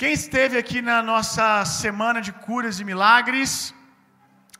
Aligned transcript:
Quem 0.00 0.12
esteve 0.12 0.58
aqui 0.58 0.82
na 0.82 1.02
nossa 1.02 1.64
semana 1.64 2.20
de 2.20 2.30
curas 2.30 2.78
e 2.80 2.84
milagres? 2.84 3.74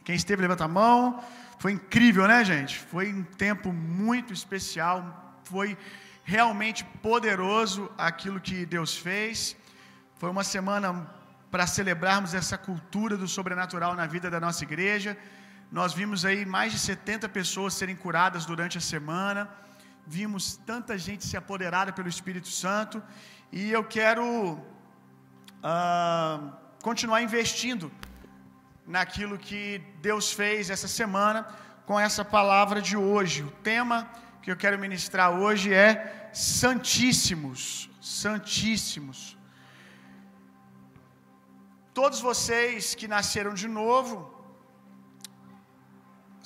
Quem 0.03 0.17
esteve, 0.17 0.41
levanta 0.41 0.65
a 0.65 0.75
mão. 0.77 1.23
Foi 1.59 1.73
incrível, 1.73 2.27
né, 2.27 2.39
gente? 2.43 2.79
Foi 2.93 3.13
um 3.13 3.23
tempo 3.23 3.71
muito 3.71 4.33
especial. 4.33 4.99
Foi 5.45 5.77
realmente 6.25 6.85
poderoso 7.09 7.83
aquilo 7.99 8.41
que 8.41 8.65
Deus 8.65 8.97
fez. 8.97 9.55
Foi 10.21 10.31
uma 10.31 10.43
semana 10.43 10.89
para 11.51 11.67
celebrarmos 11.67 12.33
essa 12.33 12.57
cultura 12.57 13.15
do 13.15 13.29
sobrenatural 13.29 13.95
na 13.95 14.07
vida 14.07 14.31
da 14.31 14.41
nossa 14.41 14.65
igreja. 14.65 15.19
Nós 15.71 15.93
vimos 15.93 16.25
aí 16.25 16.47
mais 16.47 16.73
de 16.73 16.79
70 16.79 17.29
pessoas 17.29 17.75
serem 17.75 17.95
curadas 18.05 18.47
durante 18.47 18.79
a 18.79 18.87
semana. 18.95 19.51
Vimos 20.07 20.57
tanta 20.71 20.97
gente 20.97 21.27
se 21.27 21.37
apoderada 21.37 21.93
pelo 21.93 22.09
Espírito 22.09 22.49
Santo. 22.49 23.03
E 23.53 23.71
eu 23.71 23.85
quero 23.85 24.25
continuar 26.83 27.23
investindo 27.23 27.91
naquilo 28.87 29.37
que 29.47 29.83
Deus 30.01 30.33
fez 30.33 30.71
essa 30.71 30.87
semana 30.87 31.47
com 31.85 31.99
essa 31.99 32.25
palavra 32.25 32.81
de 32.81 32.97
hoje. 32.97 33.43
O 33.43 33.51
tema 33.73 34.09
que 34.43 34.51
eu 34.51 34.57
quero 34.57 34.79
ministrar 34.79 35.31
hoje 35.33 35.73
é 35.73 36.31
Santíssimos. 36.33 37.91
Santíssimos. 38.01 39.37
Todos 41.93 42.21
vocês 42.21 42.95
que 42.95 43.09
nasceram 43.09 43.55
de 43.55 43.69
novo 43.81 44.15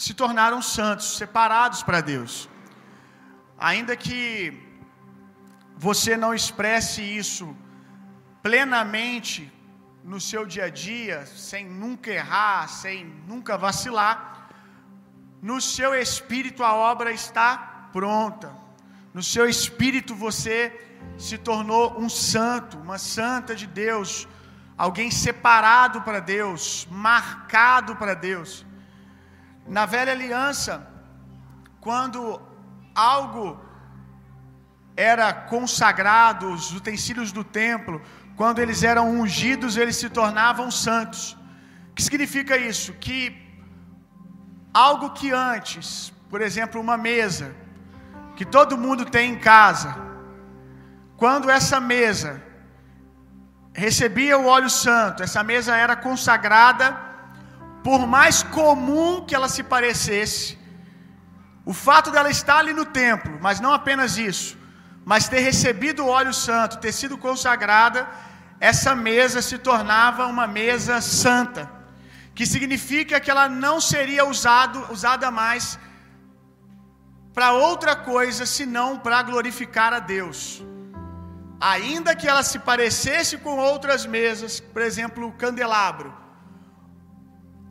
se 0.04 0.14
tornaram 0.14 0.62
santos, 0.62 1.16
separados 1.16 1.82
para 1.82 2.00
Deus. 2.00 2.48
Ainda 3.58 3.94
que 4.04 4.18
você 5.76 6.16
não 6.16 6.32
expresse 6.40 7.02
isso 7.02 7.46
plenamente 8.42 9.52
no 10.02 10.20
seu 10.20 10.46
dia 10.46 10.64
a 10.64 10.70
dia, 10.70 11.26
sem 11.26 11.66
nunca 11.66 12.10
errar, 12.10 12.68
sem 12.68 13.04
nunca 13.26 13.56
vacilar, 13.56 14.48
no 15.42 15.60
seu 15.60 15.94
espírito 15.94 16.62
a 16.62 16.74
obra 16.74 17.12
está 17.12 17.88
pronta. 17.92 18.54
No 19.12 19.22
seu 19.22 19.48
espírito 19.48 20.14
você 20.14 20.56
se 21.18 21.36
tornou 21.38 21.98
um 21.98 22.08
santo, 22.08 22.78
uma 22.78 22.98
santa 22.98 23.54
de 23.54 23.66
Deus, 23.66 24.28
alguém 24.76 25.10
separado 25.10 26.02
para 26.02 26.20
Deus, 26.20 26.86
marcado 26.90 27.96
para 27.96 28.14
Deus. 28.14 28.64
Na 29.66 29.86
velha 29.86 30.12
aliança, 30.12 30.86
quando 31.80 32.40
algo 32.94 33.58
era 34.96 35.32
consagrado, 35.32 36.52
os 36.52 36.72
utensílios 36.72 37.32
do 37.32 37.42
templo, 37.42 38.02
quando 38.36 38.58
eles 38.58 38.82
eram 38.82 39.10
ungidos, 39.20 39.76
eles 39.76 39.96
se 39.96 40.08
tornavam 40.08 40.70
santos. 40.70 41.36
O 41.90 41.94
que 41.94 42.02
significa 42.02 42.56
isso? 42.56 42.92
Que 42.94 43.16
algo 44.72 45.10
que 45.10 45.30
antes, 45.32 46.12
por 46.28 46.40
exemplo, 46.40 46.80
uma 46.80 46.96
mesa, 46.96 47.54
que 48.36 48.44
todo 48.44 48.78
mundo 48.78 49.04
tem 49.04 49.32
em 49.32 49.38
casa, 49.38 49.94
quando 51.16 51.50
essa 51.50 51.78
mesa 51.80 52.42
recebia 53.72 54.38
o 54.38 54.46
óleo 54.46 54.70
santo, 54.70 55.22
essa 55.22 55.42
mesa 55.42 55.76
era 55.76 55.94
consagrada, 55.94 56.98
por 57.84 58.06
mais 58.06 58.42
comum 58.42 59.24
que 59.26 59.34
ela 59.34 59.48
se 59.48 59.62
parecesse, 59.62 60.58
o 61.64 61.72
fato 61.72 62.10
dela 62.10 62.30
estar 62.30 62.58
ali 62.58 62.72
no 62.72 62.84
templo, 62.84 63.38
mas 63.40 63.60
não 63.60 63.72
apenas 63.72 64.18
isso, 64.18 64.58
mas 65.04 65.28
ter 65.28 65.40
recebido 65.40 66.04
o 66.04 66.08
óleo 66.08 66.32
santo, 66.32 66.78
ter 66.78 66.92
sido 66.92 67.16
consagrada, 67.18 68.08
essa 68.60 68.94
mesa 68.94 69.40
se 69.40 69.58
tornava 69.58 70.26
uma 70.26 70.46
mesa 70.46 71.00
santa, 71.00 71.70
que 72.34 72.46
significa 72.46 73.18
que 73.18 73.30
ela 73.30 73.48
não 73.48 73.80
seria 73.80 74.24
usado, 74.24 74.86
usada 74.90 75.30
mais 75.30 75.78
para 77.34 77.52
outra 77.52 77.94
coisa 77.96 78.44
senão 78.44 78.98
para 78.98 79.22
glorificar 79.22 79.92
a 79.92 79.98
Deus. 79.98 80.62
Ainda 81.60 82.16
que 82.16 82.26
ela 82.26 82.42
se 82.42 82.58
parecesse 82.58 83.36
com 83.38 83.56
outras 83.58 84.06
mesas, 84.06 84.60
por 84.60 84.82
exemplo, 84.82 85.26
o 85.26 85.32
candelabro. 85.32 86.14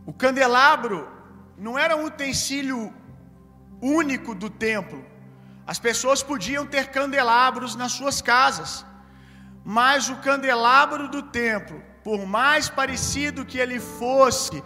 O 0.05 0.13
candelabro 0.13 1.07
não 1.57 1.77
era 1.77 1.95
um 1.95 2.05
utensílio 2.05 2.93
único 3.81 4.33
do 4.35 4.49
templo. 4.49 5.03
As 5.71 5.77
pessoas 5.77 6.23
podiam 6.23 6.65
ter 6.65 6.85
candelabros 6.87 7.75
nas 7.75 7.91
suas 7.91 8.23
casas, 8.23 8.83
mas 9.63 10.09
o 10.09 10.15
candelabro 10.27 11.07
do 11.07 11.21
templo, 11.21 11.77
por 12.03 12.25
mais 12.25 12.67
parecido 12.67 13.45
que 13.45 13.59
ele 13.59 13.79
fosse 13.79 14.63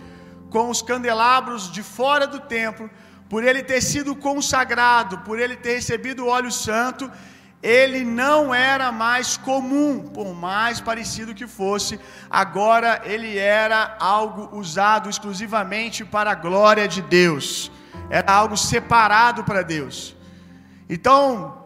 com 0.50 0.70
os 0.70 0.82
candelabros 0.82 1.70
de 1.70 1.84
fora 1.84 2.26
do 2.26 2.40
templo, 2.40 2.90
por 3.28 3.44
ele 3.44 3.62
ter 3.64 3.82
sido 3.82 4.16
consagrado, 4.16 5.18
por 5.26 5.38
ele 5.38 5.58
ter 5.58 5.74
recebido 5.74 6.24
o 6.24 6.30
óleo 6.30 6.54
santo, 6.54 7.12
ele 7.62 8.06
não 8.06 8.56
era 8.56 8.90
mais 8.90 9.36
comum, 9.36 10.08
por 10.08 10.34
mais 10.34 10.80
parecido 10.80 11.36
que 11.36 11.48
fosse, 11.60 12.00
agora 12.30 13.02
ele 13.04 13.38
era 13.38 13.98
algo 14.00 14.58
usado 14.58 15.10
exclusivamente 15.10 16.06
para 16.06 16.32
a 16.32 16.42
glória 16.48 16.88
de 16.88 17.02
Deus, 17.02 17.70
era 18.10 18.32
algo 18.32 18.56
separado 18.56 19.44
para 19.44 19.64
Deus. 19.64 20.16
Então, 20.90 21.64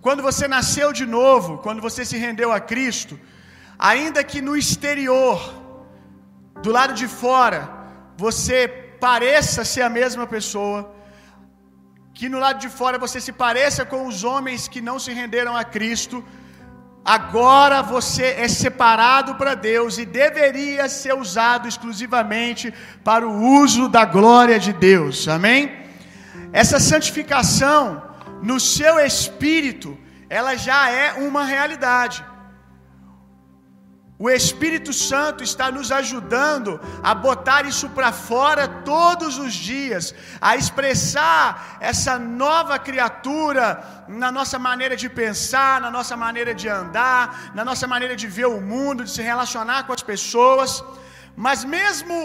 quando 0.00 0.22
você 0.22 0.46
nasceu 0.46 0.92
de 0.92 1.04
novo, 1.04 1.58
quando 1.58 1.80
você 1.80 2.04
se 2.04 2.16
rendeu 2.16 2.52
a 2.52 2.60
Cristo, 2.60 3.18
ainda 3.78 4.22
que 4.24 4.40
no 4.40 4.56
exterior, 4.56 5.38
do 6.62 6.70
lado 6.70 6.94
de 6.94 7.08
fora, 7.08 7.68
você 8.16 8.68
pareça 9.00 9.64
ser 9.64 9.82
a 9.82 9.90
mesma 9.90 10.26
pessoa, 10.26 10.94
que 12.14 12.28
no 12.28 12.38
lado 12.38 12.58
de 12.58 12.68
fora 12.68 12.98
você 12.98 13.20
se 13.20 13.32
pareça 13.32 13.84
com 13.84 14.06
os 14.06 14.24
homens 14.24 14.68
que 14.68 14.80
não 14.80 14.98
se 14.98 15.12
renderam 15.12 15.54
a 15.54 15.64
Cristo, 15.64 16.24
agora 17.04 17.82
você 17.82 18.26
é 18.38 18.48
separado 18.48 19.34
para 19.34 19.54
Deus 19.54 19.98
e 19.98 20.06
deveria 20.06 20.88
ser 20.88 21.14
usado 21.14 21.68
exclusivamente 21.68 22.72
para 23.04 23.28
o 23.28 23.60
uso 23.60 23.88
da 23.88 24.04
glória 24.04 24.58
de 24.58 24.72
Deus, 24.72 25.28
amém? 25.28 25.85
Essa 26.52 26.78
santificação 26.78 27.82
no 28.42 28.58
seu 28.60 28.94
espírito, 28.98 29.98
ela 30.28 30.54
já 30.56 30.90
é 30.90 31.12
uma 31.28 31.44
realidade. 31.44 32.24
O 34.18 34.30
Espírito 34.30 34.92
Santo 34.94 35.44
está 35.44 35.66
nos 35.70 35.88
ajudando 35.92 36.80
a 37.02 37.12
botar 37.14 37.66
isso 37.66 37.86
para 37.96 38.10
fora 38.12 38.66
todos 38.66 39.36
os 39.36 39.52
dias, 39.52 40.14
a 40.40 40.56
expressar 40.56 41.76
essa 41.80 42.18
nova 42.18 42.78
criatura 42.78 43.64
na 44.08 44.32
nossa 44.32 44.58
maneira 44.58 44.96
de 44.96 45.08
pensar, 45.10 45.82
na 45.82 45.90
nossa 45.90 46.16
maneira 46.16 46.54
de 46.54 46.66
andar, 46.66 47.52
na 47.54 47.62
nossa 47.62 47.86
maneira 47.86 48.16
de 48.16 48.26
ver 48.26 48.46
o 48.46 48.60
mundo, 48.72 49.04
de 49.04 49.10
se 49.10 49.20
relacionar 49.20 49.82
com 49.84 49.92
as 49.92 50.02
pessoas. 50.02 50.82
Mas 51.36 51.62
mesmo 51.62 52.18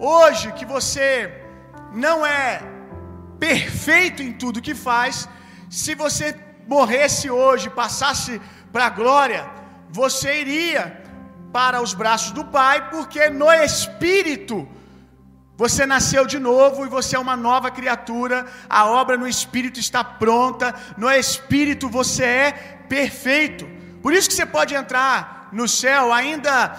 hoje 0.00 0.50
que 0.58 0.64
você 0.64 1.06
não 1.92 2.26
é 2.26 2.71
perfeito 3.42 4.22
em 4.22 4.32
tudo 4.32 4.62
que 4.66 4.72
faz, 4.72 5.28
se 5.68 5.96
você 5.96 6.26
morresse 6.74 7.28
hoje, 7.28 7.68
passasse 7.68 8.40
para 8.72 8.86
a 8.86 8.90
glória, 8.90 9.44
você 9.90 10.42
iria 10.42 11.02
para 11.52 11.82
os 11.82 11.92
braços 11.92 12.30
do 12.30 12.44
Pai, 12.44 12.88
porque 12.88 13.28
no 13.30 13.50
Espírito 13.52 14.68
você 15.56 15.84
nasceu 15.84 16.24
de 16.24 16.38
novo 16.38 16.86
e 16.86 16.88
você 16.88 17.16
é 17.16 17.18
uma 17.18 17.36
nova 17.36 17.68
criatura, 17.68 18.46
a 18.70 18.86
obra 18.86 19.16
no 19.16 19.26
Espírito 19.26 19.80
está 19.80 20.04
pronta, 20.04 20.72
no 20.96 21.10
Espírito 21.10 21.88
você 21.88 22.24
é 22.24 22.52
perfeito. 22.88 23.68
Por 24.00 24.12
isso 24.12 24.28
que 24.28 24.36
você 24.36 24.46
pode 24.46 24.72
entrar 24.72 25.48
no 25.52 25.66
céu 25.66 26.12
ainda 26.12 26.76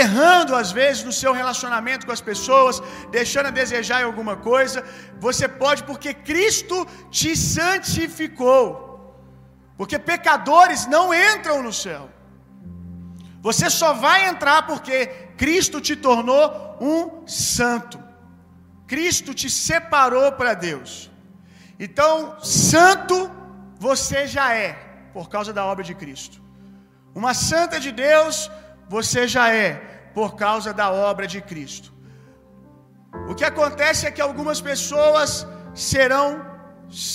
errando 0.00 0.54
às 0.60 0.70
vezes 0.78 1.02
no 1.08 1.14
seu 1.20 1.32
relacionamento 1.40 2.06
com 2.06 2.12
as 2.12 2.24
pessoas, 2.30 2.80
deixando 3.10 3.48
a 3.48 3.56
desejar 3.62 4.00
em 4.00 4.08
alguma 4.10 4.36
coisa, 4.50 4.84
você 5.26 5.46
pode 5.62 5.82
porque 5.84 6.12
Cristo 6.30 6.86
te 7.10 7.36
santificou. 7.36 8.70
Porque 9.76 9.98
pecadores 9.98 10.86
não 10.86 11.06
entram 11.12 11.62
no 11.62 11.72
céu. 11.72 12.04
Você 13.46 13.68
só 13.68 13.92
vai 14.06 14.28
entrar 14.28 14.66
porque 14.70 14.98
Cristo 15.42 15.80
te 15.80 15.96
tornou 15.96 16.42
um 16.80 17.26
santo. 17.26 17.98
Cristo 18.86 19.34
te 19.34 19.48
separou 19.50 20.30
para 20.32 20.54
Deus. 20.54 21.10
Então, 21.84 22.36
santo 22.40 23.16
você 23.88 24.26
já 24.36 24.54
é 24.54 24.70
por 25.12 25.28
causa 25.28 25.52
da 25.52 25.64
obra 25.64 25.84
de 25.88 25.94
Cristo. 26.02 26.40
Uma 27.14 27.34
santa 27.34 27.78
de 27.80 27.90
Deus 27.90 28.50
você 28.94 29.22
já 29.34 29.46
é 29.66 29.70
por 30.16 30.30
causa 30.44 30.70
da 30.80 30.86
obra 31.10 31.26
de 31.34 31.40
Cristo. 31.50 31.88
O 33.30 33.34
que 33.38 33.46
acontece 33.52 34.02
é 34.06 34.14
que 34.14 34.24
algumas 34.26 34.60
pessoas 34.70 35.30
serão 35.90 36.26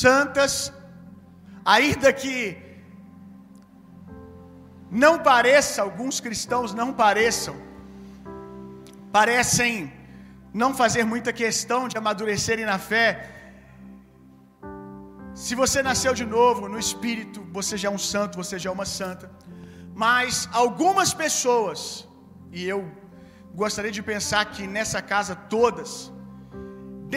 santas, 0.01 0.53
ainda 1.75 2.09
que 2.21 2.35
não 5.03 5.13
pareça, 5.31 5.77
alguns 5.87 6.17
cristãos 6.25 6.73
não 6.81 6.89
pareçam, 7.03 7.55
parecem 9.17 9.73
não 10.61 10.71
fazer 10.81 11.03
muita 11.13 11.31
questão 11.43 11.81
de 11.91 11.97
amadurecerem 12.01 12.67
na 12.73 12.79
fé. 12.91 13.07
Se 15.45 15.53
você 15.61 15.81
nasceu 15.89 16.13
de 16.21 16.25
novo 16.37 16.63
no 16.73 16.79
espírito, 16.85 17.39
você 17.57 17.75
já 17.81 17.87
é 17.89 17.95
um 17.97 18.03
santo, 18.13 18.41
você 18.43 18.57
já 18.63 18.69
é 18.71 18.73
uma 18.79 18.89
santa. 18.99 19.27
Mas 20.03 20.47
algumas 20.63 21.11
pessoas, 21.23 21.79
e 22.57 22.63
eu 22.73 22.79
gostaria 23.61 23.93
de 23.97 24.03
pensar 24.11 24.41
que 24.53 24.63
nessa 24.75 24.99
casa 25.11 25.33
todas, 25.55 25.91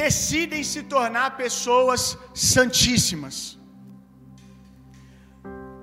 decidem 0.03 0.63
se 0.73 0.81
tornar 0.95 1.37
pessoas 1.45 2.03
santíssimas. 2.53 3.37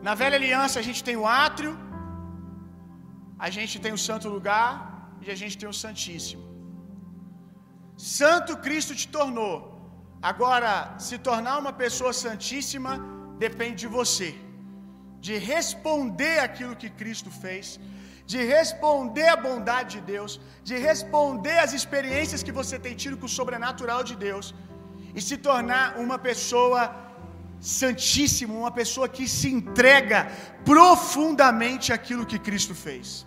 Na 0.08 0.16
velha 0.22 0.38
aliança 0.40 0.76
a 0.82 0.86
gente 0.88 1.04
tem 1.08 1.18
o 1.24 1.28
átrio, 1.46 1.74
a 3.48 3.50
gente 3.58 3.76
tem 3.84 3.94
o 3.98 4.04
santo 4.08 4.28
lugar 4.36 4.68
e 5.26 5.30
a 5.36 5.38
gente 5.42 5.58
tem 5.62 5.70
o 5.74 5.80
santíssimo. 5.84 6.44
Santo 8.20 8.54
Cristo 8.66 8.96
te 9.02 9.08
tornou. 9.20 9.56
Agora, 10.32 10.72
se 11.08 11.16
tornar 11.30 11.56
uma 11.64 11.74
pessoa 11.84 12.12
santíssima 12.26 12.92
depende 13.46 13.78
de 13.84 13.90
você, 14.00 14.30
de 15.26 15.36
responder 15.52 16.38
aquilo 16.48 16.76
que 16.82 16.90
Cristo 17.02 17.30
fez, 17.44 17.80
de 18.32 18.40
responder 18.56 19.28
à 19.34 19.38
bondade 19.48 19.90
de 19.96 20.02
Deus, 20.14 20.40
de 20.70 20.76
responder 20.90 21.58
às 21.66 21.74
experiências 21.80 22.44
que 22.48 22.58
você 22.60 22.78
tem 22.86 22.96
tido 23.04 23.18
com 23.18 23.28
o 23.30 23.36
sobrenatural 23.40 24.02
de 24.10 24.16
Deus 24.28 24.48
e 25.16 25.22
se 25.28 25.38
tornar 25.50 25.98
uma 26.06 26.18
pessoa 26.30 26.82
santíssima, 27.60 28.54
uma 28.64 28.74
pessoa 28.80 29.08
que 29.16 29.28
se 29.28 29.50
entrega 29.58 30.20
profundamente 30.72 31.88
àquilo 31.98 32.30
que 32.32 32.40
Cristo 32.48 32.76
fez. 32.86 33.26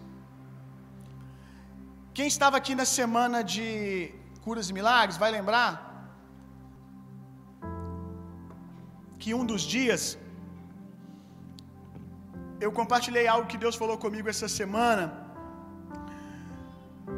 Quem 2.16 2.28
estava 2.34 2.56
aqui 2.60 2.74
na 2.80 2.84
semana 2.98 3.38
de 3.42 3.64
curas 4.44 4.68
e 4.70 4.74
milagres 4.78 5.16
vai 5.16 5.30
lembrar 5.38 5.72
que 9.20 9.32
um 9.38 9.44
dos 9.50 9.62
dias 9.76 10.02
eu 12.64 12.70
compartilhei 12.78 13.26
algo 13.26 13.50
que 13.50 13.62
Deus 13.64 13.76
falou 13.82 13.96
comigo 14.04 14.28
essa 14.28 14.48
semana, 14.60 15.04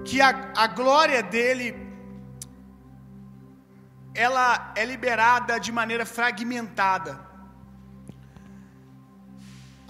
que 0.09 0.21
a, 0.21 0.31
a 0.65 0.67
glória 0.81 1.23
dele 1.35 1.67
ela 4.15 4.73
é 4.81 4.85
liberada 4.93 5.59
de 5.59 5.73
maneira 5.81 6.07
fragmentada. 6.17 7.13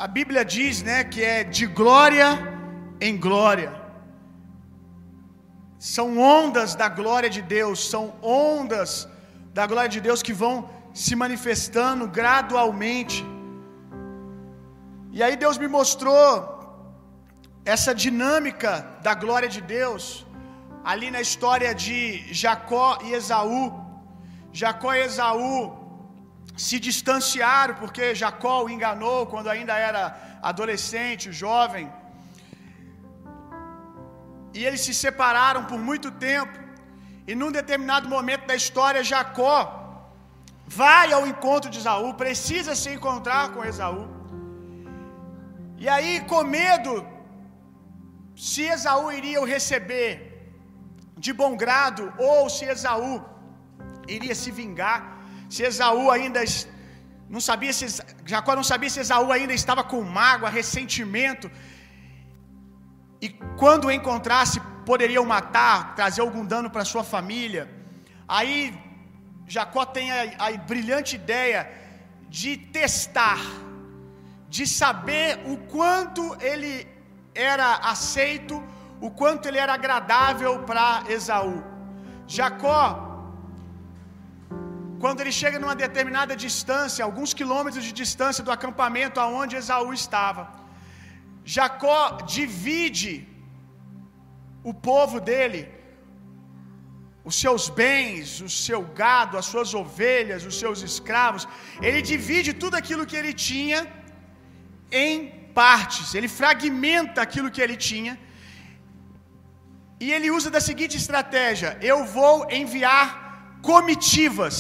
A 0.05 0.07
Bíblia 0.17 0.45
diz, 0.45 0.83
né, 0.83 0.99
que 1.05 1.23
é 1.23 1.45
de 1.45 1.67
glória 1.81 2.29
em 3.01 3.17
glória. 3.27 3.71
São 5.79 6.07
ondas 6.19 6.75
da 6.75 6.89
glória 6.89 7.31
de 7.37 7.43
Deus, 7.43 7.79
são 7.93 8.05
ondas 8.23 9.09
da 9.53 9.67
glória 9.67 9.93
de 9.97 10.01
Deus 10.01 10.23
que 10.23 10.33
vão 10.33 10.55
se 10.95 11.15
manifestando 11.23 12.07
gradualmente. 12.21 13.19
E 15.17 15.23
aí 15.25 15.35
Deus 15.44 15.56
me 15.62 15.69
mostrou 15.79 16.26
essa 17.75 17.93
dinâmica 18.05 18.70
da 19.06 19.12
glória 19.23 19.49
de 19.56 19.61
Deus 19.76 20.05
ali 20.91 21.09
na 21.17 21.20
história 21.26 21.70
de 21.85 21.97
Jacó 22.43 22.88
e 23.06 23.12
Esaú. 23.19 23.62
Jacó 24.61 24.93
e 24.94 25.03
Esaú 25.09 25.55
se 26.67 26.79
distanciaram 26.87 27.75
porque 27.75 28.14
Jacó 28.23 28.56
o 28.62 28.70
enganou 28.76 29.20
quando 29.32 29.50
ainda 29.55 29.76
era 29.88 30.03
adolescente, 30.50 31.32
jovem. 31.43 31.87
E 34.55 34.65
eles 34.65 34.82
se 34.87 34.94
separaram 35.05 35.65
por 35.70 35.79
muito 35.91 36.11
tempo. 36.29 36.56
E 37.31 37.35
num 37.35 37.53
determinado 37.61 38.08
momento 38.17 38.47
da 38.47 38.56
história, 38.62 39.05
Jacó 39.12 39.56
vai 40.67 41.12
ao 41.12 41.26
encontro 41.26 41.70
de 41.70 41.79
Esaú, 41.82 42.15
precisa 42.25 42.75
se 42.82 42.91
encontrar 42.97 43.44
com 43.53 43.70
Esaú. 43.73 44.22
E 45.84 45.88
aí, 45.94 46.12
com 46.31 46.43
medo, 46.58 46.93
se 48.49 48.62
Esaú 48.75 49.06
iria 49.20 49.40
o 49.43 49.49
receber 49.55 50.11
de 51.25 51.32
bom 51.40 51.52
grado, 51.62 52.02
ou 52.29 52.49
se 52.56 52.64
Esaú 52.75 53.14
iria 54.17 54.34
se 54.43 54.50
vingar, 54.58 55.00
se 55.55 55.62
Esaú 55.70 56.05
ainda 56.17 56.40
não 57.34 57.43
sabia 57.49 57.73
se 57.79 57.87
Jacó 58.32 58.55
não 58.61 58.67
sabia 58.70 58.90
se 58.94 59.00
Esaú 59.05 59.29
ainda 59.37 59.55
estava 59.61 59.82
com 59.93 60.00
mágoa, 60.20 60.55
ressentimento, 60.61 61.50
e 63.25 63.29
quando 63.62 63.87
o 63.87 63.94
encontrasse 63.99 64.61
poderiam 64.90 65.25
matar, 65.34 65.76
trazer 65.99 66.23
algum 66.23 66.44
dano 66.52 66.70
para 66.75 66.90
sua 66.93 67.05
família. 67.14 67.64
Aí 68.37 68.56
Jacó 69.55 69.84
tem 69.96 70.06
a, 70.12 70.20
a 70.46 70.49
brilhante 70.73 71.17
ideia 71.23 71.61
de 72.38 72.56
testar, 72.79 73.40
de 74.57 74.65
saber 74.81 75.29
o 75.53 75.55
quanto 75.75 76.23
ele 76.49 76.73
era 77.51 77.69
aceito, 77.93 78.57
o 79.07 79.11
quanto 79.21 79.47
ele 79.49 79.61
era 79.65 79.75
agradável 79.79 80.53
para 80.71 80.89
Esaú. 81.17 81.59
Jacó, 82.37 82.83
quando 85.03 85.21
ele 85.23 85.35
chega 85.41 85.61
numa 85.63 85.77
determinada 85.85 86.35
distância, 86.47 87.05
alguns 87.09 87.33
quilômetros 87.39 87.85
de 87.89 87.93
distância 88.03 88.45
do 88.47 88.55
acampamento 88.57 89.23
aonde 89.25 89.57
Esaú 89.61 89.91
estava, 90.03 90.43
Jacó 91.57 92.01
divide 92.37 93.15
o 94.71 94.75
povo 94.91 95.19
dele, 95.31 95.63
os 97.29 97.37
seus 97.43 97.65
bens, 97.83 98.29
o 98.49 98.51
seu 98.67 98.83
gado, 99.01 99.41
as 99.41 99.49
suas 99.53 99.73
ovelhas, 99.83 100.45
os 100.51 100.59
seus 100.63 100.79
escravos, 100.91 101.45
ele 101.89 102.01
divide 102.13 102.53
tudo 102.63 102.77
aquilo 102.83 103.09
que 103.11 103.19
ele 103.21 103.35
tinha 103.49 103.81
em 105.05 105.15
partes, 105.61 106.15
ele 106.15 106.29
fragmenta 106.41 107.21
aquilo 107.23 107.50
que 107.55 107.62
ele 107.65 107.77
tinha, 107.89 108.15
e 110.05 110.12
ele 110.15 110.31
usa 110.37 110.50
da 110.56 110.61
seguinte 110.69 110.97
estratégia: 111.03 111.71
eu 111.91 111.99
vou 112.19 112.35
enviar 112.61 113.06
comitivas, 113.71 114.56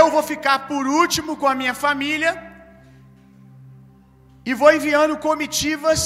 eu 0.00 0.06
vou 0.14 0.24
ficar 0.32 0.58
por 0.70 0.84
último 1.02 1.36
com 1.40 1.48
a 1.52 1.56
minha 1.60 1.74
família, 1.84 2.32
e 4.48 4.52
vou 4.60 4.72
enviando 4.78 5.16
comitivas, 5.28 6.02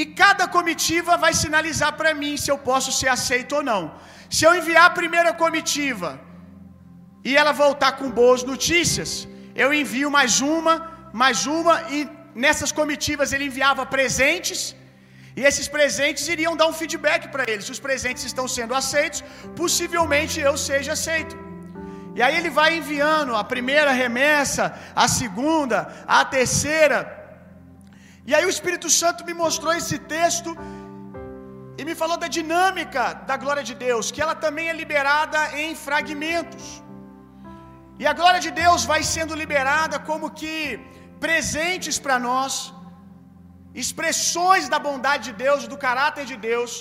e 0.00 0.04
cada 0.22 0.44
comitiva 0.56 1.16
vai 1.24 1.32
sinalizar 1.44 1.92
para 2.00 2.12
mim 2.20 2.34
se 2.42 2.50
eu 2.52 2.58
posso 2.70 2.90
ser 2.98 3.10
aceito 3.16 3.56
ou 3.58 3.62
não. 3.70 3.82
Se 4.36 4.44
eu 4.46 4.54
enviar 4.58 4.84
a 4.86 4.96
primeira 4.98 5.32
comitiva 5.42 6.10
e 7.28 7.36
ela 7.40 7.52
voltar 7.64 7.92
com 7.98 8.16
boas 8.20 8.42
notícias, 8.50 9.10
eu 9.62 9.68
envio 9.82 10.08
mais 10.18 10.34
uma, 10.54 10.74
mais 11.22 11.38
uma, 11.58 11.74
e 11.96 11.98
nessas 12.44 12.70
comitivas 12.80 13.32
ele 13.34 13.46
enviava 13.50 13.84
presentes, 13.96 14.60
e 15.38 15.42
esses 15.48 15.66
presentes 15.74 16.24
iriam 16.34 16.54
dar 16.60 16.68
um 16.70 16.76
feedback 16.80 17.22
para 17.34 17.44
ele. 17.50 17.62
Se 17.66 17.72
os 17.74 17.82
presentes 17.86 18.24
estão 18.30 18.46
sendo 18.56 18.74
aceitos, 18.80 19.20
possivelmente 19.60 20.36
eu 20.48 20.54
seja 20.68 20.92
aceito. 20.96 21.36
E 22.16 22.22
aí 22.24 22.34
ele 22.38 22.50
vai 22.58 22.70
enviando 22.78 23.34
a 23.40 23.44
primeira 23.52 23.92
remessa, 24.02 24.64
a 25.04 25.06
segunda, 25.20 25.78
a 26.18 26.24
terceira. 26.36 26.98
E 28.28 28.34
aí 28.36 28.44
o 28.48 28.54
Espírito 28.56 28.88
Santo 29.00 29.26
me 29.28 29.34
mostrou 29.44 29.72
esse 29.80 29.98
texto 30.16 30.50
e 31.80 31.84
me 31.88 31.94
falou 32.00 32.18
da 32.24 32.28
dinâmica 32.38 33.02
da 33.30 33.36
glória 33.44 33.64
de 33.70 33.76
Deus, 33.86 34.10
que 34.14 34.22
ela 34.24 34.34
também 34.44 34.68
é 34.72 34.76
liberada 34.82 35.40
em 35.62 35.70
fragmentos. 35.86 36.66
E 38.02 38.04
a 38.10 38.14
glória 38.18 38.40
de 38.46 38.50
Deus 38.62 38.80
vai 38.90 39.02
sendo 39.14 39.38
liberada 39.42 39.96
como 40.08 40.34
que 40.40 40.54
presentes 41.24 41.96
para 42.04 42.16
nós, 42.28 42.52
expressões 43.84 44.66
da 44.72 44.78
bondade 44.88 45.24
de 45.28 45.34
Deus, 45.44 45.66
do 45.72 45.78
caráter 45.86 46.24
de 46.32 46.36
Deus. 46.50 46.72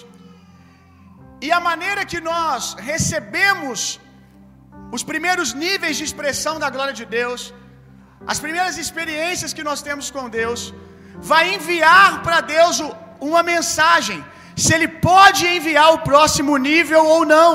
E 1.46 1.50
a 1.58 1.62
maneira 1.70 2.04
que 2.12 2.20
nós 2.32 2.76
recebemos 2.92 3.80
os 4.96 5.04
primeiros 5.12 5.50
níveis 5.64 5.96
de 6.00 6.06
expressão 6.10 6.56
da 6.64 6.70
glória 6.76 6.96
de 7.02 7.06
Deus, 7.20 7.42
as 8.34 8.40
primeiras 8.46 8.78
experiências 8.84 9.54
que 9.58 9.68
nós 9.70 9.82
temos 9.88 10.08
com 10.16 10.26
Deus, 10.42 10.62
vai 11.32 11.44
enviar 11.56 12.12
para 12.26 12.40
Deus 12.56 12.78
uma 13.30 13.42
mensagem, 13.54 14.20
se 14.64 14.72
Ele 14.76 14.90
pode 15.10 15.42
enviar 15.56 15.90
o 15.96 16.04
próximo 16.12 16.54
nível 16.70 17.04
ou 17.16 17.22
não. 17.36 17.52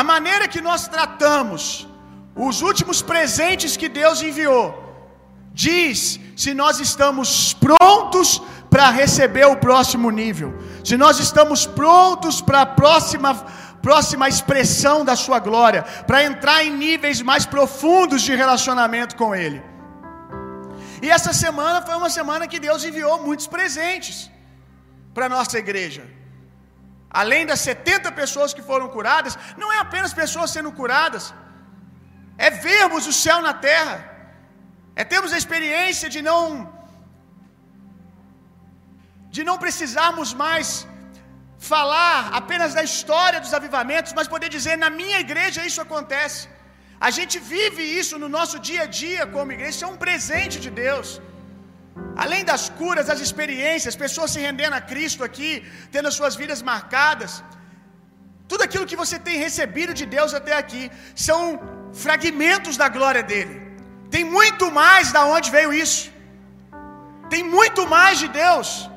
A 0.00 0.02
maneira 0.12 0.46
que 0.54 0.62
nós 0.68 0.82
tratamos 0.96 1.62
os 2.46 2.62
últimos 2.62 3.02
presentes 3.02 3.76
que 3.76 3.88
Deus 3.88 4.22
enviou, 4.22 4.64
diz 5.52 6.20
se 6.36 6.54
nós 6.54 6.78
estamos 6.88 7.52
prontos 7.52 8.40
para 8.70 8.90
receber 8.90 9.46
o 9.46 9.56
próximo 9.56 10.10
nível, 10.10 10.50
se 10.84 10.96
nós 10.96 11.18
estamos 11.18 11.66
prontos 11.66 12.40
para 12.40 12.60
a 12.62 12.66
próxima 12.66 13.32
próxima 13.88 14.28
expressão 14.28 15.04
da 15.08 15.14
sua 15.24 15.38
glória, 15.38 15.82
para 16.06 16.24
entrar 16.24 16.64
em 16.64 16.72
níveis 16.84 17.20
mais 17.30 17.44
profundos 17.54 18.22
de 18.22 18.34
relacionamento 18.34 19.14
com 19.20 19.34
ele. 19.34 19.62
E 21.00 21.08
essa 21.16 21.32
semana 21.32 21.80
foi 21.86 21.94
uma 21.94 22.10
semana 22.10 22.48
que 22.52 22.58
Deus 22.66 22.84
enviou 22.84 23.22
muitos 23.26 23.46
presentes 23.46 24.16
para 25.14 25.28
nossa 25.36 25.56
igreja. 25.64 26.04
Além 27.20 27.46
das 27.50 27.60
70 27.60 28.12
pessoas 28.12 28.52
que 28.52 28.66
foram 28.70 28.88
curadas, 28.96 29.38
não 29.56 29.72
é 29.72 29.78
apenas 29.78 30.12
pessoas 30.12 30.50
sendo 30.50 30.72
curadas, 30.72 31.32
é 32.46 32.50
vermos 32.68 33.06
o 33.12 33.14
céu 33.24 33.38
na 33.46 33.54
terra, 33.68 33.96
é 35.00 35.04
termos 35.12 35.32
a 35.36 35.40
experiência 35.42 36.08
de 36.14 36.20
não 36.30 36.44
de 39.36 39.42
não 39.48 39.56
precisarmos 39.64 40.28
mais 40.44 40.68
falar 41.70 42.18
apenas 42.40 42.72
da 42.78 42.82
história 42.90 43.40
dos 43.44 43.52
avivamentos, 43.58 44.12
mas 44.18 44.32
poder 44.34 44.48
dizer 44.56 44.76
na 44.84 44.90
minha 45.00 45.18
igreja 45.26 45.66
isso 45.70 45.82
acontece. 45.86 46.42
A 47.06 47.10
gente 47.16 47.36
vive 47.54 47.82
isso 48.00 48.14
no 48.22 48.28
nosso 48.36 48.56
dia 48.68 48.82
a 48.86 48.90
dia 49.02 49.24
como 49.34 49.52
igreja, 49.56 49.74
isso 49.76 49.86
é 49.88 49.92
um 49.94 50.00
presente 50.06 50.56
de 50.64 50.70
Deus. 50.84 51.08
Além 52.24 52.42
das 52.50 52.64
curas, 52.78 53.06
das 53.10 53.20
experiências, 53.26 54.00
pessoas 54.04 54.32
se 54.34 54.40
rendendo 54.46 54.76
a 54.80 54.82
Cristo 54.92 55.22
aqui, 55.28 55.52
tendo 55.94 56.08
as 56.10 56.16
suas 56.20 56.34
vidas 56.42 56.60
marcadas, 56.70 57.32
tudo 58.50 58.64
aquilo 58.66 58.88
que 58.90 59.00
você 59.02 59.16
tem 59.26 59.36
recebido 59.46 59.92
de 60.00 60.06
Deus 60.16 60.32
até 60.40 60.54
aqui 60.62 60.84
são 61.28 61.42
fragmentos 61.92 62.76
da 62.76 62.88
glória 62.88 63.22
dele. 63.22 63.56
Tem 64.10 64.24
muito 64.24 64.70
mais 64.70 65.12
da 65.12 65.24
onde 65.24 65.50
veio 65.50 65.72
isso. 65.72 66.10
Tem 67.28 67.42
muito 67.42 67.86
mais 67.86 68.18
de 68.18 68.28
Deus. 68.28 68.90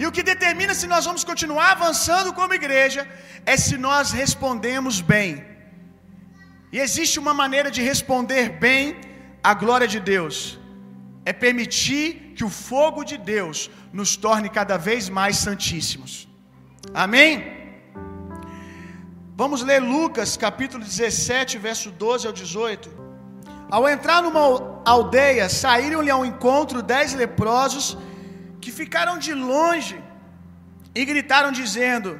E 0.00 0.06
o 0.06 0.12
que 0.12 0.22
determina 0.22 0.74
se 0.74 0.86
nós 0.86 1.04
vamos 1.04 1.24
continuar 1.24 1.70
avançando 1.72 2.32
como 2.32 2.54
igreja 2.54 3.02
é 3.44 3.56
se 3.56 3.76
nós 3.76 4.12
respondemos 4.12 5.00
bem. 5.00 5.44
E 6.72 6.78
existe 6.78 7.18
uma 7.18 7.34
maneira 7.34 7.70
de 7.70 7.82
responder 7.82 8.50
bem 8.66 8.96
à 9.42 9.54
glória 9.54 9.88
de 9.88 9.98
Deus. 9.98 10.58
É 11.24 11.32
permitir 11.32 12.34
que 12.36 12.44
o 12.44 12.48
fogo 12.48 13.02
de 13.02 13.18
Deus 13.18 13.70
nos 13.92 14.16
torne 14.16 14.48
cada 14.48 14.76
vez 14.76 15.08
mais 15.08 15.36
santíssimos. 15.38 16.28
Amém? 16.94 17.57
Vamos 19.40 19.60
ler 19.68 19.80
Lucas 19.80 20.30
capítulo 20.44 20.82
17, 20.82 21.58
verso 21.66 21.88
12 22.04 22.26
ao 22.28 22.32
18. 22.32 22.90
Ao 23.70 23.82
entrar 23.88 24.20
numa 24.24 24.42
aldeia, 24.94 25.46
saíram-lhe 25.48 26.10
ao 26.14 26.24
encontro 26.30 26.82
dez 26.82 27.14
leprosos 27.20 27.86
que 28.60 28.72
ficaram 28.80 29.14
de 29.26 29.32
longe 29.52 29.96
e 30.92 31.04
gritaram, 31.10 31.52
dizendo: 31.60 32.10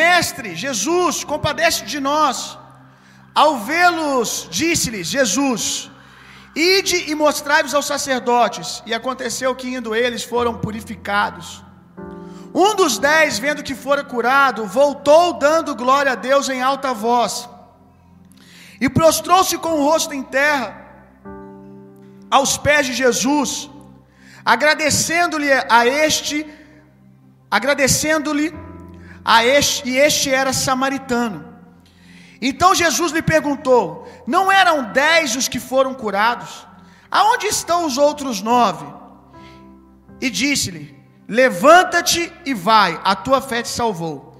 Mestre, 0.00 0.54
Jesus, 0.54 1.24
compadece 1.32 1.82
de 1.94 1.98
nós. 2.10 2.58
Ao 3.34 3.52
vê-los, 3.70 4.30
disse-lhes 4.60 5.08
Jesus: 5.16 5.90
Ide 6.54 7.10
e 7.10 7.14
mostrai-vos 7.24 7.74
aos 7.74 7.86
sacerdotes. 7.94 8.82
E 8.84 8.92
aconteceu 9.00 9.56
que, 9.60 9.74
indo 9.78 9.96
eles, 10.04 10.24
foram 10.34 10.58
purificados. 10.66 11.50
Um 12.54 12.74
dos 12.76 12.98
dez, 12.98 13.38
vendo 13.38 13.62
que 13.62 13.74
fora 13.74 14.04
curado, 14.04 14.66
voltou 14.66 15.34
dando 15.34 15.74
glória 15.74 16.12
a 16.12 16.14
Deus 16.14 16.48
em 16.48 16.60
alta 16.60 16.92
voz. 16.92 17.48
E 18.80 18.88
prostrou-se 18.88 19.56
com 19.58 19.74
o 19.74 19.84
rosto 19.84 20.12
em 20.12 20.22
terra, 20.22 20.76
aos 22.30 22.58
pés 22.58 22.86
de 22.86 22.92
Jesus, 22.92 23.70
agradecendo-lhe 24.44 25.50
a 25.52 25.86
este, 25.86 26.46
agradecendo-lhe 27.50 28.52
a 29.24 29.44
este, 29.44 29.88
e 29.88 29.96
este 29.96 30.30
era 30.30 30.52
samaritano. 30.52 31.52
Então 32.40 32.74
Jesus 32.74 33.12
lhe 33.12 33.22
perguntou: 33.22 34.06
Não 34.26 34.50
eram 34.50 34.92
dez 34.92 35.36
os 35.36 35.48
que 35.48 35.60
foram 35.60 35.94
curados? 35.94 36.66
Aonde 37.10 37.46
estão 37.46 37.86
os 37.86 37.96
outros 37.96 38.42
nove? 38.42 38.84
E 40.20 40.28
disse-lhe: 40.28 41.01
Levanta-te 41.28 42.32
e 42.44 42.52
vai, 42.52 43.00
a 43.04 43.14
tua 43.14 43.40
fé 43.40 43.62
te 43.62 43.68
salvou. 43.68 44.32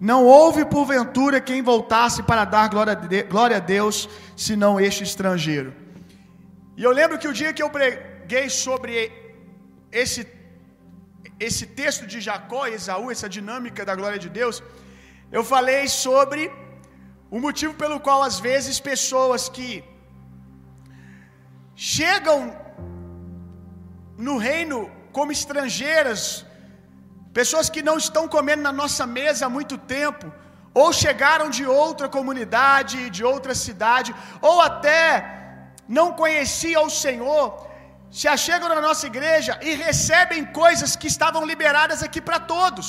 Não 0.00 0.24
houve 0.24 0.64
porventura 0.64 1.40
quem 1.40 1.62
voltasse 1.62 2.22
para 2.22 2.44
dar 2.44 2.68
glória 2.68 3.56
a 3.56 3.60
Deus, 3.60 4.08
senão 4.36 4.80
este 4.80 5.04
estrangeiro. 5.04 5.72
E 6.76 6.82
eu 6.82 6.90
lembro 6.90 7.18
que 7.18 7.28
o 7.28 7.32
dia 7.32 7.52
que 7.52 7.62
eu 7.62 7.70
preguei 7.70 8.48
sobre 8.50 8.94
esse, 9.92 10.26
esse 11.38 11.66
texto 11.66 12.06
de 12.06 12.20
Jacó 12.20 12.66
e 12.66 12.74
Esaú, 12.74 13.10
essa 13.10 13.28
dinâmica 13.28 13.84
da 13.84 13.94
glória 13.94 14.18
de 14.18 14.28
Deus, 14.28 14.62
eu 15.30 15.44
falei 15.44 15.86
sobre 15.88 16.50
o 17.30 17.38
motivo 17.38 17.74
pelo 17.82 18.00
qual 18.00 18.22
às 18.22 18.38
vezes 18.40 18.80
pessoas 18.80 19.48
que 19.48 19.84
chegam 21.74 22.40
no 24.26 24.36
reino 24.36 24.90
como 25.16 25.36
estrangeiras, 25.38 26.22
pessoas 27.38 27.68
que 27.74 27.82
não 27.88 27.96
estão 28.04 28.24
comendo 28.36 28.62
na 28.68 28.74
nossa 28.82 29.04
mesa 29.18 29.46
há 29.46 29.54
muito 29.58 29.76
tempo, 29.96 30.26
ou 30.80 30.88
chegaram 31.04 31.48
de 31.56 31.64
outra 31.84 32.08
comunidade, 32.16 33.10
de 33.16 33.22
outra 33.32 33.54
cidade, 33.64 34.10
ou 34.50 34.56
até 34.70 34.98
não 35.98 36.06
conheciam 36.22 36.84
o 36.86 36.96
Senhor, 37.04 37.46
se 38.18 38.26
achegam 38.36 38.68
na 38.74 38.80
nossa 38.86 39.06
igreja 39.12 39.52
e 39.68 39.74
recebem 39.86 40.44
coisas 40.62 40.96
que 41.00 41.08
estavam 41.14 41.42
liberadas 41.52 42.02
aqui 42.06 42.20
para 42.28 42.40
todos. 42.54 42.88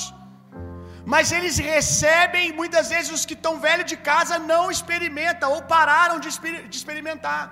Mas 1.13 1.31
eles 1.37 1.57
recebem, 1.57 2.53
muitas 2.61 2.89
vezes 2.93 3.11
os 3.17 3.25
que 3.29 3.35
estão 3.39 3.53
velhos 3.67 3.87
de 3.93 3.97
casa 4.11 4.37
não 4.51 4.63
experimentam 4.75 5.51
ou 5.55 5.61
pararam 5.75 6.17
de, 6.23 6.29
de 6.71 6.75
experimentar. 6.81 7.43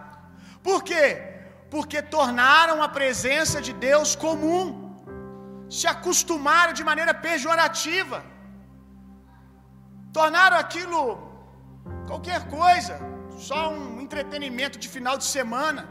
Por 0.67 0.79
quê? 0.89 1.30
Porque 1.73 1.99
tornaram 2.15 2.77
a 2.85 2.89
presença 2.99 3.57
de 3.67 3.73
Deus 3.87 4.09
comum, 4.25 4.65
se 5.77 5.87
acostumaram 5.93 6.73
de 6.79 6.83
maneira 6.89 7.13
pejorativa, 7.27 8.19
tornaram 10.17 10.57
aquilo 10.63 11.01
qualquer 12.09 12.41
coisa, 12.59 12.95
só 13.47 13.59
um 13.77 14.01
entretenimento 14.05 14.77
de 14.83 14.89
final 14.95 15.17
de 15.21 15.27
semana. 15.35 15.83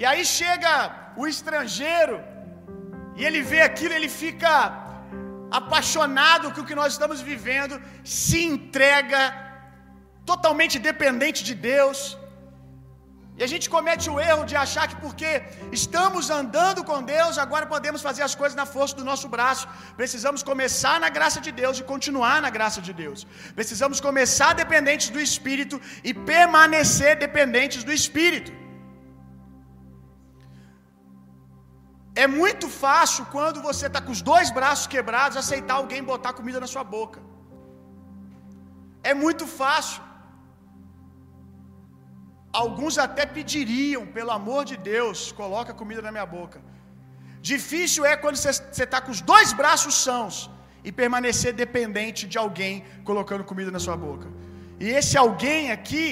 E 0.00 0.04
aí 0.10 0.24
chega 0.38 0.72
o 1.20 1.26
estrangeiro 1.32 2.18
e 3.18 3.24
ele 3.28 3.42
vê 3.52 3.60
aquilo, 3.68 3.94
ele 3.98 4.10
fica 4.22 4.50
apaixonado 5.60 6.52
com 6.52 6.62
o 6.62 6.68
que 6.68 6.78
nós 6.80 6.92
estamos 6.92 7.20
vivendo, 7.20 7.74
se 8.04 8.40
entrega 8.54 9.20
totalmente 10.30 10.78
dependente 10.90 11.42
de 11.48 11.54
Deus. 11.72 12.17
E 13.38 13.42
a 13.46 13.50
gente 13.52 13.66
comete 13.74 14.06
o 14.12 14.18
erro 14.28 14.44
de 14.50 14.56
achar 14.62 14.84
que 14.90 14.96
porque 15.04 15.30
estamos 15.78 16.24
andando 16.38 16.80
com 16.88 16.98
Deus, 17.14 17.34
agora 17.44 17.66
podemos 17.74 18.00
fazer 18.06 18.22
as 18.28 18.34
coisas 18.40 18.56
na 18.60 18.66
força 18.74 18.96
do 19.00 19.04
nosso 19.10 19.26
braço. 19.34 19.66
Precisamos 20.00 20.42
começar 20.50 20.96
na 21.04 21.10
graça 21.18 21.40
de 21.46 21.52
Deus 21.60 21.78
e 21.80 21.88
continuar 21.92 22.36
na 22.46 22.50
graça 22.56 22.80
de 22.86 22.92
Deus. 23.02 23.20
Precisamos 23.58 24.00
começar 24.08 24.50
dependentes 24.62 25.10
do 25.16 25.20
Espírito 25.28 25.78
e 26.08 26.12
permanecer 26.32 27.12
dependentes 27.26 27.84
do 27.88 27.94
Espírito. 28.00 28.52
É 32.24 32.26
muito 32.40 32.66
fácil 32.84 33.24
quando 33.36 33.58
você 33.68 33.86
está 33.88 34.00
com 34.06 34.14
os 34.16 34.22
dois 34.32 34.48
braços 34.58 34.88
quebrados 34.94 35.42
aceitar 35.44 35.76
alguém 35.82 36.08
botar 36.12 36.32
comida 36.40 36.58
na 36.64 36.70
sua 36.74 36.84
boca. 36.96 37.20
É 39.10 39.14
muito 39.24 39.46
fácil. 39.60 40.07
Alguns 42.62 42.94
até 43.06 43.24
pediriam, 43.36 44.02
pelo 44.16 44.32
amor 44.38 44.62
de 44.70 44.76
Deus, 44.92 45.18
coloca 45.40 45.78
comida 45.80 46.02
na 46.06 46.12
minha 46.14 46.28
boca. 46.38 46.58
Difícil 47.50 48.02
é 48.10 48.14
quando 48.22 48.38
você 48.40 48.84
está 48.86 49.00
com 49.04 49.12
os 49.16 49.20
dois 49.32 49.50
braços 49.60 49.94
sãos 50.06 50.36
e 50.86 50.90
permanecer 51.00 51.52
dependente 51.64 52.22
de 52.32 52.38
alguém 52.44 52.74
colocando 53.08 53.48
comida 53.50 53.70
na 53.76 53.82
sua 53.86 53.96
boca. 54.06 54.26
E 54.84 54.88
esse 54.98 55.14
alguém 55.24 55.62
aqui, 55.76 56.04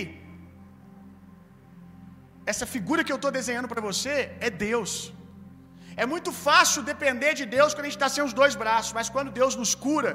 essa 2.52 2.66
figura 2.74 3.04
que 3.04 3.12
eu 3.14 3.20
estou 3.20 3.32
desenhando 3.38 3.70
para 3.72 3.86
você, 3.90 4.14
é 4.46 4.50
Deus. 4.68 4.92
É 6.02 6.06
muito 6.14 6.30
fácil 6.46 6.88
depender 6.92 7.32
de 7.40 7.44
Deus 7.56 7.70
quando 7.72 7.86
a 7.86 7.90
gente 7.90 8.00
está 8.00 8.10
sem 8.16 8.24
os 8.28 8.34
dois 8.40 8.56
braços, 8.62 8.92
mas 8.98 9.08
quando 9.14 9.36
Deus 9.40 9.54
nos 9.62 9.74
cura, 9.86 10.12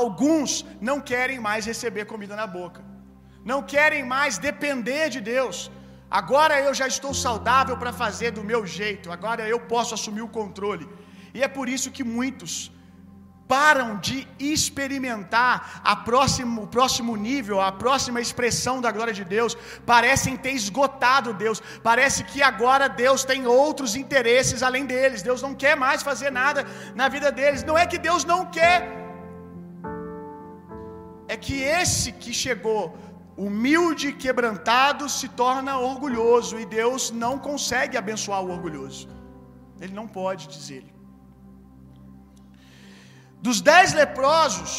alguns 0.00 0.52
não 0.88 0.98
querem 1.12 1.40
mais 1.48 1.64
receber 1.72 2.04
comida 2.12 2.34
na 2.42 2.46
boca, 2.60 2.80
não 3.44 3.62
querem 3.62 4.02
mais 4.04 4.38
depender 4.38 5.08
de 5.08 5.20
Deus. 5.20 5.70
Agora 6.10 6.60
eu 6.60 6.74
já 6.74 6.86
estou 6.88 7.12
saudável 7.14 7.76
para 7.76 7.92
fazer 7.92 8.30
do 8.32 8.42
meu 8.42 8.66
jeito, 8.66 9.12
agora 9.12 9.48
eu 9.48 9.60
posso 9.60 9.94
assumir 9.94 10.22
o 10.22 10.34
controle. 10.40 10.88
E 11.32 11.42
é 11.42 11.48
por 11.48 11.68
isso 11.68 11.90
que 11.96 12.02
muitos 12.02 12.72
param 13.52 13.88
de 14.06 14.18
experimentar 14.38 15.80
a 15.92 15.94
próximo, 16.08 16.62
o 16.64 16.68
próximo 16.76 17.16
nível, 17.16 17.60
a 17.60 17.72
próxima 17.84 18.20
expressão 18.20 18.76
da 18.84 18.92
glória 18.96 19.14
de 19.20 19.24
Deus, 19.24 19.56
parecem 19.84 20.36
ter 20.36 20.52
esgotado 20.52 21.34
Deus, 21.44 21.60
parece 21.82 22.22
que 22.30 22.40
agora 22.50 22.88
Deus 22.88 23.24
tem 23.24 23.48
outros 23.62 23.96
interesses 24.02 24.62
além 24.62 24.86
deles, 24.92 25.26
Deus 25.30 25.42
não 25.46 25.52
quer 25.62 25.74
mais 25.84 26.00
fazer 26.10 26.30
nada 26.30 26.64
na 26.94 27.08
vida 27.08 27.32
deles. 27.32 27.64
Não 27.70 27.76
é 27.76 27.86
que 27.86 27.98
Deus 27.98 28.24
não 28.32 28.46
quer, 28.58 28.78
é 31.26 31.36
que 31.36 31.56
esse 31.80 32.10
que 32.22 32.32
chegou, 32.44 32.82
humilde 33.46 34.04
e 34.08 34.16
quebrantado 34.24 35.04
se 35.18 35.26
torna 35.42 35.72
orgulhoso 35.90 36.54
e 36.62 36.64
Deus 36.80 37.02
não 37.22 37.34
consegue 37.48 37.94
abençoar 38.02 38.40
o 38.46 38.50
orgulhoso. 38.56 39.04
Ele 39.82 39.94
não 39.98 40.06
pode, 40.20 40.42
diz 40.54 40.66
ele. 40.78 40.90
Dos 43.46 43.60
dez 43.70 43.94
leprosos, 44.00 44.72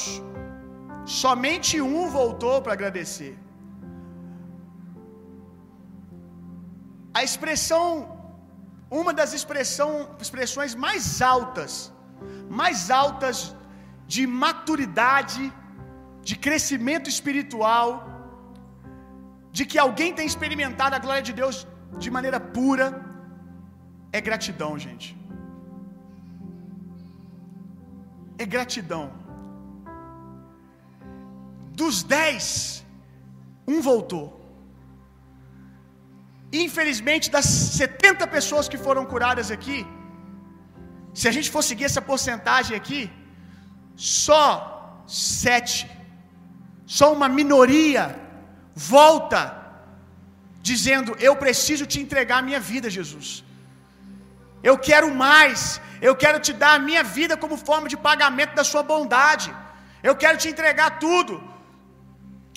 somente 1.21 1.81
um 1.93 2.03
voltou 2.19 2.57
para 2.61 2.73
agradecer. 2.77 3.33
A 7.19 7.23
expressão, 7.29 7.87
uma 9.01 9.13
das 9.21 9.33
expressão, 9.39 9.89
expressões 10.25 10.75
mais 10.85 11.05
altas, 11.33 11.73
mais 12.61 12.79
altas 13.01 13.39
de 14.13 14.23
maturidade, 14.43 15.43
de 16.29 16.35
crescimento 16.45 17.09
espiritual, 17.15 17.89
de 19.57 19.63
que 19.69 19.79
alguém 19.85 20.11
tem 20.17 20.27
experimentado 20.31 20.95
a 20.95 21.03
glória 21.05 21.25
de 21.29 21.33
Deus 21.39 21.55
de 22.03 22.09
maneira 22.17 22.39
pura, 22.57 22.85
é 24.17 24.21
gratidão, 24.27 24.71
gente. 24.85 25.07
É 28.43 28.45
gratidão. 28.55 29.03
Dos 31.81 31.97
dez, 32.17 32.43
um 33.73 33.79
voltou. 33.89 34.27
Infelizmente, 36.65 37.31
das 37.35 37.45
70 37.45 38.27
pessoas 38.35 38.67
que 38.71 38.79
foram 38.85 39.03
curadas 39.11 39.49
aqui, 39.55 39.79
se 41.19 41.27
a 41.29 41.33
gente 41.35 41.49
for 41.53 41.63
seguir 41.69 41.85
essa 41.89 42.01
porcentagem 42.09 42.75
aqui, 42.81 43.01
só 43.95 44.45
sete, 45.07 45.79
só 46.97 47.07
uma 47.17 47.29
minoria 47.39 48.03
volta 48.75 49.39
dizendo: 50.61 51.15
Eu 51.19 51.35
preciso 51.35 51.85
te 51.85 51.99
entregar 51.99 52.39
a 52.39 52.47
minha 52.49 52.59
vida, 52.59 52.89
Jesus. 52.89 53.43
Eu 54.69 54.77
quero 54.77 55.09
mais. 55.25 55.81
Eu 56.09 56.15
quero 56.23 56.39
te 56.39 56.53
dar 56.61 56.73
a 56.75 56.83
minha 56.89 57.03
vida 57.03 57.35
como 57.43 57.63
forma 57.69 57.87
de 57.87 57.97
pagamento 58.09 58.55
da 58.59 58.63
sua 58.63 58.83
bondade. 58.91 59.49
Eu 60.09 60.15
quero 60.15 60.37
te 60.37 60.49
entregar 60.53 60.99
tudo. 61.05 61.33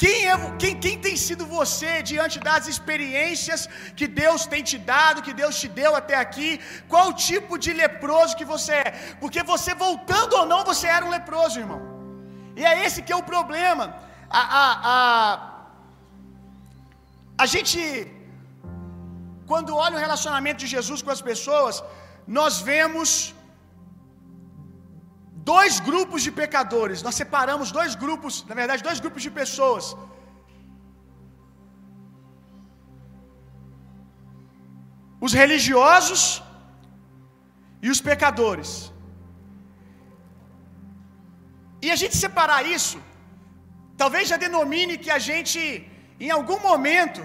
Quem, 0.02 0.28
é, 0.28 0.36
quem, 0.60 0.74
quem 0.84 0.96
tem 1.04 1.16
sido 1.16 1.44
você 1.46 1.90
diante 2.02 2.36
das 2.48 2.66
experiências 2.72 3.68
que 3.98 4.06
Deus 4.22 4.44
tem 4.52 4.62
te 4.70 4.76
dado, 4.76 5.22
que 5.26 5.32
Deus 5.32 5.54
te 5.60 5.68
deu 5.80 5.94
até 5.94 6.16
aqui? 6.16 6.60
Qual 6.88 7.12
tipo 7.12 7.56
de 7.64 7.72
leproso 7.72 8.36
que 8.36 8.44
você 8.44 8.72
é? 8.72 8.90
Porque 9.20 9.42
você, 9.52 9.72
voltando 9.74 10.34
ou 10.40 10.46
não, 10.52 10.64
você 10.64 10.88
era 10.88 11.06
um 11.06 11.10
leproso, 11.10 11.60
irmão. 11.60 11.80
E 12.56 12.64
é 12.64 12.84
esse 12.84 13.02
que 13.02 13.12
é 13.12 13.16
o 13.16 13.28
problema. 13.34 13.84
A, 14.28 14.42
a, 14.62 14.66
a, 14.92 15.53
a 17.42 17.46
gente, 17.52 17.80
quando 19.50 19.70
olha 19.84 19.96
o 19.96 20.02
relacionamento 20.06 20.60
de 20.64 20.68
Jesus 20.74 21.00
com 21.04 21.12
as 21.16 21.22
pessoas, 21.30 21.82
nós 22.38 22.54
vemos 22.70 23.10
dois 25.52 25.74
grupos 25.88 26.22
de 26.26 26.32
pecadores. 26.42 27.02
Nós 27.06 27.16
separamos 27.22 27.70
dois 27.78 27.94
grupos, 28.04 28.34
na 28.50 28.56
verdade, 28.60 28.86
dois 28.88 29.00
grupos 29.04 29.22
de 29.26 29.32
pessoas. 29.40 29.86
Os 35.26 35.34
religiosos 35.42 36.22
e 37.86 37.90
os 37.94 38.00
pecadores. 38.10 38.70
E 41.84 41.90
a 41.94 41.96
gente 42.02 42.16
separar 42.24 42.62
isso, 42.76 42.98
talvez 44.02 44.24
já 44.32 44.36
denomine 44.44 44.94
que 45.04 45.10
a 45.16 45.20
gente, 45.28 45.60
em 46.20 46.30
algum 46.38 46.58
momento, 46.68 47.22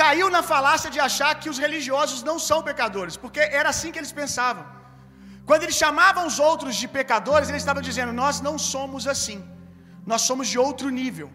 caiu 0.00 0.28
na 0.36 0.42
falácia 0.50 0.90
de 0.94 1.00
achar 1.08 1.32
que 1.40 1.50
os 1.52 1.58
religiosos 1.64 2.20
não 2.28 2.36
são 2.48 2.58
pecadores, 2.68 3.16
porque 3.22 3.40
era 3.60 3.68
assim 3.72 3.90
que 3.92 4.00
eles 4.02 4.14
pensavam. 4.20 4.64
Quando 5.48 5.64
eles 5.64 5.78
chamavam 5.82 6.22
os 6.30 6.38
outros 6.50 6.74
de 6.82 6.88
pecadores, 6.98 7.48
eles 7.48 7.62
estavam 7.64 7.82
dizendo: 7.88 8.12
Nós 8.22 8.36
não 8.46 8.54
somos 8.72 9.06
assim, 9.14 9.38
nós 10.12 10.22
somos 10.28 10.48
de 10.52 10.58
outro 10.66 10.88
nível, 11.00 11.28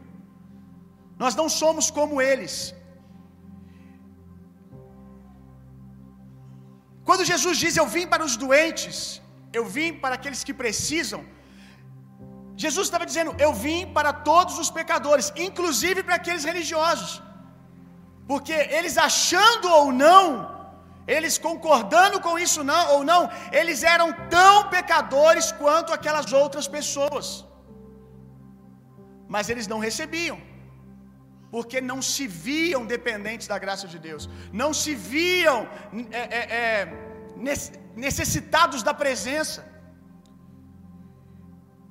nós 1.24 1.36
não 1.42 1.48
somos 1.62 1.88
como 1.98 2.22
eles. 2.32 2.56
Quando 7.08 7.30
Jesus 7.32 7.58
diz: 7.64 7.74
Eu 7.82 7.88
vim 7.96 8.08
para 8.14 8.26
os 8.28 8.36
doentes, 8.44 8.98
eu 9.58 9.66
vim 9.78 9.92
para 10.04 10.16
aqueles 10.20 10.44
que 10.48 10.56
precisam, 10.64 11.22
Jesus 12.64 12.88
estava 12.88 13.06
dizendo: 13.12 13.32
Eu 13.46 13.52
vim 13.66 13.82
para 13.98 14.12
todos 14.30 14.58
os 14.64 14.70
pecadores, 14.80 15.32
inclusive 15.48 16.02
para 16.04 16.18
aqueles 16.22 16.46
religiosos. 16.52 17.14
Porque 18.32 18.56
eles 18.78 18.96
achando 19.10 19.68
ou 19.80 19.88
não, 20.06 20.26
eles 21.16 21.36
concordando 21.48 22.20
com 22.26 22.34
isso 22.46 22.62
não 22.72 22.84
ou 22.94 23.02
não, 23.12 23.22
eles 23.60 23.82
eram 23.96 24.08
tão 24.38 24.54
pecadores 24.76 25.52
quanto 25.62 25.94
aquelas 25.98 26.32
outras 26.42 26.68
pessoas. 26.78 27.28
Mas 29.36 29.50
eles 29.52 29.68
não 29.74 29.80
recebiam. 29.88 30.40
Porque 31.54 31.80
não 31.92 32.00
se 32.02 32.26
viam 32.48 32.82
dependentes 32.96 33.48
da 33.52 33.58
graça 33.64 33.88
de 33.94 34.00
Deus, 34.08 34.24
não 34.62 34.72
se 34.82 34.94
viam 35.12 35.60
é, 36.22 36.24
é, 36.40 36.42
é, 36.62 36.62
necessitados 38.06 38.82
da 38.88 38.94
presença. 39.04 39.60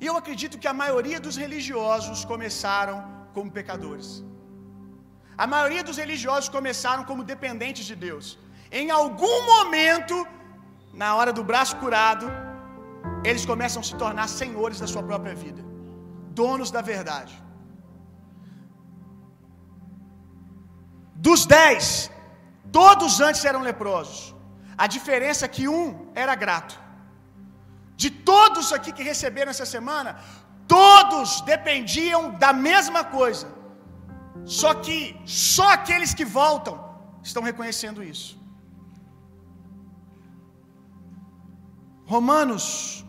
E 0.05 0.07
eu 0.11 0.17
acredito 0.21 0.59
que 0.63 0.69
a 0.71 0.79
maioria 0.85 1.19
dos 1.27 1.37
religiosos 1.43 2.19
começaram 2.31 2.97
como 3.35 3.55
pecadores. 3.59 4.09
A 5.43 5.47
maioria 5.53 5.83
dos 5.89 5.99
religiosos 6.03 6.49
começaram 6.57 7.05
como 7.11 7.29
dependentes 7.31 7.87
de 7.91 7.97
Deus. 8.07 8.27
Em 8.81 8.91
algum 8.99 9.37
momento, 9.53 10.17
na 11.03 11.09
hora 11.19 11.33
do 11.39 11.45
braço 11.51 11.75
curado, 11.85 12.27
eles 13.31 13.47
começam 13.53 13.81
a 13.81 13.87
se 13.89 13.95
tornar 14.05 14.29
senhores 14.43 14.79
da 14.83 14.89
sua 14.93 15.05
própria 15.11 15.35
vida, 15.45 15.63
donos 16.43 16.71
da 16.77 16.83
verdade. 16.93 17.35
Dos 21.29 21.43
dez, 21.57 21.87
todos 22.81 23.21
antes 23.29 23.45
eram 23.53 23.63
leprosos. 23.71 24.21
A 24.85 24.89
diferença 24.99 25.45
é 25.47 25.55
que 25.57 25.67
um 25.79 25.85
era 26.27 26.35
grato. 26.47 26.84
De 28.03 28.11
todos 28.31 28.73
aqui 28.77 28.93
que 28.93 29.03
receberam 29.13 29.51
essa 29.55 29.67
semana, 29.75 30.11
todos 30.67 31.41
dependiam 31.53 32.23
da 32.45 32.53
mesma 32.53 33.03
coisa. 33.19 33.47
Só 34.61 34.71
que 34.85 34.99
só 35.25 35.67
aqueles 35.73 36.13
que 36.19 36.25
voltam 36.25 36.75
estão 37.23 37.43
reconhecendo 37.51 38.03
isso. 38.03 38.31
Romanos, 42.07 43.05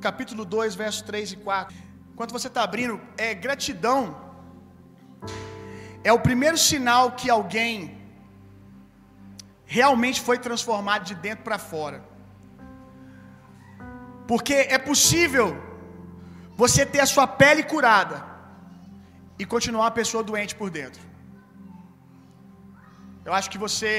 capítulo 0.00 0.44
2, 0.44 0.74
versos 0.74 1.02
3 1.02 1.32
e 1.32 1.36
4. 1.36 1.74
Enquanto 2.12 2.32
você 2.32 2.48
está 2.48 2.62
abrindo, 2.62 3.00
é 3.16 3.32
gratidão. 3.46 4.00
É 6.04 6.12
o 6.12 6.20
primeiro 6.20 6.58
sinal 6.58 7.12
que 7.12 7.30
alguém 7.30 7.74
realmente 9.64 10.20
foi 10.20 10.38
transformado 10.38 11.04
de 11.10 11.14
dentro 11.14 11.44
para 11.44 11.58
fora. 11.58 12.11
Porque 14.32 14.56
é 14.76 14.78
possível 14.90 15.46
você 16.60 16.82
ter 16.92 17.00
a 17.04 17.08
sua 17.14 17.26
pele 17.40 17.62
curada 17.72 18.16
e 19.40 19.44
continuar 19.54 19.82
uma 19.86 19.96
pessoa 19.98 20.22
doente 20.28 20.54
por 20.60 20.68
dentro. 20.76 21.02
Eu 23.26 23.32
acho 23.38 23.50
que 23.52 23.60
você 23.64 23.90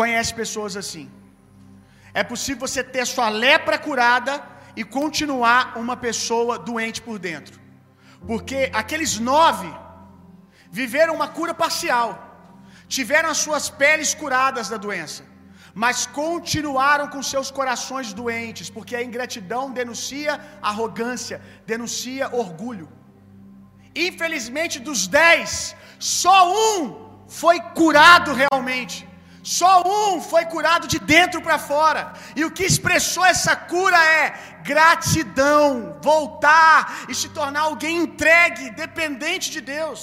conhece 0.00 0.32
pessoas 0.42 0.74
assim. 0.82 1.06
É 2.20 2.24
possível 2.32 2.62
você 2.66 2.82
ter 2.94 3.02
a 3.04 3.10
sua 3.14 3.28
lepra 3.28 3.78
curada 3.86 4.34
e 4.80 4.82
continuar 4.98 5.60
uma 5.82 5.96
pessoa 6.06 6.58
doente 6.70 7.02
por 7.08 7.18
dentro. 7.28 7.56
Porque 8.30 8.60
aqueles 8.82 9.12
nove 9.30 9.70
viveram 10.82 11.14
uma 11.20 11.28
cura 11.38 11.54
parcial, 11.64 12.10
tiveram 12.96 13.28
as 13.34 13.42
suas 13.46 13.66
peles 13.82 14.12
curadas 14.22 14.70
da 14.72 14.78
doença, 14.88 15.22
mas 15.82 15.96
continuaram 16.20 17.06
com 17.14 17.22
seus 17.32 17.48
corações 17.58 18.10
doentes, 18.20 18.68
porque 18.76 18.94
a 18.96 19.02
ingratidão 19.08 19.64
denuncia 19.80 20.32
arrogância, 20.70 21.36
denuncia 21.72 22.24
orgulho. 22.42 22.86
Infelizmente, 24.06 24.76
dos 24.86 25.02
dez, 25.18 25.50
só 25.98 26.38
um 26.62 26.78
foi 27.40 27.58
curado 27.80 28.30
realmente. 28.42 28.96
Só 29.58 29.72
um 29.96 30.14
foi 30.30 30.44
curado 30.54 30.88
de 30.92 30.98
dentro 31.14 31.40
para 31.46 31.58
fora. 31.70 32.00
E 32.38 32.42
o 32.46 32.50
que 32.56 32.64
expressou 32.72 33.26
essa 33.34 33.54
cura 33.74 34.00
é 34.22 34.24
gratidão, 34.72 35.64
voltar 36.10 36.78
e 37.10 37.14
se 37.20 37.28
tornar 37.38 37.64
alguém 37.68 37.96
entregue, 38.06 38.74
dependente 38.84 39.48
de 39.56 39.60
Deus. 39.76 40.02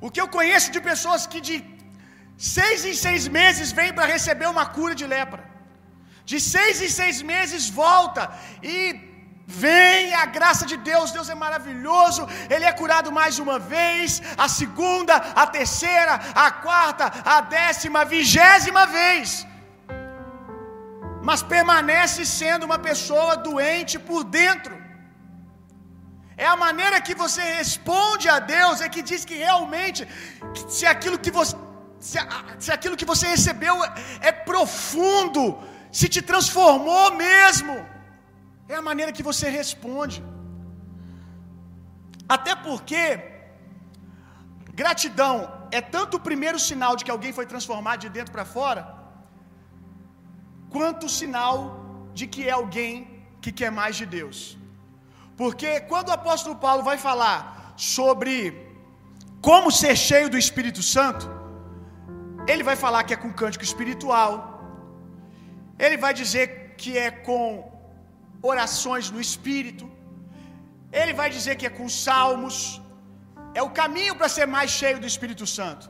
O 0.00 0.10
que 0.10 0.20
eu 0.24 0.28
conheço 0.36 0.70
de 0.74 0.80
pessoas 0.90 1.26
que 1.32 1.40
de 1.48 1.56
seis 2.36 2.84
em 2.84 2.94
seis 2.94 3.26
meses 3.40 3.72
vêm 3.72 3.92
para 3.92 4.12
receber 4.16 4.48
uma 4.54 4.66
cura 4.76 4.94
de 4.94 5.06
lepra, 5.06 5.42
de 6.24 6.38
seis 6.40 6.82
em 6.86 6.88
seis 7.00 7.22
meses 7.22 7.68
volta 7.68 8.22
e 8.62 8.76
Vem 9.48 10.12
a 10.12 10.26
graça 10.36 10.64
de 10.70 10.76
Deus, 10.88 11.12
Deus 11.16 11.28
é 11.28 11.36
maravilhoso, 11.42 12.22
Ele 12.50 12.64
é 12.70 12.72
curado 12.80 13.10
mais 13.18 13.38
uma 13.38 13.58
vez, 13.74 14.20
a 14.36 14.48
segunda, 14.48 15.14
a 15.42 15.46
terceira, 15.46 16.14
a 16.46 16.50
quarta, 16.50 17.04
a 17.24 17.40
décima, 17.40 18.00
a 18.00 18.10
vigésima 18.16 18.86
vez, 18.86 19.46
mas 21.28 21.42
permanece 21.54 22.24
sendo 22.24 22.66
uma 22.68 22.80
pessoa 22.88 23.36
doente 23.36 23.96
por 24.08 24.24
dentro. 24.24 24.74
É 26.36 26.46
a 26.54 26.56
maneira 26.66 27.00
que 27.06 27.14
você 27.14 27.42
responde 27.60 28.28
a 28.28 28.40
Deus 28.40 28.80
é 28.80 28.88
que 28.94 29.02
diz 29.10 29.24
que 29.24 29.36
realmente, 29.46 30.00
se 30.76 30.84
aquilo 30.94 31.20
que 31.24 31.30
você, 31.38 31.54
se, 32.08 32.18
se 32.64 32.70
aquilo 32.76 32.98
que 33.00 33.08
você 33.12 33.26
recebeu 33.34 33.74
é, 33.84 33.90
é 34.30 34.32
profundo, 34.50 35.42
se 35.98 36.06
te 36.14 36.20
transformou 36.30 37.06
mesmo, 37.26 37.74
é 38.72 38.74
a 38.80 38.86
maneira 38.88 39.14
que 39.16 39.28
você 39.30 39.46
responde. 39.60 40.18
Até 42.34 42.52
porque 42.66 43.02
gratidão 44.82 45.34
é 45.78 45.80
tanto 45.96 46.16
o 46.16 46.24
primeiro 46.28 46.58
sinal 46.68 46.92
de 46.96 47.04
que 47.04 47.14
alguém 47.16 47.32
foi 47.38 47.46
transformado 47.52 48.00
de 48.04 48.10
dentro 48.16 48.32
para 48.36 48.46
fora, 48.56 48.80
quanto 50.74 51.06
o 51.06 51.14
sinal 51.20 51.56
de 52.18 52.26
que 52.32 52.42
é 52.48 52.54
alguém 52.62 52.92
que 53.42 53.52
quer 53.60 53.72
mais 53.80 53.96
de 54.00 54.06
Deus. 54.18 54.38
Porque 55.40 55.70
quando 55.92 56.08
o 56.10 56.18
apóstolo 56.20 56.56
Paulo 56.66 56.82
vai 56.90 56.98
falar 57.08 57.38
sobre 57.94 58.36
como 59.48 59.70
ser 59.80 59.96
cheio 60.08 60.28
do 60.34 60.38
Espírito 60.44 60.82
Santo, 60.96 61.35
ele 62.52 62.64
vai 62.68 62.76
falar 62.84 63.02
que 63.06 63.14
é 63.16 63.22
com 63.24 63.32
cântico 63.40 63.64
espiritual, 63.70 64.34
ele 65.84 65.96
vai 66.04 66.12
dizer 66.22 66.44
que 66.80 66.92
é 67.06 67.10
com 67.26 67.44
orações 68.52 69.06
no 69.14 69.20
Espírito, 69.26 69.86
ele 71.00 71.12
vai 71.20 71.28
dizer 71.36 71.54
que 71.60 71.66
é 71.70 71.72
com 71.78 71.88
salmos, 72.06 72.56
é 73.58 73.62
o 73.68 73.70
caminho 73.80 74.14
para 74.18 74.28
ser 74.36 74.46
mais 74.56 74.70
cheio 74.80 74.98
do 75.02 75.08
Espírito 75.12 75.46
Santo. 75.56 75.84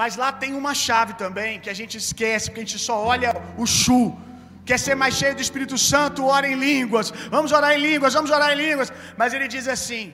Mas 0.00 0.14
lá 0.22 0.30
tem 0.42 0.52
uma 0.62 0.74
chave 0.86 1.12
também 1.22 1.52
que 1.62 1.70
a 1.74 1.76
gente 1.78 1.94
esquece, 2.04 2.46
porque 2.46 2.62
a 2.62 2.66
gente 2.66 2.80
só 2.88 2.96
olha 3.12 3.30
o 3.62 3.66
chu. 3.78 4.02
Quer 4.68 4.78
ser 4.84 4.94
mais 5.02 5.14
cheio 5.20 5.34
do 5.38 5.44
Espírito 5.46 5.76
Santo, 5.90 6.26
ora 6.36 6.46
em 6.52 6.56
línguas. 6.66 7.08
Vamos 7.36 7.50
orar 7.58 7.72
em 7.76 7.80
línguas, 7.88 8.14
vamos 8.18 8.30
orar 8.36 8.50
em 8.54 8.58
línguas. 8.64 8.90
Mas 9.20 9.32
ele 9.36 9.48
diz 9.54 9.66
assim: 9.76 10.04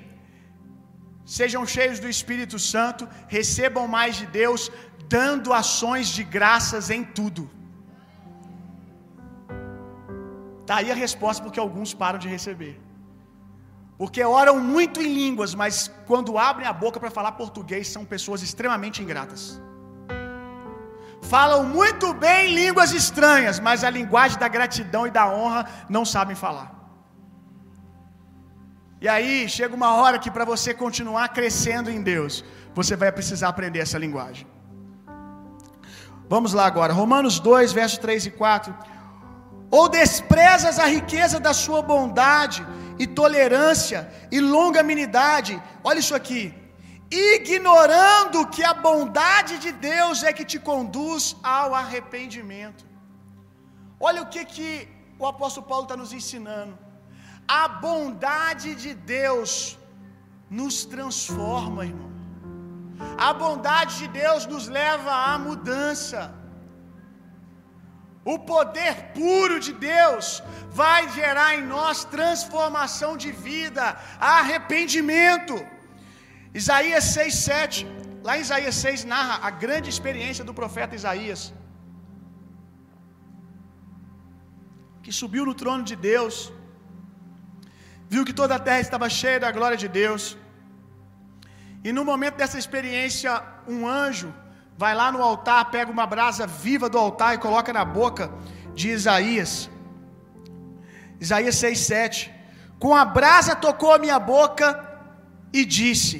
Sejam 1.24 1.66
cheios 1.66 1.98
do 1.98 2.08
Espírito 2.08 2.58
Santo, 2.58 3.08
recebam 3.28 3.88
mais 3.88 4.16
de 4.16 4.26
Deus, 4.26 4.70
dando 5.08 5.52
ações 5.52 6.08
de 6.08 6.22
graças 6.22 6.90
em 6.90 7.02
tudo. 7.02 7.50
Está 10.60 10.76
aí 10.76 10.90
a 10.90 10.94
resposta 10.94 11.42
porque 11.42 11.60
alguns 11.60 11.92
param 11.94 12.18
de 12.18 12.28
receber. 12.28 12.80
Porque 13.96 14.22
oram 14.24 14.58
muito 14.58 15.00
em 15.00 15.14
línguas, 15.14 15.54
mas 15.54 15.90
quando 16.06 16.36
abrem 16.36 16.66
a 16.66 16.72
boca 16.72 16.98
para 16.98 17.10
falar 17.10 17.32
português 17.32 17.88
são 17.88 18.04
pessoas 18.04 18.42
extremamente 18.42 19.02
ingratas. 19.02 19.60
Falam 21.22 21.64
muito 21.64 22.12
bem 22.12 22.54
línguas 22.54 22.92
estranhas, 22.92 23.58
mas 23.58 23.82
a 23.82 23.90
linguagem 23.90 24.38
da 24.38 24.48
gratidão 24.48 25.06
e 25.06 25.10
da 25.10 25.26
honra 25.28 25.66
não 25.88 26.04
sabem 26.04 26.36
falar. 26.36 26.73
E 29.04 29.08
aí 29.14 29.46
chega 29.54 29.74
uma 29.78 29.90
hora 29.96 30.18
que 30.22 30.30
para 30.34 30.46
você 30.50 30.70
continuar 30.82 31.26
crescendo 31.38 31.88
em 31.94 32.00
Deus, 32.10 32.34
você 32.78 32.94
vai 33.00 33.10
precisar 33.16 33.48
aprender 33.50 33.80
essa 33.80 33.98
linguagem. 34.04 34.46
Vamos 36.34 36.54
lá 36.58 36.64
agora, 36.64 36.94
Romanos 37.00 37.34
2, 37.38 37.74
versos 37.80 37.98
3 37.98 38.26
e 38.28 38.30
4. 38.30 38.74
Ou 39.78 39.90
desprezas 39.90 40.78
a 40.84 40.86
riqueza 40.86 41.38
da 41.38 41.52
sua 41.64 41.82
bondade 41.82 42.60
e 42.98 43.06
tolerância 43.06 44.00
e 44.32 44.40
longanimidade, 44.40 45.52
olha 45.88 45.98
isso 46.04 46.16
aqui, 46.20 46.42
ignorando 47.10 48.46
que 48.54 48.64
a 48.64 48.72
bondade 48.72 49.58
de 49.58 49.72
Deus 49.90 50.22
é 50.22 50.32
que 50.32 50.46
te 50.52 50.58
conduz 50.70 51.36
ao 51.42 51.74
arrependimento. 51.82 52.86
Olha 54.00 54.22
o 54.22 54.30
que, 54.32 54.44
que 54.46 54.88
o 55.18 55.26
apóstolo 55.26 55.66
Paulo 55.66 55.84
está 55.84 55.94
nos 55.94 56.14
ensinando. 56.20 56.83
A 57.46 57.66
bondade 57.68 58.74
de 58.74 58.94
Deus 58.94 59.78
nos 60.58 60.84
transforma, 60.84 61.84
irmão. 61.90 62.10
A 63.26 63.32
bondade 63.42 63.92
de 64.02 64.08
Deus 64.22 64.46
nos 64.46 64.66
leva 64.78 65.12
à 65.32 65.38
mudança. 65.38 66.20
O 68.32 68.38
poder 68.38 68.94
puro 69.16 69.56
de 69.66 69.72
Deus 69.72 70.42
vai 70.80 71.00
gerar 71.18 71.50
em 71.56 71.64
nós 71.74 72.04
transformação 72.16 73.12
de 73.24 73.30
vida, 73.48 73.84
arrependimento. 74.18 75.56
Isaías 76.62 77.04
6, 77.04 77.34
7. 77.34 77.86
Lá 78.26 78.34
em 78.38 78.42
Isaías 78.46 78.76
6 78.86 79.04
narra 79.04 79.34
a 79.48 79.50
grande 79.64 79.88
experiência 79.94 80.44
do 80.48 80.54
profeta 80.60 80.98
Isaías. 81.00 81.42
Que 85.02 85.12
subiu 85.20 85.44
no 85.48 85.54
trono 85.62 85.84
de 85.90 85.96
Deus, 86.10 86.36
viu 88.14 88.24
que 88.28 88.40
toda 88.40 88.54
a 88.56 88.64
terra 88.66 88.82
estava 88.86 89.08
cheia 89.20 89.40
da 89.44 89.50
glória 89.56 89.78
de 89.84 89.88
Deus. 90.00 90.22
E 91.86 91.90
no 91.96 92.02
momento 92.10 92.36
dessa 92.40 92.58
experiência, 92.62 93.30
um 93.74 93.80
anjo 94.04 94.28
vai 94.82 94.92
lá 95.00 95.08
no 95.14 95.20
altar, 95.30 95.62
pega 95.76 95.90
uma 95.96 96.06
brasa 96.14 96.46
viva 96.46 96.88
do 96.92 96.98
altar 97.06 97.34
e 97.34 97.42
coloca 97.46 97.72
na 97.78 97.84
boca 97.84 98.24
de 98.78 98.86
Isaías. 98.98 99.52
Isaías 101.24 101.56
6:7. 101.64 102.30
Com 102.84 102.92
a 103.02 103.04
brasa 103.18 103.54
tocou 103.66 103.92
a 103.94 104.02
minha 104.04 104.20
boca 104.34 104.68
e 105.52 105.64
disse: 105.78 106.16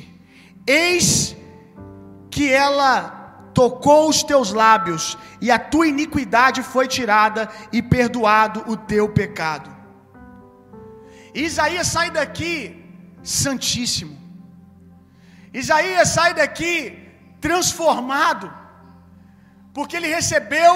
Eis 0.67 1.09
que 2.35 2.47
ela 2.67 2.97
tocou 3.61 4.03
os 4.13 4.21
teus 4.31 4.49
lábios, 4.63 5.05
e 5.41 5.49
a 5.57 5.61
tua 5.73 5.87
iniquidade 5.95 6.61
foi 6.73 6.87
tirada, 6.97 7.43
e 7.77 7.81
perdoado 7.95 8.65
o 8.73 8.77
teu 8.93 9.07
pecado. 9.21 9.74
Isaías 11.35 11.89
sai 11.95 12.09
daqui 12.19 12.57
santíssimo. 13.23 14.15
Isaías 15.63 16.09
sai 16.17 16.31
daqui 16.41 16.75
transformado, 17.47 18.47
porque 19.77 19.97
ele 19.99 20.15
recebeu 20.19 20.75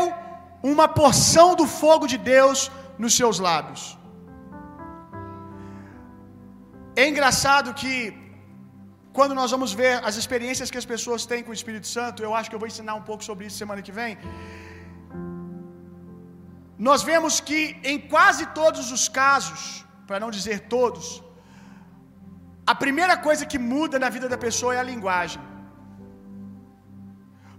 uma 0.73 0.87
porção 1.01 1.49
do 1.61 1.67
fogo 1.81 2.07
de 2.13 2.19
Deus 2.35 2.71
nos 3.03 3.15
seus 3.21 3.39
lábios. 3.49 3.83
É 7.03 7.05
engraçado 7.11 7.73
que 7.81 7.95
quando 9.17 9.35
nós 9.39 9.51
vamos 9.55 9.73
ver 9.81 9.93
as 10.09 10.17
experiências 10.23 10.71
que 10.73 10.81
as 10.83 10.89
pessoas 10.95 11.27
têm 11.31 11.43
com 11.45 11.53
o 11.53 11.59
Espírito 11.61 11.89
Santo, 11.97 12.23
eu 12.27 12.33
acho 12.39 12.49
que 12.49 12.57
eu 12.57 12.63
vou 12.63 12.71
ensinar 12.73 12.95
um 13.01 13.07
pouco 13.11 13.23
sobre 13.29 13.47
isso 13.47 13.63
semana 13.65 13.83
que 13.87 13.95
vem. 14.01 14.13
Nós 16.89 17.03
vemos 17.11 17.35
que 17.49 17.61
em 17.91 17.99
quase 18.13 18.45
todos 18.61 18.87
os 18.97 19.05
casos, 19.23 19.63
para 20.09 20.21
não 20.23 20.31
dizer 20.37 20.59
todos, 20.75 21.07
a 22.73 22.75
primeira 22.83 23.17
coisa 23.27 23.49
que 23.51 23.59
muda 23.73 23.97
na 24.05 24.11
vida 24.15 24.29
da 24.33 24.39
pessoa 24.47 24.75
é 24.75 24.79
a 24.81 24.89
linguagem. 24.93 25.43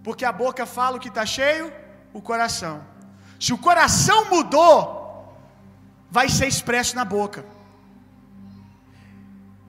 Porque 0.06 0.26
a 0.30 0.34
boca 0.44 0.66
fala 0.78 0.98
o 0.98 1.04
que 1.04 1.12
está 1.14 1.26
cheio, 1.38 1.66
o 2.18 2.22
coração. 2.30 2.76
Se 3.46 3.52
o 3.56 3.60
coração 3.68 4.20
mudou, 4.34 4.76
vai 6.18 6.28
ser 6.38 6.48
expresso 6.54 6.96
na 7.00 7.06
boca. 7.18 7.42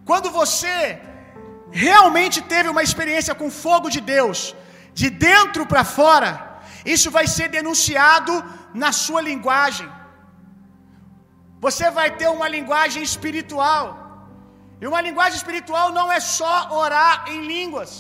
Quando 0.09 0.31
você 0.41 0.75
realmente 1.87 2.41
teve 2.55 2.69
uma 2.75 2.85
experiência 2.89 3.35
com 3.41 3.59
fogo 3.65 3.89
de 3.97 4.01
Deus, 4.15 4.41
de 5.01 5.09
dentro 5.29 5.65
para 5.73 5.85
fora, 5.99 6.29
isso 6.95 7.11
vai 7.19 7.27
ser 7.37 7.49
denunciado 7.59 8.35
na 8.83 8.93
sua 9.05 9.21
linguagem. 9.31 9.89
Você 11.65 11.87
vai 11.99 12.09
ter 12.21 12.29
uma 12.37 12.49
linguagem 12.57 13.03
espiritual. 13.11 13.85
E 14.83 14.87
uma 14.91 15.01
linguagem 15.07 15.37
espiritual 15.43 15.89
não 15.99 16.07
é 16.17 16.21
só 16.39 16.55
orar 16.83 17.17
em 17.33 17.41
línguas. 17.53 17.93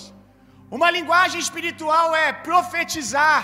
Uma 0.76 0.88
linguagem 0.96 1.40
espiritual 1.46 2.08
é 2.24 2.28
profetizar. 2.50 3.42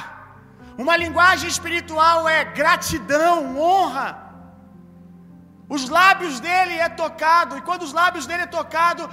Uma 0.82 0.94
linguagem 1.04 1.48
espiritual 1.54 2.18
é 2.36 2.40
gratidão, 2.60 3.34
honra. 3.58 4.08
Os 5.76 5.84
lábios 5.98 6.34
dele 6.46 6.74
é 6.86 6.88
tocado, 7.02 7.56
e 7.58 7.62
quando 7.68 7.82
os 7.88 7.94
lábios 8.00 8.26
dele 8.28 8.44
é 8.44 8.54
tocado, 8.58 9.04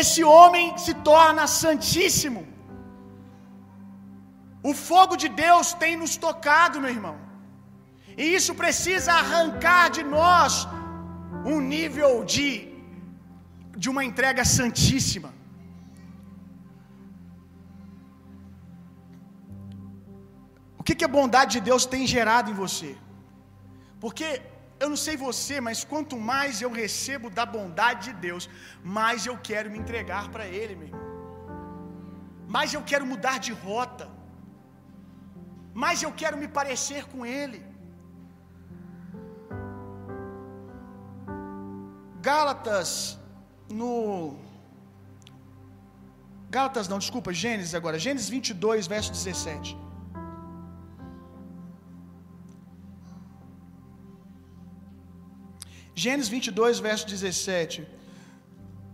esse 0.00 0.22
homem 0.36 0.64
se 0.84 0.92
torna 1.10 1.44
santíssimo. 1.62 2.42
O 4.70 4.72
fogo 4.88 5.14
de 5.22 5.28
Deus 5.44 5.72
tem 5.82 5.94
nos 6.02 6.16
tocado, 6.26 6.80
meu 6.82 6.92
irmão. 6.98 7.16
E 8.22 8.24
isso 8.38 8.54
precisa 8.62 9.12
arrancar 9.22 9.84
de 9.96 10.02
nós 10.02 10.66
um 11.52 11.60
nível 11.60 12.12
de 12.24 12.46
de 13.82 13.88
uma 13.92 14.02
entrega 14.08 14.42
santíssima. 14.44 15.30
O 20.78 20.82
que, 20.86 20.94
que 20.98 21.06
a 21.06 21.14
bondade 21.18 21.52
de 21.56 21.62
Deus 21.68 21.84
tem 21.94 22.02
gerado 22.14 22.50
em 22.50 22.56
você? 22.64 22.90
Porque 24.02 24.26
eu 24.82 24.88
não 24.92 25.00
sei 25.04 25.16
você, 25.28 25.56
mas 25.66 25.78
quanto 25.92 26.14
mais 26.32 26.60
eu 26.64 26.70
recebo 26.82 27.28
da 27.38 27.46
bondade 27.56 28.00
de 28.08 28.14
Deus, 28.26 28.44
mais 28.98 29.26
eu 29.30 29.36
quero 29.48 29.70
me 29.72 29.78
entregar 29.82 30.24
para 30.34 30.46
Ele, 30.46 30.74
meu 30.80 30.88
irmão. 30.88 31.04
Mais 32.56 32.72
eu 32.76 32.82
quero 32.90 33.06
mudar 33.12 33.38
de 33.46 33.52
rota, 33.66 34.06
mais 35.82 36.02
eu 36.06 36.12
quero 36.20 36.36
me 36.42 36.48
parecer 36.58 37.02
com 37.12 37.24
Ele. 37.40 37.60
Gálatas, 42.28 43.18
no. 43.78 44.36
Gálatas 46.56 46.86
não, 46.88 46.98
desculpa, 47.04 47.32
Gênesis 47.42 47.74
agora, 47.78 47.98
Gênesis 47.98 48.28
22, 48.28 48.86
verso 48.86 49.10
17. 49.12 49.76
Gênesis 55.94 56.30
22, 56.36 56.80
verso 56.88 57.06
17. 57.06 57.86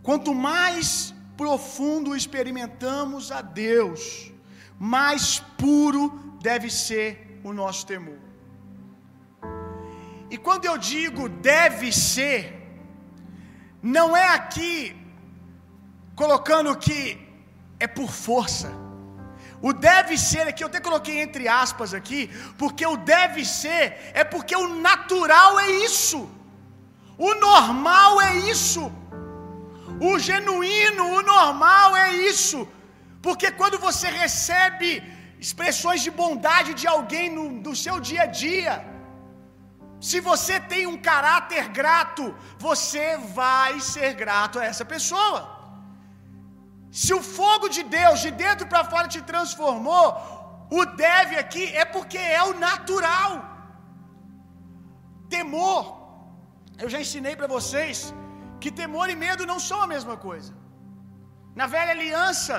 Quanto 0.02 0.34
mais 0.34 1.14
profundo 1.36 2.16
experimentamos 2.20 3.30
a 3.30 3.40
Deus, 3.40 4.32
mais 4.78 5.40
puro 5.56 6.02
deve 6.42 6.68
ser 6.68 7.40
o 7.44 7.52
nosso 7.52 7.86
temor. 7.86 8.18
E 10.30 10.36
quando 10.36 10.64
eu 10.64 10.76
digo 10.76 11.28
deve 11.28 11.92
ser, 11.92 12.59
não 13.82 14.16
é 14.16 14.28
aqui 14.34 14.96
colocando 16.14 16.76
que 16.76 17.18
é 17.78 17.86
por 17.86 18.10
força. 18.10 18.70
O 19.62 19.72
deve 19.72 20.16
ser 20.16 20.48
aqui, 20.48 20.62
eu 20.62 20.68
até 20.68 20.80
coloquei 20.80 21.20
entre 21.20 21.46
aspas 21.46 21.92
aqui, 21.92 22.28
porque 22.56 22.84
o 22.86 22.96
deve 22.96 23.44
ser 23.44 23.84
é 24.14 24.24
porque 24.24 24.56
o 24.56 24.68
natural 24.88 25.58
é 25.60 25.70
isso. 25.88 26.28
O 27.18 27.34
normal 27.34 28.20
é 28.22 28.36
isso. 28.54 28.90
O 30.00 30.18
genuíno, 30.18 31.04
o 31.18 31.22
normal 31.22 31.94
é 31.94 32.12
isso. 32.30 32.66
Porque 33.20 33.50
quando 33.50 33.78
você 33.78 34.08
recebe 34.08 35.02
expressões 35.38 36.00
de 36.02 36.10
bondade 36.10 36.72
de 36.72 36.86
alguém 36.86 37.28
no, 37.36 37.50
no 37.66 37.74
seu 37.76 38.00
dia 38.00 38.22
a 38.22 38.26
dia, 38.26 38.72
se 40.08 40.18
você 40.30 40.56
tem 40.72 40.82
um 40.92 40.98
caráter 41.10 41.64
grato, 41.80 42.24
você 42.66 43.06
vai 43.40 43.72
ser 43.92 44.10
grato 44.22 44.58
a 44.58 44.66
essa 44.70 44.84
pessoa. 44.94 45.40
Se 47.02 47.12
o 47.18 47.22
fogo 47.38 47.68
de 47.76 47.82
Deus 47.98 48.18
de 48.24 48.30
dentro 48.44 48.66
para 48.72 48.88
fora 48.92 49.12
te 49.14 49.22
transformou, 49.32 50.06
o 50.78 50.84
deve 51.06 51.36
aqui 51.44 51.64
é 51.82 51.84
porque 51.96 52.20
é 52.38 52.42
o 52.50 52.58
natural. 52.66 53.32
Temor 55.36 55.82
eu 56.82 56.88
já 56.92 56.98
ensinei 57.04 57.34
para 57.38 57.52
vocês 57.56 57.98
que 58.62 58.70
temor 58.80 59.06
e 59.14 59.16
medo 59.24 59.48
não 59.50 59.58
são 59.68 59.78
a 59.82 59.88
mesma 59.94 60.16
coisa. 60.26 60.52
Na 61.58 61.66
velha 61.74 61.92
aliança, 61.96 62.54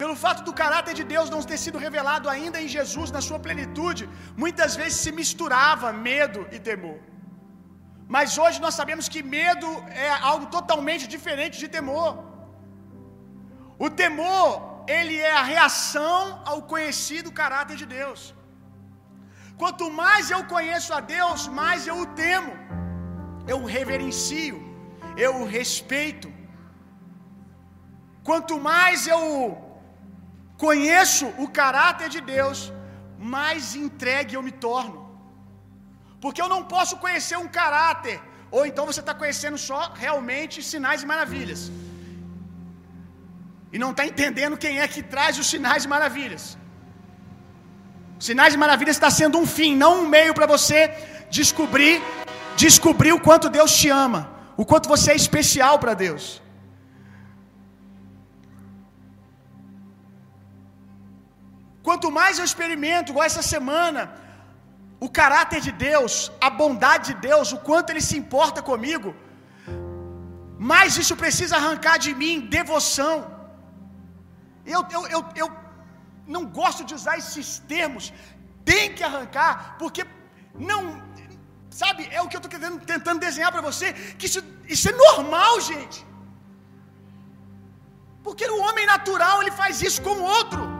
pelo 0.00 0.14
fato 0.24 0.40
do 0.46 0.52
caráter 0.60 0.94
de 0.98 1.04
Deus 1.12 1.28
não 1.34 1.40
ter 1.50 1.58
sido 1.64 1.82
revelado 1.86 2.26
ainda 2.34 2.58
em 2.64 2.68
Jesus 2.76 3.10
na 3.16 3.22
sua 3.28 3.38
plenitude, 3.46 4.02
muitas 4.42 4.74
vezes 4.80 4.98
se 5.04 5.12
misturava 5.20 5.92
medo 6.08 6.40
e 6.56 6.60
temor. 6.70 6.98
Mas 8.16 8.38
hoje 8.42 8.58
nós 8.64 8.76
sabemos 8.80 9.06
que 9.14 9.22
medo 9.38 9.68
é 10.08 10.10
algo 10.32 10.46
totalmente 10.56 11.06
diferente 11.14 11.56
de 11.62 11.68
temor. 11.76 12.12
O 13.86 13.90
temor, 14.02 14.48
ele 14.96 15.16
é 15.30 15.34
a 15.40 15.48
reação 15.54 16.20
ao 16.50 16.60
conhecido 16.72 17.36
caráter 17.42 17.76
de 17.82 17.88
Deus. 17.98 18.20
Quanto 19.60 19.84
mais 20.02 20.24
eu 20.36 20.42
conheço 20.54 20.92
a 20.98 21.02
Deus, 21.16 21.42
mais 21.60 21.86
eu 21.90 21.98
o 22.04 22.08
temo 22.22 22.54
eu 23.52 23.58
o 23.64 23.70
reverencio, 23.76 24.56
eu 25.24 25.32
o 25.40 25.48
respeito. 25.58 26.28
Quanto 28.28 28.54
mais 28.70 29.06
eu 29.14 29.22
conheço 30.64 31.26
o 31.44 31.46
caráter 31.60 32.08
de 32.14 32.20
Deus, 32.34 32.58
mais 33.34 33.74
entregue 33.84 34.36
eu 34.36 34.42
me 34.48 34.54
torno. 34.66 34.98
Porque 36.22 36.42
eu 36.44 36.50
não 36.54 36.62
posso 36.74 36.94
conhecer 37.04 37.36
um 37.44 37.50
caráter, 37.60 38.16
ou 38.56 38.62
então 38.68 38.84
você 38.90 39.00
está 39.04 39.14
conhecendo 39.22 39.58
só 39.68 39.80
realmente 40.04 40.62
sinais 40.72 41.02
e 41.04 41.10
maravilhas. 41.12 41.62
E 43.74 43.78
não 43.82 43.90
está 43.92 44.04
entendendo 44.12 44.62
quem 44.64 44.74
é 44.84 44.88
que 44.94 45.02
traz 45.14 45.38
os 45.42 45.48
sinais 45.54 45.84
e 45.86 45.88
maravilhas. 45.96 46.44
Sinais 48.28 48.54
e 48.54 48.62
maravilhas 48.64 48.96
está 48.96 49.10
sendo 49.20 49.38
um 49.42 49.46
fim, 49.58 49.72
não 49.84 49.92
um 50.00 50.08
meio 50.16 50.32
para 50.38 50.46
você 50.54 50.80
descobrir 51.38 51.96
descobrir 52.66 53.12
o 53.12 53.20
quanto 53.20 53.48
Deus 53.48 53.72
te 53.80 53.88
ama, 53.88 54.20
o 54.56 54.64
quanto 54.70 54.88
você 54.88 55.12
é 55.12 55.16
especial 55.24 55.78
para 55.78 55.94
Deus. 55.94 56.42
Quanto 61.88 62.08
mais 62.18 62.38
eu 62.38 62.46
experimento, 62.50 63.10
igual 63.12 63.26
essa 63.30 63.44
semana, 63.54 64.02
o 65.06 65.08
caráter 65.18 65.60
de 65.66 65.72
Deus, 65.88 66.12
a 66.46 66.50
bondade 66.60 67.04
de 67.10 67.16
Deus, 67.28 67.52
o 67.56 67.60
quanto 67.68 67.90
Ele 67.90 68.04
se 68.08 68.16
importa 68.22 68.60
comigo, 68.70 69.10
mais 70.70 70.98
isso 71.02 71.16
precisa 71.24 71.56
arrancar 71.60 71.96
de 72.06 72.12
mim 72.20 72.46
devoção. 72.58 73.16
Eu, 74.74 74.82
eu, 74.96 75.02
eu, 75.14 75.22
eu 75.42 75.48
não 76.34 76.44
gosto 76.60 76.82
de 76.88 76.94
usar 76.98 77.16
esses 77.22 77.50
termos, 77.74 78.12
tem 78.70 78.86
que 78.96 79.04
arrancar, 79.10 79.54
porque 79.82 80.04
não, 80.70 80.82
Sabe, 81.82 82.02
é 82.10 82.20
o 82.20 82.28
que 82.28 82.36
eu 82.36 82.42
estou 82.42 82.52
tentando, 82.52 82.78
tentando 82.92 83.20
desenhar 83.20 83.50
para 83.52 83.60
você, 83.70 83.88
que 84.18 84.26
isso, 84.28 84.40
isso 84.74 84.88
é 84.88 84.92
normal, 84.92 85.60
gente. 85.60 85.98
Porque 88.24 88.44
o 88.56 88.60
homem 88.66 88.86
natural 88.94 89.36
ele 89.42 89.52
faz 89.62 89.80
isso 89.88 90.02
com 90.06 90.16
o 90.18 90.26
outro. 90.38 90.77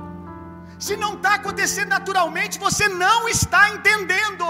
Se 0.86 0.94
não 1.02 1.12
está 1.18 1.32
acontecendo 1.38 1.90
naturalmente, 1.98 2.62
você 2.66 2.86
não 3.04 3.20
está 3.36 3.62
entendendo. 3.76 4.48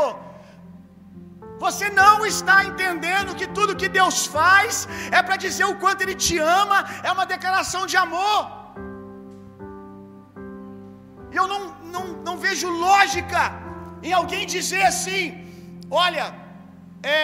Você 1.65 1.87
não 2.01 2.15
está 2.33 2.57
entendendo 2.71 3.37
que 3.39 3.47
tudo 3.59 3.79
que 3.83 3.89
Deus 3.99 4.19
faz 4.37 4.73
é 5.19 5.21
para 5.27 5.37
dizer 5.45 5.67
o 5.69 5.79
quanto 5.83 6.03
Ele 6.05 6.17
te 6.27 6.37
ama, 6.63 6.79
é 7.09 7.11
uma 7.17 7.27
declaração 7.35 7.83
de 7.93 7.97
amor. 8.07 8.41
Eu 11.39 11.47
não, 11.53 11.61
não, 11.95 12.05
não 12.27 12.37
vejo 12.45 12.69
lógica 12.87 13.43
em 14.09 14.13
alguém 14.21 14.45
dizer 14.57 14.85
assim: 14.93 15.23
Olha, 16.05 16.27
é, 17.17 17.19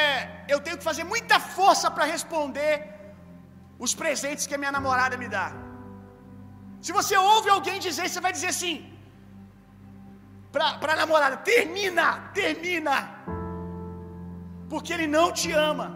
eu 0.54 0.58
tenho 0.64 0.78
que 0.80 0.88
fazer 0.90 1.04
muita 1.14 1.38
força 1.58 1.88
para 1.94 2.10
responder 2.14 2.72
os 3.84 3.94
presentes 4.02 4.46
que 4.48 4.56
a 4.56 4.62
minha 4.62 4.74
namorada 4.78 5.16
me 5.22 5.28
dá. 5.36 5.46
Se 6.86 6.92
você 6.98 7.16
ouve 7.34 7.48
alguém 7.56 7.78
dizer, 7.86 8.04
você 8.08 8.22
vai 8.26 8.32
dizer 8.38 8.50
assim 8.56 8.74
para 10.54 10.92
a 10.94 11.00
namorada: 11.02 11.36
termina, 11.50 12.06
termina, 12.40 12.96
porque 14.70 14.92
ele 14.96 15.08
não 15.16 15.26
te 15.40 15.50
ama. 15.70 15.86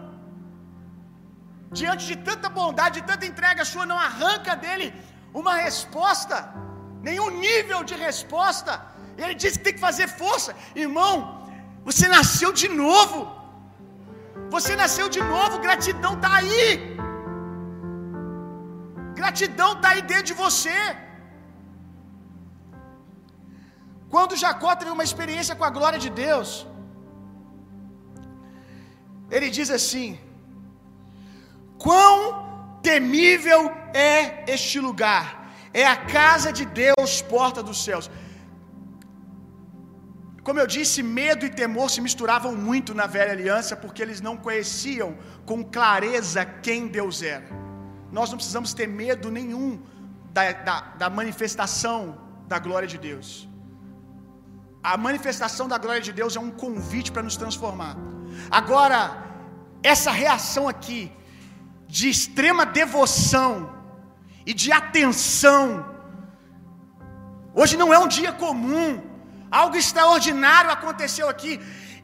Diante 1.79 2.03
de 2.11 2.15
tanta 2.29 2.47
bondade, 2.59 2.99
de 2.99 3.07
tanta 3.11 3.25
entrega 3.31 3.69
sua, 3.71 3.85
não 3.91 3.99
arranca 4.09 4.53
dele 4.63 4.87
uma 5.41 5.55
resposta, 5.65 6.37
nenhum 7.07 7.29
nível 7.47 7.81
de 7.89 7.95
resposta. 8.07 8.71
Ele 9.21 9.35
diz 9.41 9.53
que 9.57 9.65
tem 9.65 9.75
que 9.77 9.87
fazer 9.89 10.07
força, 10.21 10.51
irmão. 10.85 11.13
Você 11.89 12.05
nasceu 12.17 12.51
de 12.61 12.69
novo. 12.83 13.19
Você 14.55 14.73
nasceu 14.81 15.07
de 15.15 15.21
novo, 15.33 15.63
gratidão 15.67 16.13
está 16.15 16.31
aí. 16.39 16.63
Gratidão 19.19 19.71
está 19.75 19.89
aí 19.93 20.01
dentro 20.11 20.29
de 20.31 20.37
você. 20.45 20.79
Quando 24.13 24.39
Jacó 24.43 24.75
teve 24.75 24.91
uma 24.91 25.07
experiência 25.09 25.55
com 25.55 25.65
a 25.69 25.69
glória 25.77 25.99
de 26.05 26.09
Deus, 26.09 26.67
ele 29.29 29.49
diz 29.57 29.69
assim: 29.69 30.19
Quão 31.77 32.13
temível 32.81 33.61
é 33.93 34.51
este 34.55 34.79
lugar! 34.79 35.25
É 35.71 35.85
a 35.85 35.95
casa 35.95 36.51
de 36.51 36.65
Deus, 36.65 37.21
porta 37.21 37.61
dos 37.61 37.83
céus. 37.83 38.09
Como 40.43 40.59
eu 40.59 40.65
disse, 40.65 41.03
medo 41.03 41.45
e 41.45 41.49
temor 41.49 41.89
se 41.91 42.01
misturavam 42.01 42.55
muito 42.55 42.93
na 42.93 43.05
velha 43.05 43.31
aliança 43.31 43.75
porque 43.75 44.01
eles 44.01 44.19
não 44.19 44.35
conheciam 44.35 45.15
com 45.45 45.63
clareza 45.63 46.43
quem 46.43 46.87
Deus 46.87 47.21
era. 47.21 47.47
Nós 48.11 48.31
não 48.31 48.37
precisamos 48.37 48.73
ter 48.73 48.87
medo 48.87 49.29
nenhum 49.29 49.79
da, 50.31 50.51
da, 50.51 50.81
da 51.01 51.09
manifestação 51.09 52.17
da 52.47 52.57
glória 52.57 52.87
de 52.87 52.97
Deus. 52.97 53.48
A 54.81 54.95
manifestação 54.97 55.67
da 55.67 55.77
glória 55.77 56.01
de 56.01 56.13
Deus 56.13 56.35
é 56.35 56.39
um 56.39 56.51
convite 56.51 57.11
para 57.11 57.21
nos 57.21 57.35
transformar. 57.35 57.97
Agora, 58.49 58.99
essa 59.83 60.11
reação 60.11 60.67
aqui 60.67 61.11
de 61.87 62.09
extrema 62.09 62.65
devoção 62.65 63.73
e 64.45 64.53
de 64.53 64.71
atenção, 64.71 65.85
hoje 67.53 67.75
não 67.75 67.93
é 67.93 67.99
um 67.99 68.07
dia 68.07 68.31
comum. 68.31 69.01
Algo 69.51 69.75
extraordinário 69.75 70.71
aconteceu 70.71 71.27
aqui. 71.27 71.59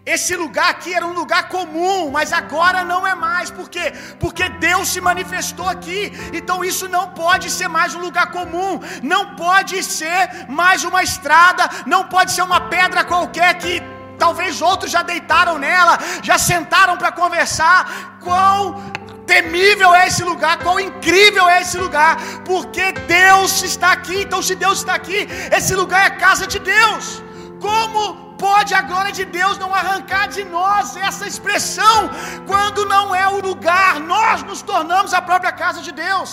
Esse 0.05 0.35
lugar 0.35 0.69
aqui 0.69 0.93
era 0.93 1.05
um 1.07 1.13
lugar 1.13 1.49
comum, 1.49 2.11
mas 2.11 2.31
agora 2.31 2.83
não 2.83 3.07
é 3.07 3.15
mais. 3.15 3.49
Por 3.49 3.67
quê? 3.67 3.91
Porque 4.19 4.47
Deus 4.47 4.89
se 4.89 5.01
manifestou 5.01 5.67
aqui. 5.67 6.13
Então 6.31 6.63
isso 6.63 6.87
não 6.87 7.09
pode 7.09 7.49
ser 7.49 7.67
mais 7.67 7.95
um 7.95 7.99
lugar 7.99 8.27
comum, 8.31 8.79
não 9.01 9.35
pode 9.35 9.81
ser 9.81 10.45
mais 10.47 10.83
uma 10.83 11.01
estrada, 11.01 11.67
não 11.87 12.03
pode 12.03 12.33
ser 12.33 12.43
uma 12.43 12.61
pedra 12.61 13.03
qualquer 13.03 13.55
que 13.55 13.81
talvez 14.19 14.61
outros 14.61 14.91
já 14.91 15.01
deitaram 15.01 15.57
nela, 15.57 15.97
já 16.21 16.37
sentaram 16.37 16.97
para 16.97 17.11
conversar. 17.11 18.19
Quão 18.21 18.93
temível 19.25 19.93
é 19.95 20.05
esse 20.07 20.23
lugar, 20.23 20.59
quão 20.59 20.79
incrível 20.79 21.49
é 21.49 21.61
esse 21.61 21.79
lugar, 21.79 22.17
porque 22.45 22.91
Deus 22.91 23.63
está 23.63 23.91
aqui. 23.91 24.21
Então, 24.21 24.39
se 24.41 24.53
Deus 24.53 24.77
está 24.79 24.93
aqui, 24.93 25.27
esse 25.51 25.73
lugar 25.73 26.03
é 26.03 26.07
a 26.07 26.17
casa 26.17 26.45
de 26.45 26.59
Deus. 26.59 27.23
Como 27.59 28.24
pode 28.45 28.71
a 28.79 28.81
glória 28.89 29.13
de 29.19 29.25
Deus 29.37 29.55
não 29.63 29.71
arrancar 29.81 30.25
de 30.35 30.43
nós 30.57 30.95
essa 31.07 31.25
expressão 31.31 31.97
quando 32.51 32.89
não 32.93 33.05
é 33.23 33.27
o 33.35 33.39
lugar? 33.49 33.93
Nós 34.15 34.43
nos 34.49 34.61
tornamos 34.71 35.13
a 35.19 35.21
própria 35.29 35.53
casa 35.63 35.81
de 35.87 35.93
Deus. 36.03 36.31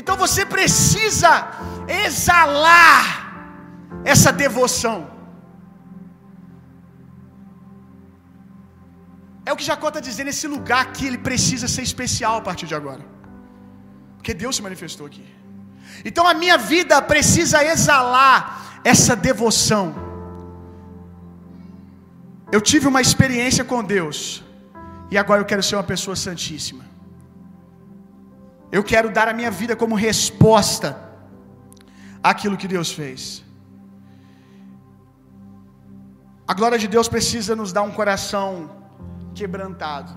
Então 0.00 0.16
você 0.24 0.42
precisa 0.56 1.30
exalar 2.06 3.04
essa 4.12 4.30
devoção. 4.44 4.98
É 9.48 9.52
o 9.52 9.56
que 9.58 9.68
Jacó 9.70 9.88
está 9.90 10.00
dizendo, 10.08 10.30
esse 10.34 10.46
lugar 10.54 10.80
aqui 10.86 11.04
ele 11.08 11.20
precisa 11.30 11.66
ser 11.74 11.84
especial 11.90 12.34
a 12.38 12.44
partir 12.48 12.66
de 12.72 12.76
agora. 12.80 13.04
Porque 14.16 14.34
Deus 14.42 14.54
se 14.56 14.64
manifestou 14.66 15.06
aqui. 15.10 15.24
Então 16.04 16.26
a 16.26 16.34
minha 16.34 16.56
vida 16.56 17.00
precisa 17.02 17.64
exalar 17.64 18.80
essa 18.84 19.14
devoção. 19.14 19.94
Eu 22.50 22.60
tive 22.60 22.86
uma 22.86 23.00
experiência 23.00 23.64
com 23.64 23.82
Deus 23.84 24.42
e 25.10 25.18
agora 25.18 25.40
eu 25.40 25.44
quero 25.44 25.62
ser 25.62 25.76
uma 25.76 25.82
pessoa 25.82 26.16
santíssima. 26.16 26.84
Eu 28.70 28.84
quero 28.84 29.10
dar 29.10 29.28
a 29.28 29.32
minha 29.32 29.50
vida 29.50 29.74
como 29.74 29.94
resposta 29.94 30.96
àquilo 32.22 32.56
que 32.56 32.68
Deus 32.68 32.92
fez. 32.92 33.44
A 36.46 36.54
glória 36.54 36.78
de 36.78 36.88
Deus 36.88 37.08
precisa 37.08 37.54
nos 37.54 37.72
dar 37.72 37.82
um 37.82 37.90
coração 37.90 38.70
quebrantado, 39.34 40.16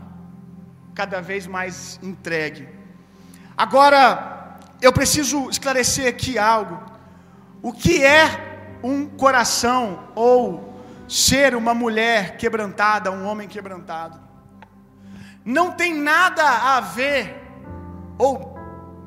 cada 0.93 1.21
vez 1.21 1.45
mais 1.45 1.99
entregue. 2.01 2.67
Agora, 3.57 4.40
eu 4.81 4.91
preciso 4.91 5.49
esclarecer 5.49 6.07
aqui 6.07 6.37
algo. 6.37 6.81
O 7.61 7.71
que 7.71 8.03
é 8.03 8.79
um 8.83 9.05
coração 9.07 10.11
ou 10.15 10.83
ser 11.07 11.55
uma 11.55 11.73
mulher 11.73 12.37
quebrantada, 12.37 13.11
um 13.11 13.25
homem 13.25 13.47
quebrantado? 13.47 14.19
Não 15.45 15.71
tem 15.71 15.93
nada 15.93 16.43
a 16.75 16.79
ver, 16.81 17.35
ou 18.17 18.55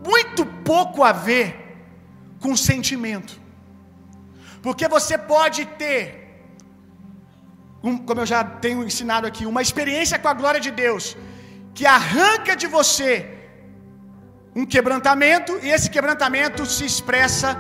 muito 0.06 0.46
pouco 0.46 1.02
a 1.02 1.12
ver, 1.12 1.48
com 2.40 2.56
sentimento. 2.56 3.40
Porque 4.62 4.87
você 4.87 5.16
pode 5.18 5.64
ter, 5.66 6.02
um, 7.82 7.98
como 7.98 8.20
eu 8.20 8.26
já 8.26 8.44
tenho 8.44 8.84
ensinado 8.84 9.26
aqui, 9.26 9.44
uma 9.44 9.62
experiência 9.62 10.18
com 10.18 10.28
a 10.28 10.34
glória 10.34 10.60
de 10.60 10.70
Deus, 10.70 11.16
que 11.74 11.84
arranca 11.84 12.54
de 12.56 12.66
você 12.66 13.33
um 14.60 14.64
quebrantamento, 14.74 15.52
e 15.66 15.68
esse 15.76 15.88
quebrantamento 15.94 16.64
se 16.74 16.84
expressa 16.92 17.50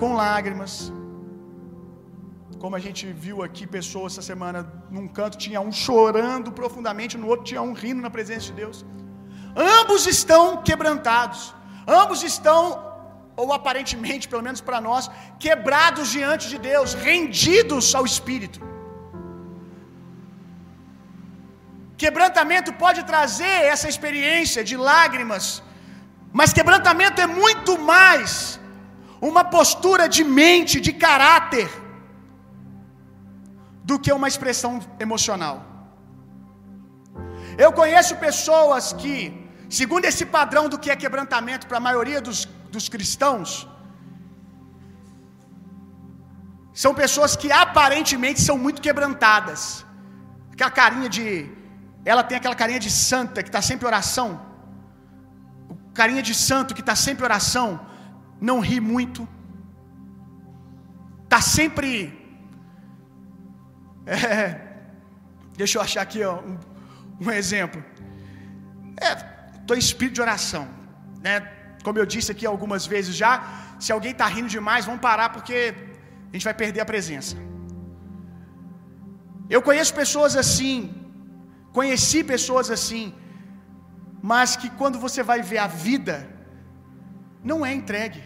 com 0.00 0.14
lágrimas. 0.14 0.72
Como 2.62 2.76
a 2.78 2.82
gente 2.86 3.04
viu 3.24 3.36
aqui 3.46 3.64
pessoas 3.78 4.12
essa 4.12 4.24
semana, 4.30 4.58
num 4.94 5.06
canto 5.18 5.36
tinha 5.44 5.60
um 5.68 5.72
chorando 5.84 6.48
profundamente, 6.60 7.20
no 7.22 7.28
outro 7.32 7.44
tinha 7.50 7.62
um 7.68 7.74
rindo 7.82 8.02
na 8.06 8.10
presença 8.16 8.46
de 8.50 8.54
Deus. 8.62 8.78
Ambos 9.78 10.02
estão 10.16 10.42
quebrantados, 10.68 11.40
ambos 12.00 12.22
estão, 12.32 12.60
ou 13.42 13.48
aparentemente, 13.58 14.28
pelo 14.32 14.44
menos 14.48 14.60
para 14.68 14.80
nós, 14.88 15.10
quebrados 15.44 16.08
diante 16.18 16.48
de 16.52 16.58
Deus, 16.70 16.92
rendidos 17.08 17.94
ao 17.94 18.04
Espírito. 18.12 18.60
Quebrantamento 22.02 22.70
pode 22.84 23.00
trazer 23.12 23.56
essa 23.72 23.88
experiência 23.92 24.62
de 24.70 24.76
lágrimas, 24.90 25.46
mas 26.32 26.52
quebrantamento 26.52 27.20
é 27.20 27.26
muito 27.26 27.78
mais 27.78 28.60
uma 29.20 29.42
postura 29.44 30.08
de 30.08 30.22
mente, 30.24 30.80
de 30.80 30.92
caráter, 30.92 31.68
do 33.84 33.98
que 33.98 34.12
uma 34.12 34.28
expressão 34.28 34.72
emocional. 34.98 35.56
Eu 37.58 37.72
conheço 37.72 38.14
pessoas 38.16 38.92
que, 39.00 39.14
segundo 39.68 40.04
esse 40.10 40.24
padrão 40.24 40.68
do 40.72 40.78
que 40.78 40.90
é 40.90 40.96
quebrantamento 41.04 41.66
para 41.66 41.78
a 41.78 41.86
maioria 41.88 42.20
dos, 42.20 42.38
dos 42.74 42.88
cristãos, 42.88 43.68
são 46.82 46.92
pessoas 46.94 47.34
que 47.40 47.50
aparentemente 47.50 48.40
são 48.40 48.56
muito 48.56 48.80
quebrantadas. 48.80 49.84
Aquela 50.52 50.70
carinha 50.70 51.08
de. 51.08 51.26
Ela 52.04 52.22
tem 52.22 52.36
aquela 52.38 52.54
carinha 52.54 52.80
de 52.86 52.90
santa 52.90 53.42
que 53.42 53.48
está 53.48 53.60
sempre 53.60 53.86
oração. 53.86 54.49
Carinha 55.98 56.22
de 56.22 56.34
santo 56.34 56.74
que 56.74 56.84
está 56.86 56.96
sempre 57.06 57.24
oração. 57.24 57.68
Não 58.40 58.58
ri 58.60 58.78
muito. 58.80 59.28
Está 61.24 61.40
sempre. 61.40 61.92
É, 64.06 64.60
deixa 65.56 65.78
eu 65.78 65.82
achar 65.82 66.02
aqui 66.02 66.20
ó, 66.24 66.32
um, 66.40 66.58
um 67.24 67.30
exemplo. 67.30 67.80
Estou 69.60 69.76
é, 69.76 69.78
em 69.78 69.84
espírito 69.86 70.14
de 70.14 70.22
oração. 70.22 70.64
Né? 71.26 71.34
Como 71.84 71.98
eu 71.98 72.06
disse 72.14 72.32
aqui 72.32 72.44
algumas 72.46 72.86
vezes 72.86 73.14
já, 73.14 73.32
se 73.78 73.92
alguém 73.92 74.12
está 74.12 74.26
rindo 74.26 74.48
demais, 74.48 74.86
vamos 74.88 75.02
parar 75.08 75.28
porque 75.36 75.74
a 76.30 76.32
gente 76.34 76.44
vai 76.48 76.54
perder 76.62 76.80
a 76.80 76.88
presença. 76.92 77.36
Eu 79.54 79.60
conheço 79.68 79.92
pessoas 80.02 80.34
assim, 80.42 80.76
conheci 81.78 82.20
pessoas 82.34 82.70
assim, 82.76 83.04
mas 84.22 84.56
que 84.56 84.68
quando 84.80 84.98
você 84.98 85.22
vai 85.22 85.40
ver 85.50 85.58
a 85.58 85.66
vida, 85.66 86.16
não 87.42 87.64
é 87.64 87.72
entregue. 87.72 88.22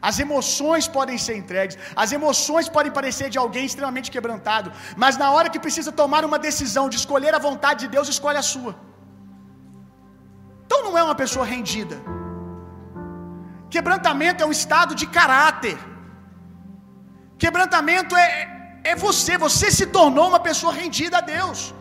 As 0.00 0.18
emoções 0.24 0.86
podem 0.96 1.18
ser 1.24 1.36
entregues, 1.36 1.76
as 2.02 2.12
emoções 2.12 2.68
podem 2.76 2.92
parecer 2.98 3.28
de 3.34 3.38
alguém 3.38 3.64
extremamente 3.66 4.10
quebrantado, 4.14 4.72
mas 4.96 5.16
na 5.22 5.30
hora 5.32 5.50
que 5.50 5.64
precisa 5.66 5.90
tomar 5.90 6.24
uma 6.24 6.38
decisão 6.38 6.88
de 6.88 6.96
escolher 6.96 7.34
a 7.34 7.44
vontade 7.48 7.80
de 7.84 7.88
Deus, 7.96 8.08
escolhe 8.08 8.38
a 8.38 8.46
sua. 8.52 8.72
Então 10.64 10.80
não 10.84 10.96
é 10.96 11.02
uma 11.02 11.16
pessoa 11.22 11.44
rendida. 11.54 11.96
Quebrantamento 13.74 14.42
é 14.42 14.46
um 14.46 14.56
estado 14.60 14.94
de 15.00 15.06
caráter. 15.18 15.78
Quebrantamento 17.42 18.16
é, 18.16 18.28
é 18.84 18.94
você, 18.94 19.36
você 19.46 19.70
se 19.78 19.86
tornou 19.86 20.28
uma 20.28 20.40
pessoa 20.40 20.72
rendida 20.72 21.18
a 21.18 21.20
Deus. 21.20 21.74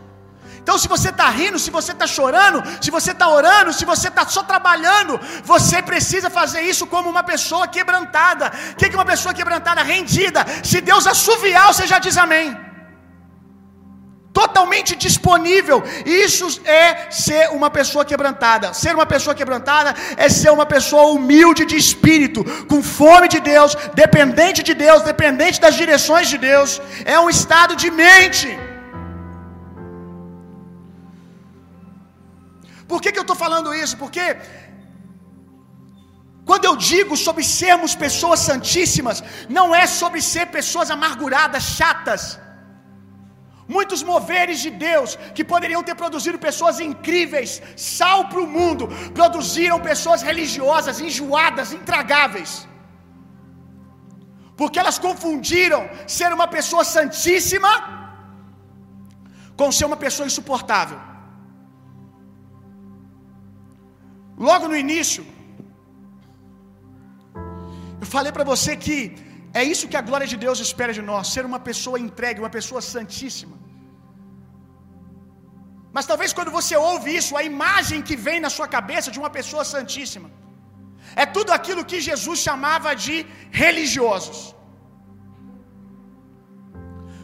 Então, 0.67 0.77
se 0.83 0.89
você 0.93 1.09
está 1.11 1.27
rindo, 1.29 1.57
se 1.65 1.71
você 1.75 1.91
está 1.93 2.05
chorando, 2.05 2.61
se 2.85 2.89
você 2.95 3.11
está 3.13 3.27
orando, 3.35 3.71
se 3.77 3.85
você 3.91 4.09
está 4.09 4.23
só 4.27 4.41
trabalhando, 4.43 5.13
você 5.51 5.77
precisa 5.81 6.29
fazer 6.29 6.61
isso 6.71 6.85
como 6.93 7.09
uma 7.13 7.23
pessoa 7.23 7.65
quebrantada. 7.75 8.51
O 8.71 8.75
que 8.75 8.87
é 8.87 8.97
uma 8.99 9.05
pessoa 9.13 9.33
quebrantada? 9.33 9.81
Rendida. 9.93 10.45
Se 10.71 10.81
Deus 10.89 11.07
assoviar, 11.13 11.67
você 11.67 11.87
já 11.93 11.99
diz 11.99 12.17
amém. 12.25 12.47
Totalmente 14.41 14.93
disponível. 15.05 15.81
Isso 16.05 16.59
é 16.65 17.09
ser 17.23 17.43
uma 17.57 17.69
pessoa 17.79 18.03
quebrantada. 18.03 18.73
Ser 18.73 18.93
uma 18.93 19.05
pessoa 19.05 19.33
quebrantada 19.33 19.95
é 20.17 20.27
ser 20.27 20.51
uma 20.57 20.65
pessoa 20.75 21.05
humilde 21.13 21.63
de 21.71 21.77
espírito, 21.77 22.43
com 22.67 22.83
fome 22.83 23.29
de 23.29 23.39
Deus, 23.39 23.73
dependente 24.03 24.61
de 24.69 24.73
Deus, 24.73 25.01
dependente 25.01 25.61
das 25.61 25.75
direções 25.75 26.27
de 26.27 26.37
Deus. 26.37 26.81
É 27.05 27.17
um 27.17 27.29
estado 27.29 27.73
de 27.77 27.89
mente. 27.89 28.66
Por 32.91 32.99
que, 33.01 33.11
que 33.11 33.19
eu 33.21 33.27
estou 33.27 33.39
falando 33.45 33.75
isso? 33.83 33.95
Porque 34.03 34.25
quando 36.49 36.65
eu 36.69 36.75
digo 36.91 37.15
sobre 37.27 37.43
sermos 37.61 37.93
pessoas 38.03 38.41
santíssimas, 38.49 39.17
não 39.57 39.67
é 39.81 39.85
sobre 40.01 40.19
ser 40.33 40.45
pessoas 40.57 40.89
amarguradas, 40.95 41.63
chatas. 41.77 42.23
Muitos 43.75 44.01
moveres 44.11 44.59
de 44.65 44.71
Deus 44.87 45.09
que 45.35 45.43
poderiam 45.53 45.83
ter 45.87 45.95
produzido 46.01 46.45
pessoas 46.47 46.77
incríveis, 46.89 47.51
sal 47.97 48.19
para 48.29 48.43
o 48.45 48.51
mundo, 48.57 48.85
produziram 49.19 49.87
pessoas 49.91 50.21
religiosas, 50.29 51.01
enjoadas, 51.07 51.73
intragáveis. 51.79 52.53
Porque 54.59 54.79
elas 54.83 54.97
confundiram 55.07 55.81
ser 56.17 56.29
uma 56.37 56.47
pessoa 56.57 56.85
santíssima 56.95 57.73
com 59.59 59.69
ser 59.77 59.85
uma 59.91 59.99
pessoa 60.05 60.27
insuportável. 60.31 60.99
Logo 64.37 64.65
no 64.71 64.77
início, 64.85 65.23
eu 68.01 68.07
falei 68.15 68.31
para 68.37 68.47
você 68.51 68.71
que 68.85 68.97
é 69.59 69.63
isso 69.73 69.89
que 69.91 69.99
a 69.99 70.05
glória 70.09 70.27
de 70.33 70.37
Deus 70.45 70.59
espera 70.67 70.93
de 70.97 71.03
nós, 71.11 71.31
ser 71.35 71.45
uma 71.51 71.59
pessoa 71.69 72.03
entregue, 72.07 72.43
uma 72.45 72.55
pessoa 72.57 72.81
santíssima. 72.93 73.55
Mas 75.95 76.07
talvez 76.09 76.31
quando 76.37 76.51
você 76.57 76.75
ouve 76.89 77.09
isso, 77.19 77.33
a 77.39 77.43
imagem 77.51 78.01
que 78.07 78.17
vem 78.25 78.39
na 78.45 78.51
sua 78.57 78.67
cabeça 78.75 79.09
de 79.13 79.19
uma 79.21 79.31
pessoa 79.37 79.63
santíssima 79.75 80.29
é 81.23 81.25
tudo 81.37 81.51
aquilo 81.57 81.87
que 81.91 81.99
Jesus 82.09 82.39
chamava 82.47 82.89
de 83.05 83.15
religiosos. 83.63 84.39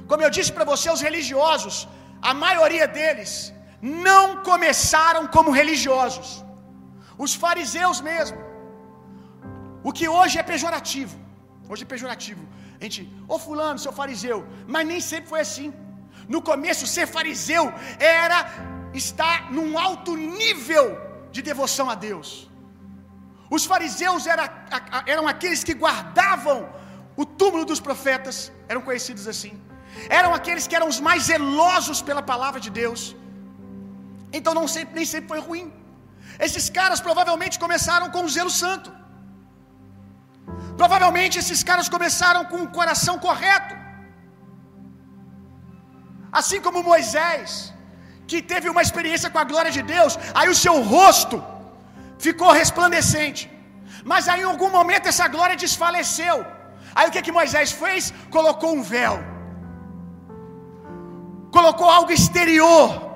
Como 0.09 0.23
eu 0.25 0.31
disse 0.37 0.51
para 0.55 0.69
você, 0.71 0.87
os 0.95 1.03
religiosos, 1.07 1.75
a 2.31 2.33
maioria 2.45 2.87
deles 2.97 3.33
não 4.05 4.25
começaram 4.49 5.23
como 5.35 5.57
religiosos. 5.61 6.29
Os 7.17 7.33
fariseus 7.43 7.99
mesmo. 8.01 8.37
O 9.83 9.91
que 9.91 10.07
hoje 10.17 10.37
é 10.39 10.43
pejorativo. 10.43 11.15
Hoje 11.69 11.83
é 11.83 11.87
pejorativo. 11.93 12.43
A 12.79 12.83
gente, 12.83 13.01
ô 13.27 13.37
fulano, 13.39 13.79
seu 13.79 13.93
fariseu, 13.99 14.45
mas 14.67 14.87
nem 14.91 14.99
sempre 14.99 15.29
foi 15.33 15.41
assim. 15.47 15.73
No 16.27 16.41
começo, 16.41 16.85
ser 16.95 17.07
fariseu 17.07 17.65
era 17.99 18.39
estar 18.93 19.51
num 19.51 19.77
alto 19.87 20.15
nível 20.15 20.85
de 21.31 21.41
devoção 21.41 21.89
a 21.89 21.95
Deus. 21.95 22.29
Os 23.55 23.65
fariseus 23.71 24.25
era, 24.33 24.45
eram 25.05 25.27
aqueles 25.33 25.63
que 25.67 25.75
guardavam 25.83 26.57
o 27.21 27.25
túmulo 27.25 27.65
dos 27.71 27.79
profetas, 27.87 28.51
eram 28.67 28.81
conhecidos 28.81 29.27
assim. 29.33 29.53
Eram 30.09 30.33
aqueles 30.33 30.65
que 30.67 30.75
eram 30.75 30.87
os 30.93 30.99
mais 31.07 31.23
zelosos 31.31 32.01
pela 32.01 32.23
palavra 32.31 32.59
de 32.65 32.71
Deus. 32.81 33.15
Então 34.37 34.53
não 34.59 34.67
sempre, 34.75 34.95
nem 34.95 35.05
sempre 35.05 35.29
foi 35.33 35.39
ruim. 35.39 35.65
Esses 36.45 36.65
caras 36.77 36.99
provavelmente 37.07 37.57
começaram 37.63 38.07
com 38.13 38.21
o 38.25 38.31
zelo 38.35 38.53
santo. 38.63 38.89
Provavelmente 40.81 41.39
esses 41.41 41.61
caras 41.69 41.87
começaram 41.95 42.43
com 42.51 42.59
o 42.63 42.71
coração 42.79 43.15
correto. 43.27 43.75
Assim 46.39 46.59
como 46.65 46.87
Moisés, 46.91 47.49
que 48.29 48.39
teve 48.51 48.67
uma 48.73 48.83
experiência 48.85 49.29
com 49.33 49.39
a 49.43 49.49
glória 49.51 49.73
de 49.77 49.83
Deus, 49.95 50.13
aí 50.39 50.47
o 50.53 50.59
seu 50.63 50.75
rosto 50.93 51.37
ficou 52.25 52.51
resplandecente. 52.61 53.43
Mas 54.11 54.27
aí 54.31 54.41
em 54.41 54.51
algum 54.53 54.71
momento 54.79 55.09
essa 55.11 55.27
glória 55.35 55.63
desfaleceu. 55.65 56.37
Aí 56.95 57.07
o 57.07 57.13
que 57.13 57.25
que 57.25 57.37
Moisés 57.39 57.71
fez? 57.83 58.13
Colocou 58.35 58.71
um 58.77 58.83
véu. 58.95 59.15
Colocou 61.57 61.89
algo 61.97 62.11
exterior 62.19 63.12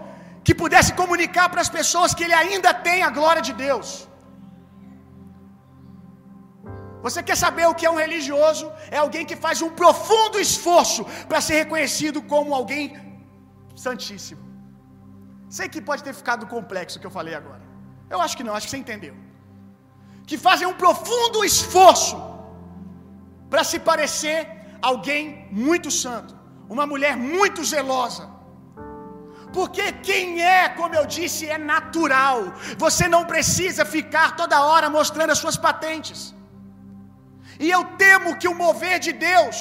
que 0.48 0.56
pudesse 0.62 0.92
comunicar 1.00 1.48
para 1.52 1.62
as 1.66 1.72
pessoas 1.78 2.14
que 2.18 2.24
ele 2.26 2.36
ainda 2.42 2.72
tem 2.88 3.00
a 3.08 3.10
glória 3.18 3.42
de 3.48 3.54
Deus. 3.66 3.90
Você 7.06 7.22
quer 7.28 7.38
saber 7.42 7.66
o 7.70 7.76
que 7.80 7.86
é 7.88 7.92
um 7.96 8.00
religioso? 8.06 8.66
É 8.96 8.98
alguém 9.06 9.26
que 9.30 9.38
faz 9.46 9.58
um 9.66 9.72
profundo 9.82 10.38
esforço 10.46 11.04
para 11.30 11.42
ser 11.48 11.56
reconhecido 11.64 12.22
como 12.34 12.56
alguém 12.60 12.84
santíssimo. 13.88 14.44
Sei 15.58 15.68
que 15.74 15.82
pode 15.90 16.04
ter 16.08 16.16
ficado 16.22 16.46
complexo 16.56 16.98
o 16.98 17.02
que 17.02 17.10
eu 17.10 17.16
falei 17.20 17.36
agora. 17.42 17.64
Eu 18.14 18.22
acho 18.26 18.38
que 18.38 18.46
não, 18.48 18.56
acho 18.56 18.68
que 18.68 18.74
você 18.74 18.84
entendeu. 18.86 19.16
Que 20.30 20.40
fazem 20.48 20.68
um 20.72 20.78
profundo 20.86 21.44
esforço 21.52 22.18
para 23.52 23.66
se 23.72 23.80
parecer 23.92 24.40
alguém 24.92 25.22
muito 25.68 25.92
santo, 26.04 26.34
uma 26.76 26.88
mulher 26.94 27.16
muito 27.18 27.70
zelosa. 27.76 28.37
Porque 29.54 29.86
quem 30.08 30.42
é, 30.42 30.70
como 30.80 30.96
eu 31.00 31.06
disse, 31.18 31.44
é 31.56 31.58
natural. 31.58 32.54
Você 32.78 33.08
não 33.08 33.24
precisa 33.26 33.86
ficar 33.86 34.36
toda 34.36 34.66
hora 34.70 34.90
mostrando 34.90 35.32
as 35.32 35.40
suas 35.44 35.58
patentes. 35.58 36.20
E 37.60 37.70
eu 37.76 37.84
temo 38.04 38.38
que 38.38 38.48
o 38.48 38.56
mover 38.64 39.00
de 39.00 39.14
Deus 39.14 39.58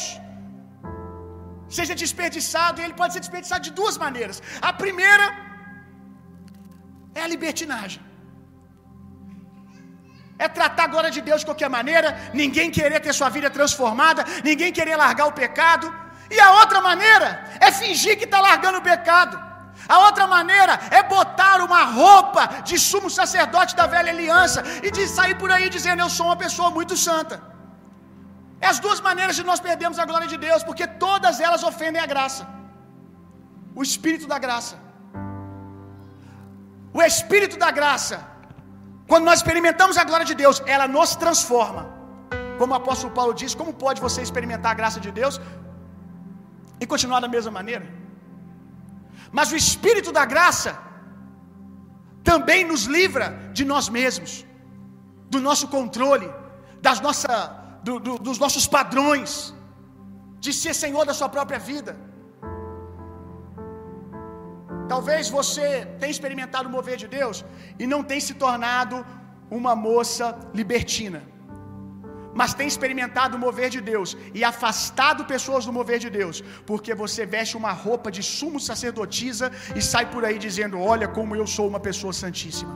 seja 1.77 1.95
desperdiçado, 2.03 2.81
e 2.81 2.85
ele 2.85 2.97
pode 3.01 3.13
ser 3.15 3.21
desperdiçado 3.21 3.65
de 3.69 3.73
duas 3.81 3.97
maneiras. 4.05 4.43
A 4.61 4.73
primeira 4.73 5.27
é 7.15 7.23
a 7.23 7.29
libertinagem. 7.35 8.03
É 10.39 10.49
tratar 10.49 10.85
a 10.85 10.93
glória 10.95 11.11
de 11.17 11.23
Deus 11.29 11.41
de 11.41 11.47
qualquer 11.51 11.71
maneira, 11.79 12.09
ninguém 12.35 12.71
querer 12.79 13.01
ter 13.01 13.15
sua 13.15 13.31
vida 13.37 13.51
transformada, 13.59 14.25
ninguém 14.45 14.73
querer 14.79 14.97
largar 14.97 15.27
o 15.27 15.33
pecado. 15.33 15.87
E 16.31 16.39
a 16.47 16.51
outra 16.61 16.81
maneira 16.83 17.29
é 17.61 17.71
fingir 17.73 18.19
que 18.19 18.25
está 18.25 18.41
largando 18.41 18.79
o 18.79 18.87
pecado. 18.93 19.46
A 19.95 19.99
outra 20.07 20.27
maneira 20.37 20.75
é 20.99 21.03
botar 21.17 21.57
uma 21.67 21.83
roupa 22.01 22.43
de 22.69 22.77
sumo 22.91 23.11
sacerdote 23.19 23.75
da 23.81 23.87
velha 23.95 24.13
aliança 24.17 24.63
e 24.87 24.91
de 24.97 25.05
sair 25.17 25.37
por 25.43 25.51
aí 25.57 25.69
dizendo: 25.77 26.03
Eu 26.05 26.11
sou 26.17 26.27
uma 26.31 26.39
pessoa 26.45 26.71
muito 26.79 26.97
santa. 27.09 27.37
É 28.65 28.67
as 28.75 28.79
duas 28.85 29.01
maneiras 29.09 29.37
de 29.39 29.45
nós 29.49 29.61
perdermos 29.69 29.99
a 30.03 30.07
glória 30.11 30.29
de 30.33 30.39
Deus, 30.47 30.63
porque 30.69 30.87
todas 31.07 31.41
elas 31.47 31.63
ofendem 31.71 32.03
a 32.05 32.09
graça. 32.15 32.45
O 33.79 33.83
Espírito 33.89 34.27
da 34.33 34.39
graça. 34.47 34.77
O 36.99 37.03
Espírito 37.11 37.57
da 37.65 37.71
graça, 37.79 38.17
quando 39.11 39.27
nós 39.29 39.39
experimentamos 39.41 39.97
a 40.03 40.05
glória 40.11 40.27
de 40.31 40.37
Deus, 40.43 40.59
ela 40.75 40.87
nos 40.97 41.11
transforma. 41.25 41.83
Como 42.59 42.73
o 42.73 42.79
apóstolo 42.83 43.13
Paulo 43.19 43.35
diz, 43.41 43.55
como 43.61 43.73
pode 43.85 44.01
você 44.07 44.21
experimentar 44.27 44.71
a 44.73 44.79
graça 44.81 45.01
de 45.07 45.11
Deus 45.21 45.35
e 46.83 46.87
continuar 46.93 47.21
da 47.25 47.31
mesma 47.37 47.53
maneira? 47.59 47.87
Mas 49.33 49.53
o 49.53 49.57
Espírito 49.57 50.13
da 50.13 50.25
graça 50.25 50.79
também 52.23 52.65
nos 52.65 52.85
livra 52.85 53.27
de 53.53 53.65
nós 53.65 53.89
mesmos, 53.89 54.45
do 55.31 55.41
nosso 55.41 55.69
controle, 55.69 56.29
das 56.81 57.01
nossa, 57.01 57.31
do, 57.83 57.99
do, 58.01 58.19
dos 58.19 58.39
nossos 58.39 58.67
padrões, 58.67 59.55
de 60.41 60.53
ser 60.53 60.75
senhor 60.75 61.05
da 61.05 61.15
sua 61.15 61.29
própria 61.29 61.59
vida. 61.59 61.97
Talvez 64.89 65.29
você 65.29 65.87
tenha 66.01 66.11
experimentado 66.17 66.69
o 66.69 66.73
mover 66.73 66.97
de 66.97 67.09
Deus 67.09 67.45
e 67.79 67.87
não 67.87 68.03
tenha 68.03 68.21
se 68.21 68.35
tornado 68.35 69.05
uma 69.51 69.75
moça 69.75 70.39
libertina, 70.55 71.23
mas 72.41 72.55
tem 72.59 72.69
experimentado 72.73 73.35
o 73.37 73.43
mover 73.45 73.69
de 73.75 73.81
Deus 73.91 74.09
e 74.39 74.41
afastado 74.53 75.29
pessoas 75.35 75.65
do 75.67 75.75
mover 75.79 75.99
de 76.05 76.11
Deus, 76.19 76.37
porque 76.71 76.93
você 77.03 77.23
veste 77.37 77.55
uma 77.61 77.73
roupa 77.85 78.09
de 78.17 78.23
sumo 78.37 78.61
sacerdotisa 78.69 79.47
e 79.79 79.83
sai 79.93 80.05
por 80.15 80.25
aí 80.29 80.39
dizendo: 80.47 80.83
Olha 80.95 81.09
como 81.17 81.39
eu 81.41 81.47
sou 81.57 81.67
uma 81.73 81.81
pessoa 81.89 82.13
santíssima. 82.23 82.75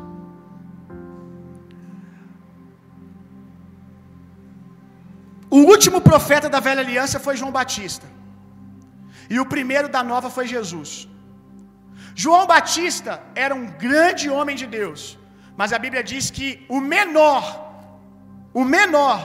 O 5.59 5.61
último 5.75 6.01
profeta 6.11 6.49
da 6.55 6.61
velha 6.67 6.83
aliança 6.87 7.19
foi 7.27 7.37
João 7.41 7.55
Batista, 7.61 8.07
e 9.35 9.39
o 9.45 9.49
primeiro 9.55 9.89
da 9.97 10.03
nova 10.13 10.31
foi 10.37 10.47
Jesus. 10.57 10.93
João 12.23 12.45
Batista 12.55 13.13
era 13.45 13.55
um 13.61 13.67
grande 13.87 14.27
homem 14.37 14.57
de 14.63 14.67
Deus, 14.79 15.03
mas 15.61 15.73
a 15.77 15.83
Bíblia 15.85 16.03
diz 16.13 16.25
que 16.37 16.49
o 16.77 16.81
menor, 16.95 17.45
o 18.61 18.65
menor 18.77 19.19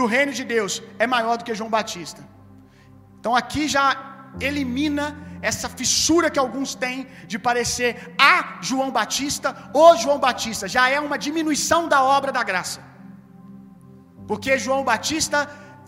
do 0.00 0.06
reino 0.14 0.32
de 0.38 0.44
Deus 0.54 0.72
é 1.04 1.06
maior 1.16 1.34
do 1.36 1.44
que 1.46 1.58
João 1.60 1.72
Batista. 1.78 2.20
Então 3.18 3.32
aqui 3.40 3.64
já 3.76 3.86
elimina 4.48 5.06
essa 5.50 5.68
fissura 5.78 6.30
que 6.32 6.40
alguns 6.44 6.70
têm 6.82 6.98
de 7.32 7.38
parecer 7.48 7.90
a 8.34 8.36
João 8.68 8.90
Batista 8.98 9.48
ou 9.80 9.88
João 10.04 10.18
Batista, 10.26 10.66
já 10.76 10.84
é 10.96 10.98
uma 11.08 11.18
diminuição 11.26 11.82
da 11.92 12.00
obra 12.18 12.30
da 12.38 12.42
graça. 12.50 12.80
Porque 14.30 14.58
João 14.66 14.82
Batista 14.90 15.38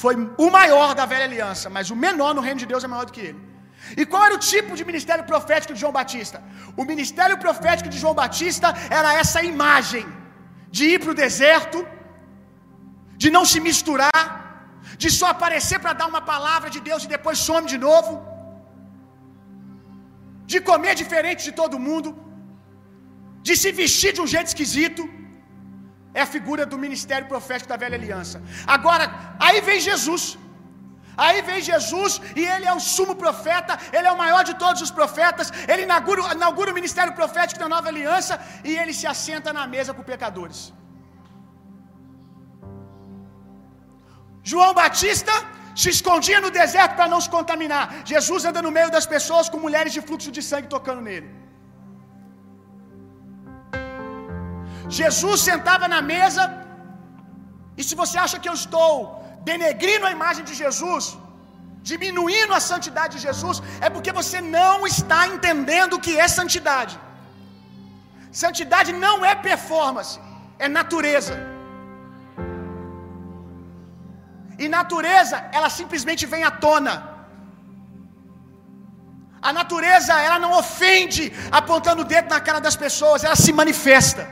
foi 0.02 0.14
o 0.46 0.48
maior 0.58 0.90
da 0.98 1.04
velha 1.12 1.26
aliança, 1.30 1.66
mas 1.76 1.90
o 1.94 1.96
menor 2.06 2.32
no 2.36 2.44
reino 2.46 2.60
de 2.62 2.68
Deus 2.72 2.84
é 2.86 2.92
maior 2.94 3.06
do 3.08 3.14
que 3.16 3.24
ele. 3.28 3.40
E 4.00 4.04
qual 4.10 4.24
era 4.26 4.36
o 4.38 4.44
tipo 4.52 4.72
de 4.78 4.84
ministério 4.90 5.24
profético 5.32 5.72
de 5.74 5.80
João 5.82 5.94
Batista? 6.00 6.38
O 6.80 6.84
ministério 6.92 7.36
profético 7.46 7.88
de 7.92 7.98
João 8.02 8.14
Batista 8.22 8.68
era 8.98 9.10
essa 9.22 9.40
imagem 9.52 10.06
de 10.76 10.84
ir 10.92 10.98
para 11.02 11.12
o 11.14 11.18
deserto, 11.24 11.78
de 13.22 13.28
não 13.36 13.44
se 13.52 13.58
misturar, 13.68 14.20
de 15.02 15.08
só 15.18 15.26
aparecer 15.34 15.78
para 15.84 15.94
dar 16.00 16.08
uma 16.12 16.22
palavra 16.32 16.68
de 16.74 16.80
Deus 16.88 17.02
e 17.04 17.14
depois 17.16 17.44
some 17.48 17.66
de 17.72 17.78
novo, 17.88 18.12
de 20.52 20.60
comer 20.70 20.94
diferente 21.02 21.42
de 21.48 21.54
todo 21.60 21.82
mundo, 21.88 22.10
de 23.48 23.54
se 23.62 23.70
vestir 23.80 24.12
de 24.16 24.22
um 24.24 24.30
jeito 24.34 24.50
esquisito. 24.52 25.02
É 26.18 26.22
a 26.24 26.30
figura 26.36 26.62
do 26.72 26.78
ministério 26.86 27.26
profético 27.32 27.70
da 27.72 27.78
velha 27.82 27.98
aliança. 28.00 28.38
Agora, 28.76 29.04
aí 29.46 29.58
vem 29.68 29.78
Jesus. 29.90 30.24
Aí 31.24 31.38
vem 31.48 31.60
Jesus 31.70 32.12
e 32.40 32.42
ele 32.52 32.66
é 32.72 32.74
o 32.78 32.84
sumo 32.94 33.14
profeta, 33.22 33.74
ele 33.96 34.08
é 34.10 34.12
o 34.12 34.20
maior 34.24 34.42
de 34.50 34.54
todos 34.62 34.80
os 34.86 34.92
profetas, 34.98 35.48
ele 35.72 35.82
inaugura, 35.88 36.22
inaugura 36.38 36.70
o 36.72 36.78
ministério 36.80 37.14
profético 37.20 37.60
da 37.64 37.68
nova 37.74 37.88
aliança 37.92 38.34
e 38.68 38.72
ele 38.82 38.94
se 39.00 39.06
assenta 39.14 39.52
na 39.58 39.66
mesa 39.74 39.94
com 39.96 40.10
pecadores. 40.14 40.60
João 44.50 44.72
Batista 44.80 45.34
se 45.80 45.88
escondia 45.96 46.38
no 46.44 46.50
deserto 46.60 46.94
para 46.98 47.10
não 47.12 47.20
se 47.24 47.30
contaminar. 47.36 47.84
Jesus 48.12 48.44
anda 48.48 48.60
no 48.66 48.72
meio 48.78 48.90
das 48.96 49.06
pessoas 49.14 49.48
com 49.52 49.66
mulheres 49.66 49.92
de 49.96 50.02
fluxo 50.08 50.32
de 50.36 50.42
sangue 50.50 50.74
tocando 50.76 51.02
nele. 51.08 51.28
Jesus 54.98 55.38
sentava 55.50 55.86
na 55.94 56.00
mesa, 56.14 56.42
e 57.80 57.82
se 57.88 57.94
você 58.00 58.16
acha 58.24 58.40
que 58.42 58.50
eu 58.52 58.56
estou 58.62 58.94
denegrindo 59.50 60.06
a 60.08 60.12
imagem 60.18 60.44
de 60.48 60.54
Jesus, 60.62 61.04
diminuindo 61.90 62.52
a 62.58 62.60
santidade 62.72 63.12
de 63.16 63.22
Jesus, 63.28 63.56
é 63.86 63.88
porque 63.94 64.12
você 64.20 64.40
não 64.56 64.76
está 64.94 65.20
entendendo 65.34 65.94
o 65.94 66.02
que 66.06 66.14
é 66.24 66.28
santidade. 66.40 66.94
Santidade 68.42 68.90
não 69.06 69.16
é 69.30 69.34
performance, 69.50 70.14
é 70.64 70.68
natureza. 70.80 71.34
E 74.58 74.68
natureza, 74.68 75.36
ela 75.52 75.70
simplesmente 75.78 76.24
vem 76.26 76.44
à 76.44 76.50
tona. 76.50 76.94
A 79.48 79.52
natureza, 79.52 80.14
ela 80.26 80.38
não 80.44 80.52
ofende 80.58 81.24
apontando 81.60 82.02
o 82.02 82.08
dedo 82.12 82.28
na 82.34 82.40
cara 82.48 82.60
das 82.66 82.76
pessoas, 82.84 83.24
ela 83.24 83.38
se 83.44 83.52
manifesta. 83.60 84.24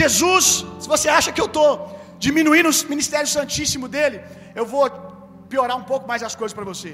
Jesus, 0.00 0.46
se 0.80 0.88
você 0.94 1.08
acha 1.18 1.32
que 1.32 1.42
eu 1.44 1.50
estou 1.52 1.68
diminuindo 2.18 2.70
o 2.70 2.88
ministério 2.94 3.28
santíssimo 3.36 3.86
dele, 3.94 4.18
eu 4.54 4.66
vou 4.72 4.84
piorar 5.52 5.76
um 5.76 5.86
pouco 5.92 6.06
mais 6.10 6.22
as 6.28 6.34
coisas 6.40 6.54
para 6.58 6.70
você. 6.72 6.90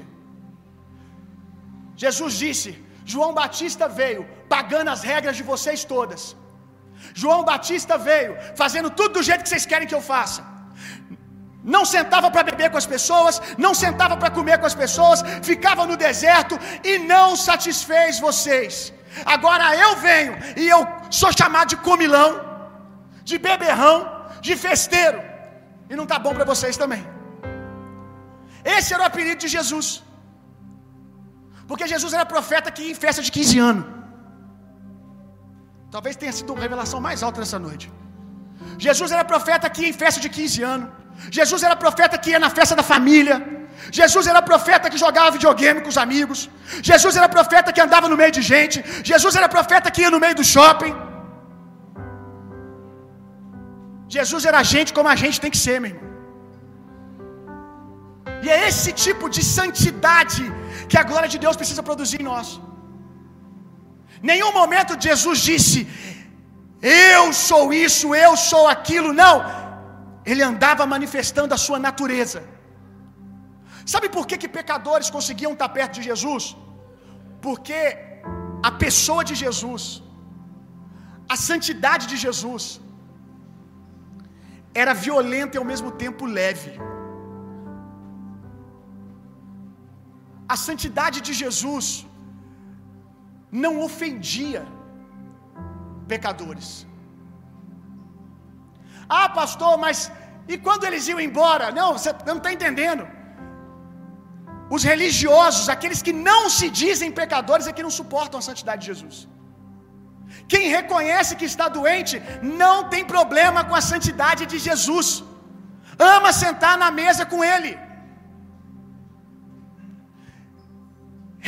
Jesus 2.03 2.33
disse: 2.45 2.69
João 3.13 3.33
Batista 3.41 3.87
veio 3.99 4.23
pagando 4.55 4.89
as 4.95 5.03
regras 5.11 5.37
de 5.39 5.43
vocês 5.51 5.83
todas. 5.93 6.23
João 7.13 7.43
Batista 7.43 7.97
veio 7.97 8.37
fazendo 8.61 8.89
tudo 8.89 9.13
do 9.17 9.23
jeito 9.23 9.43
que 9.43 9.49
vocês 9.49 9.65
querem 9.71 9.87
que 9.87 9.97
eu 9.99 10.01
faça. 10.13 10.41
Não 11.75 11.83
sentava 11.93 12.27
para 12.33 12.43
beber 12.49 12.69
com 12.69 12.79
as 12.83 12.89
pessoas, 12.95 13.41
não 13.65 13.73
sentava 13.83 14.15
para 14.21 14.29
comer 14.37 14.57
com 14.59 14.67
as 14.71 14.77
pessoas, 14.83 15.23
ficava 15.49 15.85
no 15.91 15.97
deserto 15.97 16.59
e 16.83 16.99
não 17.13 17.35
satisfez 17.35 18.19
vocês. 18.27 18.93
Agora 19.35 19.75
eu 19.85 19.91
venho 20.07 20.33
e 20.61 20.67
eu 20.75 20.81
sou 21.09 21.31
chamado 21.39 21.69
de 21.73 21.77
comilão, 21.77 22.29
de 23.23 23.37
beberrão, 23.37 23.95
de 24.41 24.55
festeiro. 24.55 25.19
E 25.89 25.95
não 25.95 26.05
tá 26.11 26.19
bom 26.19 26.33
para 26.37 26.45
vocês 26.53 26.77
também. 26.83 27.03
Esse 28.77 28.93
era 28.93 29.03
o 29.03 29.05
apelido 29.05 29.39
de 29.45 29.49
Jesus. 29.57 29.87
Porque 31.67 31.87
Jesus 31.87 32.13
era 32.13 32.25
profeta 32.35 32.69
que 32.75 32.91
em 32.91 32.95
festa 32.95 33.21
de 33.27 33.31
15 33.31 33.59
anos. 33.59 33.94
Talvez 35.95 36.13
tenha 36.21 36.33
sido 36.37 36.53
a 36.53 36.61
revelação 36.65 36.99
mais 37.05 37.19
alta 37.25 37.39
dessa 37.41 37.59
noite. 37.65 37.85
Jesus 38.85 39.09
era 39.15 39.23
profeta 39.33 39.69
que 39.73 39.81
ia 39.83 39.89
em 39.91 39.97
festa 40.01 40.19
de 40.23 40.29
15 40.37 40.63
anos. 40.73 40.87
Jesus 41.37 41.61
era 41.67 41.75
profeta 41.83 42.17
que 42.23 42.31
ia 42.33 42.41
na 42.45 42.49
festa 42.57 42.75
da 42.79 42.85
família. 42.93 43.35
Jesus 43.99 44.25
era 44.31 44.41
profeta 44.49 44.89
que 44.91 44.99
jogava 45.03 45.35
videogame 45.37 45.79
com 45.83 45.91
os 45.93 45.99
amigos. 46.05 46.39
Jesus 46.89 47.15
era 47.19 47.29
profeta 47.37 47.71
que 47.75 47.83
andava 47.85 48.09
no 48.13 48.17
meio 48.21 48.33
de 48.37 48.43
gente. 48.51 48.77
Jesus 49.11 49.35
era 49.39 49.49
profeta 49.55 49.93
que 49.95 50.03
ia 50.05 50.11
no 50.15 50.21
meio 50.25 50.35
do 50.41 50.45
shopping. 50.53 50.93
Jesus 54.17 54.43
era 54.51 54.67
gente 54.73 54.91
como 54.99 55.09
a 55.15 55.17
gente 55.23 55.39
tem 55.45 55.53
que 55.55 55.61
ser, 55.65 55.79
meu 55.85 55.91
irmão. 55.93 56.11
E 58.45 58.49
é 58.57 58.61
esse 58.69 58.91
tipo 59.05 59.27
de 59.37 59.43
santidade 59.57 60.43
que 60.89 60.99
a 61.03 61.07
glória 61.11 61.31
de 61.35 61.39
Deus 61.45 61.57
precisa 61.61 61.83
produzir 61.89 62.19
em 62.21 62.29
nós. 62.33 62.49
Nenhum 64.31 64.51
momento 64.59 65.01
Jesus 65.09 65.39
disse: 65.49 65.79
Eu 67.11 67.23
sou 67.47 67.63
isso, 67.85 68.07
eu 68.25 68.33
sou 68.49 68.63
aquilo. 68.75 69.11
Não. 69.23 69.35
Ele 70.31 70.43
andava 70.51 70.83
manifestando 70.93 71.53
a 71.57 71.61
sua 71.65 71.79
natureza. 71.87 72.39
Sabe 73.93 74.07
por 74.15 74.23
que, 74.29 74.37
que 74.43 74.55
pecadores 74.59 75.09
conseguiam 75.17 75.53
estar 75.55 75.69
perto 75.77 75.93
de 75.97 76.05
Jesus? 76.09 76.43
Porque 77.45 77.79
a 78.69 78.71
pessoa 78.85 79.23
de 79.29 79.35
Jesus, 79.43 79.83
a 81.33 81.37
santidade 81.49 82.05
de 82.11 82.17
Jesus, 82.25 82.65
era 84.83 84.93
violenta 85.05 85.55
e 85.55 85.61
ao 85.61 85.69
mesmo 85.73 85.91
tempo 86.03 86.33
leve. 86.39 86.73
A 90.53 90.57
santidade 90.67 91.19
de 91.27 91.33
Jesus 91.43 91.85
não 93.63 93.73
ofendia 93.87 94.61
pecadores. 96.13 96.69
Ah, 99.17 99.27
pastor, 99.39 99.73
mas 99.83 99.97
e 100.53 100.55
quando 100.65 100.85
eles 100.87 101.05
iam 101.11 101.19
embora? 101.27 101.67
Não, 101.79 101.89
você 101.97 102.11
não 102.29 102.37
está 102.41 102.51
entendendo. 102.57 103.03
Os 104.75 104.83
religiosos, 104.91 105.65
aqueles 105.75 106.01
que 106.05 106.13
não 106.29 106.41
se 106.57 106.67
dizem 106.81 107.17
pecadores, 107.21 107.67
é 107.67 107.75
que 107.77 107.85
não 107.87 107.95
suportam 107.99 108.39
a 108.39 108.47
santidade 108.49 108.81
de 108.81 108.89
Jesus. 108.91 109.17
Quem 110.51 110.65
reconhece 110.77 111.37
que 111.39 111.47
está 111.51 111.67
doente 111.77 112.15
não 112.61 112.75
tem 112.93 113.03
problema 113.15 113.63
com 113.69 113.75
a 113.81 113.85
santidade 113.91 114.43
de 114.51 114.59
Jesus. 114.67 115.09
Ama 116.15 116.31
sentar 116.43 116.75
na 116.83 116.89
mesa 117.01 117.25
com 117.33 117.41
Ele. 117.53 117.73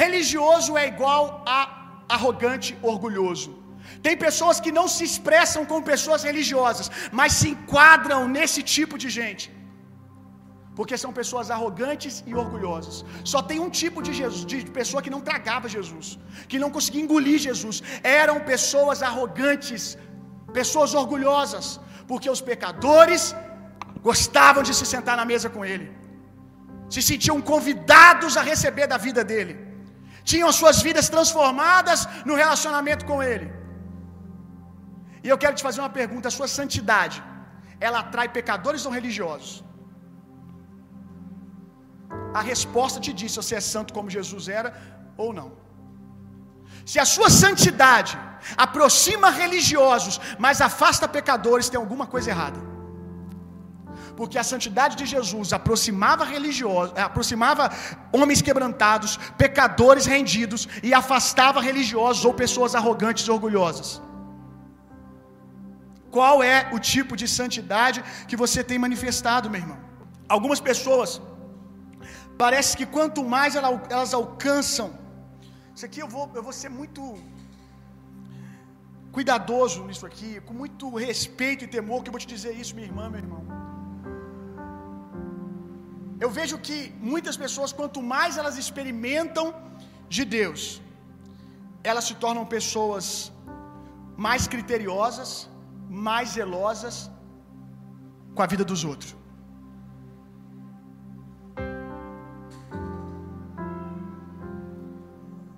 Religioso 0.04 0.78
é 0.82 0.86
igual 0.94 1.24
a 1.58 1.77
arrogante, 2.16 2.72
orgulhoso. 2.92 3.52
Tem 4.06 4.16
pessoas 4.26 4.58
que 4.64 4.72
não 4.78 4.88
se 4.96 5.04
expressam 5.10 5.62
como 5.70 5.90
pessoas 5.94 6.24
religiosas, 6.30 6.88
mas 7.20 7.34
se 7.40 7.50
enquadram 7.54 8.22
nesse 8.38 8.62
tipo 8.76 8.98
de 9.04 9.10
gente. 9.18 9.46
Porque 10.78 10.96
são 11.04 11.12
pessoas 11.20 11.48
arrogantes 11.56 12.16
e 12.30 12.34
orgulhosas. 12.44 12.98
Só 13.32 13.40
tem 13.50 13.60
um 13.66 13.72
tipo 13.82 14.00
de, 14.06 14.12
Jesus, 14.20 14.46
de 14.52 14.60
pessoa 14.80 15.02
que 15.06 15.14
não 15.16 15.22
tragava 15.30 15.74
Jesus, 15.78 16.08
que 16.50 16.60
não 16.64 16.70
conseguia 16.76 17.04
engolir 17.06 17.40
Jesus. 17.50 17.78
Eram 18.22 18.38
pessoas 18.52 19.02
arrogantes, 19.10 19.84
pessoas 20.60 20.94
orgulhosas, 21.02 21.68
porque 22.10 22.30
os 22.36 22.42
pecadores 22.52 23.24
gostavam 24.10 24.64
de 24.68 24.74
se 24.80 24.86
sentar 24.94 25.16
na 25.22 25.26
mesa 25.32 25.50
com 25.56 25.64
ele, 25.72 25.88
se 26.96 27.02
sentiam 27.10 27.40
convidados 27.54 28.38
a 28.42 28.44
receber 28.52 28.86
da 28.94 29.00
vida 29.08 29.24
dele 29.32 29.67
tinham 30.32 30.52
suas 30.60 30.78
vidas 30.88 31.08
transformadas 31.16 32.00
no 32.30 32.36
relacionamento 32.42 33.06
com 33.10 33.18
Ele. 33.32 33.48
E 35.26 35.30
eu 35.34 35.38
quero 35.44 35.58
te 35.58 35.66
fazer 35.68 35.82
uma 35.84 35.94
pergunta: 36.02 36.28
a 36.32 36.36
sua 36.40 36.50
santidade, 36.58 37.18
ela 37.88 38.00
atrai 38.04 38.28
pecadores 38.40 38.86
ou 38.88 38.94
religiosos? 39.00 39.52
A 42.40 42.44
resposta 42.52 43.04
te 43.06 43.14
diz 43.20 43.32
se 43.34 43.42
você 43.42 43.56
é 43.62 43.64
santo 43.74 43.96
como 43.98 44.16
Jesus 44.20 44.46
era 44.60 44.70
ou 45.26 45.30
não. 45.40 45.50
Se 46.92 46.98
a 47.04 47.08
sua 47.16 47.30
santidade 47.44 48.14
aproxima 48.66 49.30
religiosos, 49.44 50.16
mas 50.46 50.66
afasta 50.70 51.14
pecadores, 51.20 51.70
tem 51.72 51.80
alguma 51.84 52.08
coisa 52.16 52.30
errada 52.34 52.60
porque 54.18 54.38
a 54.44 54.46
santidade 54.52 54.96
de 55.00 55.06
Jesus 55.14 55.54
aproximava 55.58 56.24
religiosos, 56.36 56.94
eh, 56.98 57.04
aproximava 57.10 57.64
homens 58.18 58.42
quebrantados, 58.48 59.12
pecadores 59.44 60.06
rendidos 60.16 60.62
e 60.88 60.92
afastava 61.02 61.62
religiosos 61.70 62.26
ou 62.30 62.34
pessoas 62.44 62.74
arrogantes 62.80 63.26
e 63.28 63.32
orgulhosas. 63.38 63.90
Qual 66.16 66.38
é 66.56 66.58
o 66.76 66.80
tipo 66.94 67.16
de 67.22 67.28
santidade 67.40 68.00
que 68.30 68.40
você 68.44 68.60
tem 68.70 68.80
manifestado, 68.86 69.52
meu 69.54 69.62
irmão? 69.64 69.80
Algumas 70.36 70.62
pessoas 70.70 71.10
parece 72.44 72.72
que 72.80 72.88
quanto 72.98 73.22
mais 73.36 73.56
elas 73.56 74.14
alcançam, 74.22 74.88
isso 75.76 75.86
aqui 75.88 76.00
eu 76.06 76.10
vou, 76.16 76.26
eu 76.40 76.44
vou 76.48 76.56
ser 76.62 76.72
muito 76.80 77.02
cuidadoso 79.16 79.80
nisso 79.88 80.06
aqui, 80.10 80.32
com 80.48 80.56
muito 80.64 80.88
respeito 81.10 81.64
e 81.64 81.74
temor 81.78 82.02
que 82.02 82.10
eu 82.10 82.16
vou 82.18 82.24
te 82.26 82.30
dizer 82.36 82.54
isso, 82.64 82.76
minha 82.76 82.88
irmã, 82.92 83.06
meu 83.14 83.22
irmão. 83.26 83.67
Eu 86.24 86.30
vejo 86.38 86.58
que 86.68 86.78
muitas 87.12 87.38
pessoas, 87.44 87.72
quanto 87.80 88.00
mais 88.14 88.38
elas 88.42 88.58
experimentam 88.64 89.46
de 90.16 90.24
Deus, 90.38 90.64
elas 91.90 92.06
se 92.10 92.16
tornam 92.24 92.46
pessoas 92.58 93.06
mais 94.26 94.44
criteriosas, 94.54 95.30
mais 96.08 96.30
zelosas 96.38 96.96
com 98.36 98.44
a 98.46 98.50
vida 98.54 98.66
dos 98.72 98.84
outros. 98.92 99.12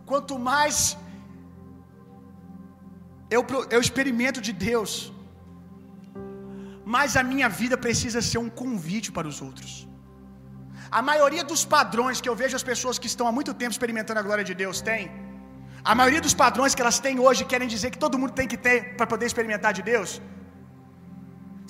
Quanto 0.09 0.35
mais 0.51 0.75
eu, 3.35 3.41
eu 3.75 3.79
experimento 3.87 4.41
de 4.47 4.53
Deus, 4.69 4.93
mais 6.93 7.15
a 7.21 7.23
minha 7.31 7.49
vida 7.61 7.77
precisa 7.77 8.21
ser 8.29 8.39
um 8.45 8.49
convite 8.63 9.11
para 9.17 9.27
os 9.31 9.39
outros. 9.47 9.88
A 10.97 11.01
maioria 11.09 11.43
dos 11.51 11.63
padrões 11.75 12.19
que 12.21 12.29
eu 12.31 12.35
vejo 12.41 12.55
as 12.59 12.65
pessoas 12.71 12.97
que 13.01 13.09
estão 13.11 13.27
há 13.29 13.33
muito 13.37 13.53
tempo 13.61 13.73
experimentando 13.75 14.19
a 14.21 14.25
glória 14.27 14.45
de 14.49 14.55
Deus 14.63 14.81
têm, 14.89 15.03
a 15.91 15.93
maioria 15.99 16.21
dos 16.27 16.35
padrões 16.43 16.73
que 16.75 16.81
elas 16.85 16.99
têm 17.05 17.17
hoje 17.25 17.49
querem 17.51 17.67
dizer 17.75 17.89
que 17.93 18.01
todo 18.05 18.19
mundo 18.21 18.33
tem 18.39 18.47
que 18.53 18.57
ter 18.67 18.77
para 18.97 19.07
poder 19.13 19.25
experimentar 19.31 19.71
de 19.77 19.83
Deus. 19.91 20.21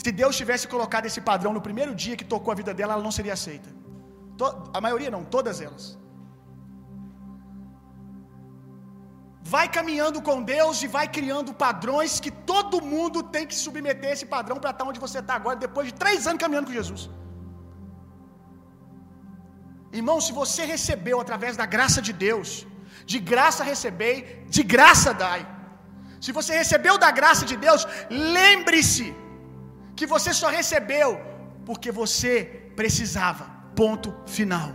Se 0.04 0.12
Deus 0.22 0.36
tivesse 0.42 0.66
colocado 0.74 1.06
esse 1.10 1.22
padrão 1.30 1.52
no 1.58 1.62
primeiro 1.70 1.94
dia 2.04 2.16
que 2.20 2.28
tocou 2.34 2.52
a 2.54 2.60
vida 2.62 2.74
dela, 2.74 2.94
ela 2.94 3.04
não 3.08 3.16
seria 3.20 3.34
aceita. 3.40 3.70
A 4.78 4.82
maioria 4.86 5.12
não, 5.16 5.24
todas 5.38 5.60
elas. 5.68 5.86
vai 9.54 9.68
caminhando 9.78 10.20
com 10.28 10.38
Deus 10.56 10.82
e 10.86 10.88
vai 10.96 11.06
criando 11.18 11.52
padrões 11.66 12.20
que 12.24 12.32
todo 12.52 12.84
mundo 12.94 13.20
tem 13.36 13.46
que 13.50 13.56
submeter 13.64 14.12
esse 14.16 14.26
padrão 14.34 14.58
para 14.64 14.72
estar 14.74 14.86
onde 14.90 15.00
você 15.06 15.20
está 15.24 15.36
agora, 15.40 15.56
depois 15.68 15.88
de 15.90 15.94
três 16.04 16.28
anos 16.28 16.42
caminhando 16.44 16.68
com 16.68 16.76
Jesus. 16.80 17.04
Irmão, 19.92 20.18
se 20.26 20.32
você 20.42 20.64
recebeu 20.74 21.20
através 21.20 21.56
da 21.62 21.66
graça 21.76 22.02
de 22.08 22.14
Deus, 22.28 22.50
de 23.12 23.20
graça 23.32 23.64
recebei, 23.64 24.16
de 24.56 24.64
graça 24.76 25.12
dai. 25.14 25.42
Se 26.26 26.32
você 26.38 26.54
recebeu 26.62 26.96
da 26.98 27.12
graça 27.20 27.46
de 27.52 27.56
Deus, 27.66 27.88
lembre-se 28.10 29.08
que 29.96 30.06
você 30.14 30.32
só 30.42 30.50
recebeu 30.60 31.10
porque 31.68 31.92
você 32.02 32.34
precisava. 32.80 33.46
Ponto 33.82 34.10
final. 34.38 34.70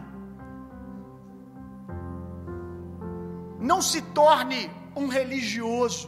Não 3.71 3.81
se 3.91 4.01
torne 4.21 4.61
um 5.03 5.07
religioso 5.19 6.07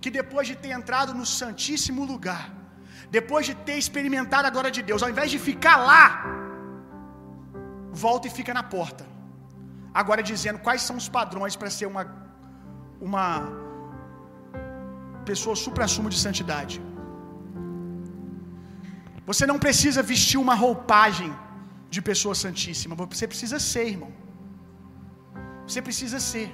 que 0.00 0.10
depois 0.20 0.46
de 0.50 0.56
ter 0.62 0.72
entrado 0.78 1.12
no 1.18 1.26
Santíssimo 1.38 2.04
Lugar, 2.12 2.44
depois 3.18 3.44
de 3.48 3.54
ter 3.66 3.76
experimentado 3.84 4.46
a 4.46 4.54
glória 4.54 4.70
de 4.78 4.82
Deus, 4.82 5.02
ao 5.02 5.10
invés 5.14 5.30
de 5.34 5.38
ficar 5.50 5.76
lá, 5.90 6.02
volta 8.04 8.26
e 8.28 8.36
fica 8.38 8.52
na 8.58 8.64
porta. 8.76 9.04
Agora 10.00 10.22
dizendo 10.32 10.58
quais 10.66 10.82
são 10.88 10.96
os 11.02 11.08
padrões 11.18 11.56
para 11.60 11.70
ser 11.76 11.86
uma 11.92 12.04
uma 13.08 13.24
pessoa 15.30 15.54
supra-sumo 15.64 16.10
de 16.14 16.18
santidade. 16.26 16.76
Você 19.30 19.44
não 19.50 19.58
precisa 19.64 20.08
vestir 20.12 20.38
uma 20.44 20.56
roupagem 20.64 21.30
de 21.94 22.00
pessoa 22.10 22.34
santíssima, 22.44 22.94
você 23.14 23.26
precisa 23.32 23.58
ser, 23.70 23.86
irmão. 23.94 24.12
Você 25.66 25.80
precisa 25.88 26.18
ser. 26.30 26.48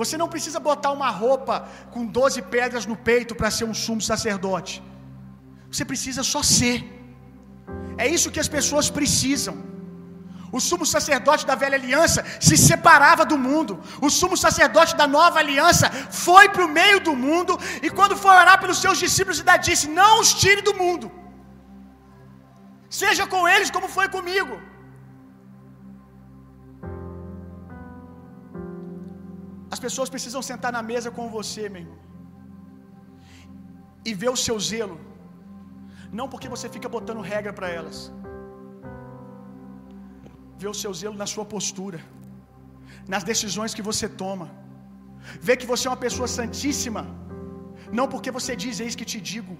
Você 0.00 0.14
não 0.20 0.28
precisa 0.34 0.58
botar 0.68 0.90
uma 0.98 1.10
roupa 1.22 1.54
com 1.94 2.02
12 2.18 2.40
pedras 2.54 2.84
no 2.90 2.96
peito 3.08 3.34
para 3.38 3.50
ser 3.56 3.66
um 3.70 3.76
sumo 3.84 4.02
sacerdote. 4.10 4.74
Você 5.70 5.84
precisa 5.92 6.22
só 6.32 6.42
ser. 6.58 6.78
É 8.04 8.06
isso 8.16 8.32
que 8.34 8.42
as 8.44 8.50
pessoas 8.56 8.88
precisam. 8.98 9.56
O 10.56 10.60
sumo 10.68 10.84
sacerdote 10.94 11.44
da 11.50 11.54
velha 11.62 11.76
aliança 11.80 12.20
se 12.48 12.56
separava 12.68 13.24
do 13.32 13.38
mundo. 13.46 13.74
O 14.06 14.08
sumo 14.18 14.36
sacerdote 14.44 14.94
da 15.00 15.06
nova 15.06 15.38
aliança 15.42 15.88
foi 16.26 16.44
para 16.54 16.64
o 16.66 16.72
meio 16.80 17.00
do 17.08 17.14
mundo 17.26 17.54
e, 17.82 17.90
quando 17.98 18.16
foi 18.24 18.34
orar 18.42 18.58
pelos 18.62 18.80
seus 18.84 18.98
discípulos, 19.04 19.40
ainda 19.40 19.56
disse: 19.68 19.86
Não 20.00 20.12
os 20.22 20.32
tire 20.42 20.62
do 20.70 20.74
mundo. 20.82 21.08
Seja 23.02 23.26
com 23.26 23.42
eles 23.54 23.70
como 23.76 23.88
foi 23.96 24.08
comigo. 24.16 24.56
As 29.74 29.80
pessoas 29.86 30.08
precisam 30.14 30.42
sentar 30.50 30.72
na 30.76 30.82
mesa 30.92 31.10
com 31.16 31.26
você, 31.38 31.64
meu 31.68 31.82
irmão, 31.82 31.98
e 34.08 34.14
ver 34.20 34.30
o 34.36 34.40
seu 34.46 34.56
zelo, 34.68 34.96
não 36.18 36.26
porque 36.32 36.48
você 36.54 36.68
fica 36.76 36.88
botando 36.96 37.20
regra 37.34 37.52
para 37.58 37.68
elas, 37.78 37.98
ver 40.60 40.68
o 40.74 40.78
seu 40.82 40.92
zelo 41.00 41.16
na 41.22 41.28
sua 41.34 41.44
postura, 41.54 42.00
nas 43.12 43.24
decisões 43.32 43.74
que 43.76 43.84
você 43.90 44.06
toma, 44.22 44.46
ver 45.48 45.56
que 45.60 45.68
você 45.72 45.84
é 45.88 45.90
uma 45.90 46.04
pessoa 46.06 46.28
santíssima, 46.38 47.02
não 47.98 48.06
porque 48.12 48.30
você 48.38 48.54
diz, 48.64 48.80
eis 48.84 48.96
que 49.00 49.08
te 49.12 49.20
digo, 49.32 49.54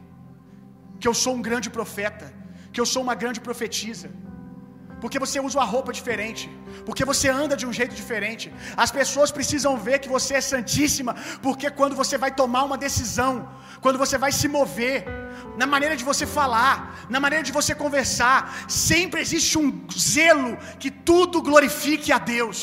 que 1.00 1.08
eu 1.10 1.14
sou 1.24 1.34
um 1.38 1.42
grande 1.48 1.70
profeta, 1.78 2.26
que 2.72 2.80
eu 2.82 2.88
sou 2.92 3.02
uma 3.06 3.16
grande 3.22 3.40
profetisa, 3.48 4.08
porque 5.02 5.18
você 5.24 5.38
usa 5.46 5.58
uma 5.58 5.68
roupa 5.74 5.92
diferente, 5.98 6.44
porque 6.86 7.04
você 7.10 7.28
anda 7.42 7.56
de 7.60 7.66
um 7.68 7.72
jeito 7.78 7.94
diferente. 8.00 8.52
As 8.84 8.90
pessoas 8.98 9.30
precisam 9.38 9.76
ver 9.86 9.98
que 10.02 10.08
você 10.16 10.34
é 10.40 10.40
santíssima, 10.40 11.14
porque 11.46 11.70
quando 11.70 11.94
você 12.02 12.16
vai 12.24 12.30
tomar 12.40 12.64
uma 12.64 12.78
decisão, 12.86 13.32
quando 13.84 13.98
você 14.02 14.16
vai 14.24 14.32
se 14.40 14.48
mover, 14.56 14.96
na 15.60 15.66
maneira 15.74 15.96
de 16.00 16.04
você 16.10 16.26
falar, 16.38 17.06
na 17.14 17.20
maneira 17.24 17.44
de 17.48 17.52
você 17.58 17.74
conversar, 17.84 18.38
sempre 18.68 19.20
existe 19.20 19.56
um 19.62 19.68
zelo 20.10 20.52
que 20.82 20.90
tudo 21.10 21.42
glorifique 21.50 22.10
a 22.12 22.18
Deus. 22.18 22.58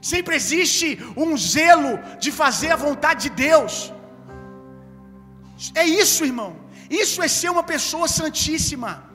Sempre 0.00 0.34
existe 0.40 0.88
um 1.24 1.36
zelo 1.36 1.92
de 2.18 2.30
fazer 2.32 2.70
a 2.72 2.82
vontade 2.86 3.20
de 3.24 3.30
Deus. 3.48 3.92
É 5.74 5.84
isso, 5.84 6.24
irmão. 6.24 6.52
Isso 6.88 7.22
é 7.22 7.28
ser 7.28 7.50
uma 7.50 7.62
pessoa 7.62 8.08
santíssima. 8.08 9.09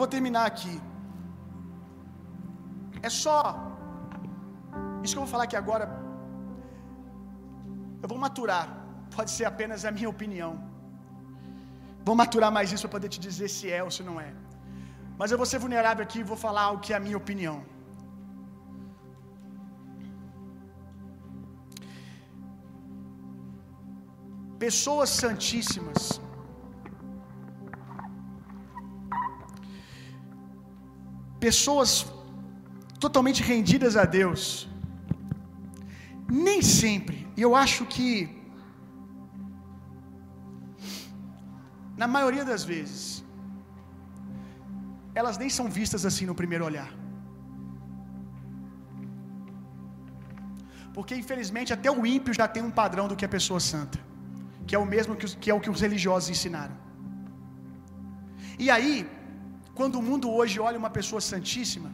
Vou 0.00 0.08
terminar 0.14 0.44
aqui. 0.50 0.74
É 3.08 3.10
só. 3.22 3.40
Isso 5.02 5.12
que 5.12 5.18
eu 5.20 5.24
vou 5.24 5.32
falar 5.32 5.44
aqui 5.46 5.56
agora. 5.62 5.86
Eu 8.02 8.08
vou 8.12 8.18
maturar. 8.26 8.66
Pode 9.16 9.30
ser 9.36 9.46
apenas 9.50 9.84
a 9.88 9.92
minha 9.96 10.10
opinião. 10.14 10.52
Vou 12.06 12.16
maturar 12.22 12.50
mais 12.56 12.72
isso 12.74 12.84
para 12.86 12.94
poder 12.96 13.10
te 13.14 13.20
dizer 13.26 13.48
se 13.56 13.66
é 13.78 13.82
ou 13.86 13.90
se 13.96 14.04
não 14.08 14.16
é. 14.28 14.30
Mas 15.18 15.30
eu 15.32 15.38
vou 15.42 15.48
ser 15.52 15.60
vulnerável 15.64 16.04
aqui 16.06 16.20
e 16.20 16.30
vou 16.32 16.40
falar 16.46 16.66
o 16.76 16.80
que 16.84 16.92
é 16.94 16.98
a 17.00 17.04
minha 17.06 17.20
opinião. 17.22 17.58
Pessoas 24.66 25.10
santíssimas 25.22 26.02
pessoas 31.46 31.90
totalmente 33.04 33.42
rendidas 33.52 33.96
a 34.02 34.04
Deus, 34.18 34.42
nem 36.46 36.60
sempre, 36.80 37.18
e 37.36 37.42
eu 37.46 37.52
acho 37.64 37.82
que, 37.94 38.08
na 42.02 42.06
maioria 42.16 42.44
das 42.50 42.62
vezes, 42.72 43.24
elas 45.20 45.36
nem 45.42 45.50
são 45.58 45.66
vistas 45.78 46.04
assim 46.10 46.26
no 46.30 46.36
primeiro 46.40 46.64
olhar. 46.70 46.90
Porque 50.94 51.14
infelizmente 51.22 51.72
até 51.76 51.90
o 51.90 52.04
ímpio 52.16 52.32
já 52.40 52.46
tem 52.54 52.62
um 52.68 52.74
padrão 52.82 53.06
do 53.08 53.16
que 53.16 53.24
é 53.24 53.28
pessoa 53.38 53.60
santa, 53.72 53.98
que 54.66 54.74
é 54.74 54.78
o 54.78 54.86
mesmo 54.94 55.16
que, 55.16 55.26
que 55.42 55.50
é 55.50 55.54
o 55.54 55.60
que 55.64 55.70
os 55.74 55.80
religiosos 55.86 56.30
ensinaram. 56.34 56.76
E 58.58 58.68
aí, 58.74 58.94
quando 59.80 59.96
o 60.00 60.06
mundo 60.08 60.26
hoje 60.38 60.56
olha 60.68 60.78
uma 60.82 60.92
pessoa 60.96 61.20
santíssima, 61.32 61.90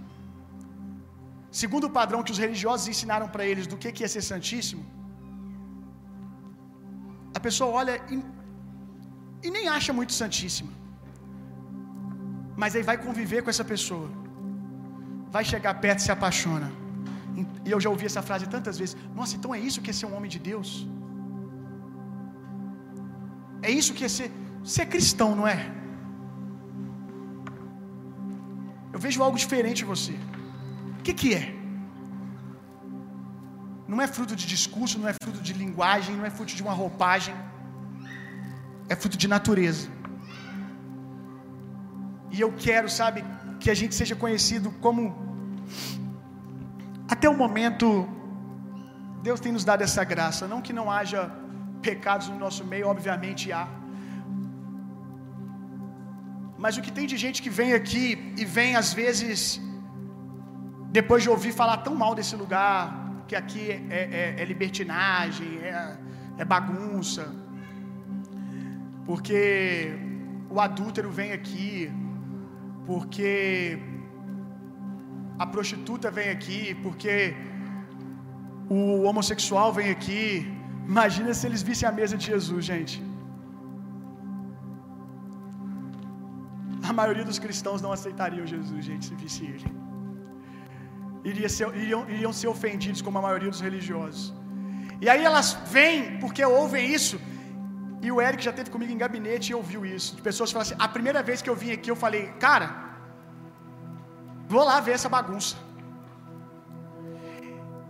segundo 1.60 1.84
o 1.88 1.92
padrão 1.98 2.20
que 2.26 2.32
os 2.34 2.40
religiosos 2.44 2.86
ensinaram 2.92 3.28
para 3.34 3.44
eles 3.50 3.66
do 3.72 3.76
que 3.82 4.04
é 4.06 4.08
ser 4.14 4.24
santíssimo, 4.30 4.82
a 7.38 7.40
pessoa 7.46 7.68
olha 7.80 7.94
e, 8.12 8.16
e 9.46 9.50
nem 9.56 9.66
acha 9.76 9.92
muito 9.98 10.14
santíssima, 10.22 10.72
mas 12.62 12.74
aí 12.76 12.84
vai 12.90 12.98
conviver 13.06 13.40
com 13.44 13.50
essa 13.54 13.66
pessoa, 13.74 14.08
vai 15.36 15.44
chegar 15.52 15.74
perto 15.86 16.00
e 16.02 16.06
se 16.08 16.12
apaixona. 16.18 16.70
E 17.66 17.70
eu 17.74 17.80
já 17.84 17.90
ouvi 17.94 18.06
essa 18.10 18.22
frase 18.28 18.46
tantas 18.56 18.76
vezes: 18.80 18.94
Nossa, 19.18 19.34
então 19.38 19.50
é 19.58 19.60
isso 19.68 19.82
que 19.84 19.90
é 19.92 19.96
ser 20.00 20.06
um 20.10 20.14
homem 20.18 20.30
de 20.36 20.40
Deus? 20.50 20.70
É 23.68 23.72
isso 23.80 23.92
que 23.98 24.04
é 24.08 24.12
ser, 24.18 24.30
ser 24.76 24.86
cristão, 24.94 25.30
não 25.40 25.48
é? 25.56 25.60
Eu 28.96 29.00
vejo 29.06 29.22
algo 29.22 29.36
diferente 29.42 29.80
em 29.84 29.88
você. 29.94 30.14
O 30.98 31.02
que, 31.06 31.12
que 31.20 31.28
é? 31.40 31.44
Não 33.86 33.98
é 34.04 34.06
fruto 34.06 34.34
de 34.40 34.46
discurso, 34.52 34.98
não 35.00 35.08
é 35.10 35.14
fruto 35.22 35.40
de 35.48 35.52
linguagem, 35.62 36.16
não 36.16 36.24
é 36.28 36.30
fruto 36.36 36.54
de 36.58 36.62
uma 36.66 36.72
roupagem. 36.72 37.34
É 38.88 38.96
fruto 38.96 39.18
de 39.22 39.28
natureza. 39.28 39.86
E 42.34 42.40
eu 42.40 42.50
quero, 42.66 42.88
sabe, 42.88 43.22
que 43.60 43.70
a 43.70 43.76
gente 43.80 43.94
seja 43.94 44.16
conhecido 44.16 44.70
como. 44.86 45.02
Até 47.14 47.28
o 47.28 47.36
momento, 47.44 48.08
Deus 49.22 49.40
tem 49.40 49.52
nos 49.52 49.66
dado 49.70 49.82
essa 49.82 50.04
graça. 50.04 50.48
Não 50.48 50.62
que 50.62 50.72
não 50.72 50.90
haja 50.90 51.30
pecados 51.82 52.28
no 52.30 52.38
nosso 52.46 52.64
meio, 52.64 52.88
obviamente 52.88 53.52
há. 53.52 53.68
Mas 56.66 56.76
o 56.78 56.82
que 56.84 56.92
tem 56.98 57.06
de 57.10 57.16
gente 57.22 57.38
que 57.44 57.50
vem 57.58 57.72
aqui 57.80 58.04
e 58.42 58.44
vem 58.56 58.70
às 58.80 58.88
vezes, 59.00 59.36
depois 60.98 61.20
de 61.24 61.28
ouvir 61.34 61.52
falar 61.60 61.76
tão 61.86 61.94
mal 62.02 62.12
desse 62.18 62.34
lugar, 62.40 62.78
que 63.28 63.36
aqui 63.40 63.64
é, 63.98 64.00
é, 64.20 64.22
é 64.42 64.44
libertinagem, 64.52 65.50
é, 65.70 65.74
é 66.42 66.44
bagunça, 66.54 67.24
porque 69.08 69.30
o 70.54 70.58
adúltero 70.66 71.08
vem 71.20 71.30
aqui, 71.38 71.72
porque 72.90 73.78
a 75.38 75.46
prostituta 75.54 76.10
vem 76.18 76.30
aqui, 76.36 76.62
porque 76.82 77.14
o 78.68 78.80
homossexual 79.08 79.72
vem 79.78 79.90
aqui. 79.96 80.24
Imagina 80.94 81.32
se 81.32 81.46
eles 81.46 81.62
vissem 81.70 81.88
a 81.88 81.96
mesa 82.00 82.16
de 82.22 82.26
Jesus, 82.32 82.64
gente. 82.72 83.05
Maioria 87.00 87.26
dos 87.30 87.38
cristãos 87.44 87.80
não 87.84 87.92
aceitariam 87.96 88.46
Jesus, 88.54 88.82
gente, 88.90 89.04
se 89.08 89.14
visse 89.22 89.44
ele. 89.52 89.68
iriam 91.30 91.50
ser, 91.56 91.68
iriam, 91.82 92.02
iriam 92.14 92.32
ser 92.40 92.48
ofendidos, 92.56 93.00
como 93.06 93.18
a 93.20 93.24
maioria 93.28 93.50
dos 93.54 93.62
religiosos. 93.68 94.24
E 95.04 95.08
aí 95.12 95.22
elas 95.30 95.48
vêm 95.74 96.18
porque 96.22 96.42
ouvem 96.60 96.84
isso. 96.98 97.18
E 98.06 98.10
o 98.14 98.18
Eric 98.26 98.42
já 98.48 98.52
teve 98.58 98.70
comigo 98.74 98.92
em 98.96 99.00
gabinete 99.04 99.46
e 99.50 99.54
ouviu 99.60 99.80
isso. 99.96 100.10
De 100.16 100.22
pessoas 100.28 100.52
falam 100.54 100.64
assim: 100.66 100.78
a 100.86 100.88
primeira 100.96 101.22
vez 101.28 101.40
que 101.44 101.50
eu 101.52 101.56
vim 101.62 101.72
aqui, 101.76 101.90
eu 101.92 101.98
falei, 102.04 102.22
cara, 102.46 102.68
vou 104.54 104.64
lá 104.70 104.76
ver 104.86 104.94
essa 104.98 105.10
bagunça. 105.16 105.56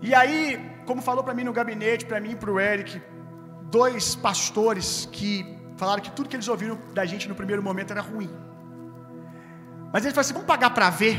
E 0.09 0.15
aí, 0.21 0.41
como 0.89 1.01
falou 1.11 1.23
para 1.27 1.35
mim 1.39 1.45
no 1.49 1.55
gabinete, 1.61 2.07
para 2.11 2.21
mim 2.25 2.33
e 2.37 2.41
para 2.43 2.53
o 2.55 2.59
Eric, 2.73 2.91
dois 3.79 4.15
pastores 4.27 4.89
que 5.17 5.31
falaram 5.81 6.03
que 6.07 6.13
tudo 6.17 6.29
que 6.31 6.37
eles 6.37 6.49
ouviram 6.55 6.79
da 6.99 7.05
gente 7.05 7.29
no 7.29 7.35
primeiro 7.41 7.63
momento 7.69 7.93
era 7.97 8.05
ruim. 8.11 8.31
Mas 9.93 10.05
eles 10.05 10.15
falaram 10.15 10.21
assim: 10.21 10.33
vamos 10.33 10.47
pagar 10.47 10.71
para 10.71 10.91
ver? 10.91 11.17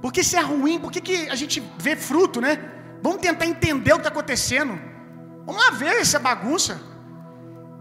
Porque 0.00 0.22
se 0.24 0.36
é 0.36 0.40
ruim, 0.40 0.78
por 0.78 0.90
que, 0.90 1.00
que 1.00 1.28
a 1.28 1.34
gente 1.34 1.62
vê 1.78 1.94
fruto, 1.94 2.40
né? 2.40 2.58
Vamos 3.02 3.20
tentar 3.20 3.46
entender 3.46 3.92
o 3.92 3.96
que 3.96 4.00
está 4.00 4.10
acontecendo. 4.10 4.78
Vamos 5.46 5.62
lá 5.62 5.70
ver 5.70 6.00
essa 6.00 6.18
bagunça. 6.18 6.80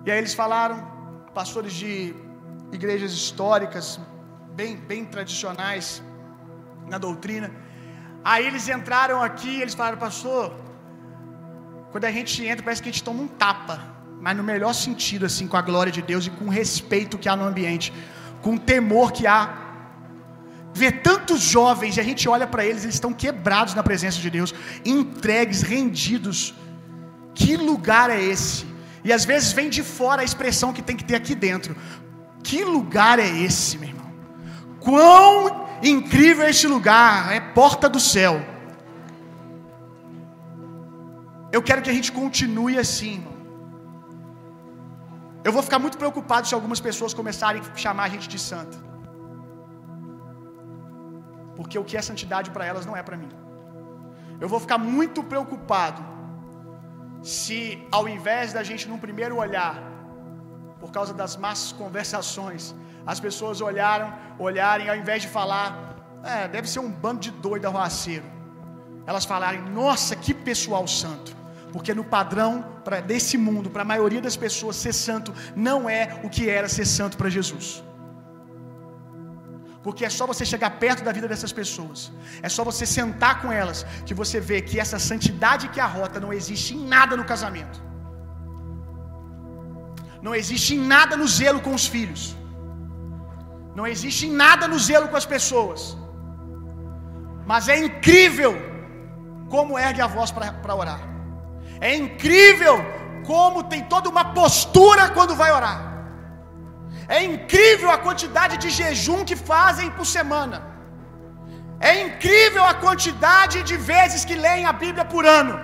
E 0.06 0.12
aí 0.12 0.18
eles 0.18 0.34
falaram, 0.34 0.92
pastores 1.34 1.74
de 1.74 2.16
igrejas 2.72 3.12
históricas, 3.12 4.00
bem, 4.56 4.76
bem 4.76 5.06
tradicionais 5.06 6.02
na 6.88 6.98
doutrina. 6.98 7.52
Aí 8.24 8.46
eles 8.46 8.68
entraram 8.68 9.22
aqui 9.22 9.50
e 9.50 9.62
eles 9.62 9.74
falaram, 9.74 9.98
pastor, 9.98 10.54
quando 11.92 12.06
a 12.06 12.12
gente 12.12 12.46
entra, 12.46 12.64
parece 12.64 12.82
que 12.82 12.90
a 12.90 12.92
gente 12.92 13.04
toma 13.04 13.22
um 13.24 13.28
tapa, 13.28 13.80
mas 14.20 14.36
no 14.38 14.44
melhor 14.44 14.74
sentido, 14.74 15.26
assim, 15.26 15.48
com 15.48 15.58
a 15.58 15.62
glória 15.62 15.92
de 15.92 16.02
Deus 16.02 16.28
e 16.28 16.30
com 16.30 16.46
o 16.46 16.50
respeito 16.50 17.18
que 17.18 17.28
há 17.28 17.36
no 17.36 17.46
ambiente, 17.46 17.92
com 18.42 18.56
o 18.56 18.60
temor 18.60 19.12
que 19.12 19.26
há. 19.28 19.71
Ver 20.74 21.02
tantos 21.02 21.42
jovens 21.42 21.98
e 21.98 22.00
a 22.00 22.04
gente 22.04 22.28
olha 22.30 22.48
para 22.48 22.66
eles, 22.66 22.84
eles 22.84 22.96
estão 22.96 23.14
quebrados 23.14 23.74
na 23.74 23.84
presença 23.84 24.20
de 24.20 24.30
Deus, 24.30 24.54
entregues, 24.86 25.62
rendidos. 25.62 26.54
Que 27.34 27.58
lugar 27.58 28.10
é 28.10 28.22
esse? 28.22 28.66
E 29.04 29.12
às 29.12 29.26
vezes 29.26 29.52
vem 29.52 29.70
de 29.70 29.84
fora 29.84 30.22
a 30.22 30.26
expressão 30.26 30.72
que 30.72 30.82
tem 30.82 30.96
que 30.96 31.04
ter 31.04 31.16
aqui 31.16 31.36
dentro. 31.36 31.76
Que 32.44 32.64
lugar 32.64 33.20
é 33.20 33.28
esse, 33.28 33.78
meu 33.78 33.90
irmão? 33.90 34.12
Quão 34.80 35.68
incrível 35.84 36.44
é 36.46 36.50
esse 36.50 36.68
lugar! 36.68 37.32
É 37.32 37.40
porta 37.40 37.90
do 37.90 38.00
céu. 38.00 38.42
Eu 41.52 41.62
quero 41.62 41.82
que 41.82 41.90
a 41.90 41.94
gente 41.94 42.12
continue 42.12 42.78
assim, 42.78 43.14
irmão. 43.16 43.32
Eu 45.44 45.52
vou 45.52 45.64
ficar 45.64 45.80
muito 45.80 45.98
preocupado 45.98 46.48
se 46.48 46.54
algumas 46.54 46.80
pessoas 46.80 47.14
começarem 47.14 47.62
a 47.62 47.76
chamar 47.76 48.04
a 48.04 48.10
gente 48.10 48.28
de 48.30 48.40
santo. 48.40 48.91
Porque 51.62 51.78
o 51.78 51.84
que 51.90 51.96
é 51.96 52.02
santidade 52.02 52.50
para 52.50 52.66
elas 52.66 52.86
não 52.90 52.96
é 52.98 53.04
para 53.08 53.18
mim. 53.22 53.30
Eu 54.44 54.50
vou 54.54 54.60
ficar 54.60 54.80
muito 54.80 55.24
preocupado 55.32 56.02
se 57.22 57.58
ao 57.92 58.10
invés 58.10 58.52
da 58.52 58.64
gente 58.64 58.90
num 58.90 58.98
primeiro 58.98 59.36
olhar, 59.38 59.76
por 60.80 60.92
causa 60.92 61.14
das 61.14 61.36
más 61.38 61.72
conversações, 61.72 62.74
as 63.06 63.20
pessoas 63.20 63.62
olharam, 63.62 64.12
olharem 64.40 64.90
ao 64.90 64.96
invés 64.96 65.22
de 65.22 65.28
falar, 65.28 65.68
é, 66.24 66.48
deve 66.48 66.68
ser 66.68 66.80
um 66.80 66.92
bando 66.92 67.20
de 67.20 67.30
doido 67.30 67.68
arruaceiro. 67.68 68.26
Elas 69.06 69.26
falarem, 69.26 69.62
nossa, 69.62 70.16
que 70.16 70.34
pessoal 70.34 70.88
santo. 70.88 71.36
Porque 71.72 71.94
no 71.94 72.04
padrão 72.04 72.66
pra, 72.84 73.00
desse 73.00 73.38
mundo, 73.38 73.70
para 73.70 73.84
a 73.84 73.86
maioria 73.86 74.22
das 74.22 74.36
pessoas, 74.36 74.76
ser 74.76 74.94
santo 74.94 75.34
não 75.56 75.88
é 75.88 76.20
o 76.24 76.30
que 76.30 76.50
era 76.50 76.68
ser 76.68 76.86
santo 76.86 77.18
para 77.18 77.30
Jesus. 77.30 77.84
Porque 79.84 80.06
é 80.06 80.12
só 80.18 80.28
você 80.32 80.44
chegar 80.46 80.72
perto 80.84 81.04
da 81.04 81.12
vida 81.12 81.28
dessas 81.28 81.52
pessoas, 81.60 82.12
é 82.42 82.50
só 82.56 82.64
você 82.64 82.86
sentar 82.86 83.42
com 83.42 83.52
elas, 83.52 83.80
que 84.06 84.14
você 84.14 84.40
vê 84.40 84.62
que 84.62 84.80
essa 84.80 85.00
santidade 85.00 85.70
que 85.70 85.80
arrota 85.80 86.20
não 86.20 86.32
existe 86.32 86.76
em 86.76 86.86
nada 86.96 87.18
no 87.18 87.26
casamento, 87.26 87.82
não 90.22 90.36
existe 90.36 90.76
em 90.76 90.82
nada 90.94 91.18
no 91.18 91.28
zelo 91.28 91.62
com 91.62 91.74
os 91.74 91.88
filhos, 91.88 92.36
não 93.76 93.88
existe 93.88 94.28
em 94.28 94.32
nada 94.32 94.68
no 94.68 94.78
zelo 94.78 95.08
com 95.08 95.18
as 95.18 95.26
pessoas, 95.26 95.98
mas 97.52 97.68
é 97.68 97.78
incrível 97.78 98.54
como 99.50 99.80
ergue 99.80 100.02
a 100.02 100.08
voz 100.08 100.32
para 100.32 100.76
orar, 100.76 101.02
é 101.80 101.96
incrível 101.96 102.78
como 103.26 103.64
tem 103.64 103.84
toda 103.84 104.10
uma 104.10 104.26
postura 104.34 105.10
quando 105.10 105.36
vai 105.36 105.52
orar. 105.52 105.91
É 107.18 107.20
incrível 107.32 107.90
a 107.96 108.00
quantidade 108.06 108.56
de 108.64 108.70
jejum 108.80 109.22
que 109.30 109.38
fazem 109.52 109.90
por 109.98 110.08
semana. 110.18 110.58
É 111.90 111.94
incrível 112.06 112.64
a 112.72 112.76
quantidade 112.86 113.58
de 113.70 113.76
vezes 113.92 114.24
que 114.30 114.38
leem 114.46 114.66
a 114.72 114.74
Bíblia 114.84 115.06
por 115.14 115.26
ano. 115.40 115.56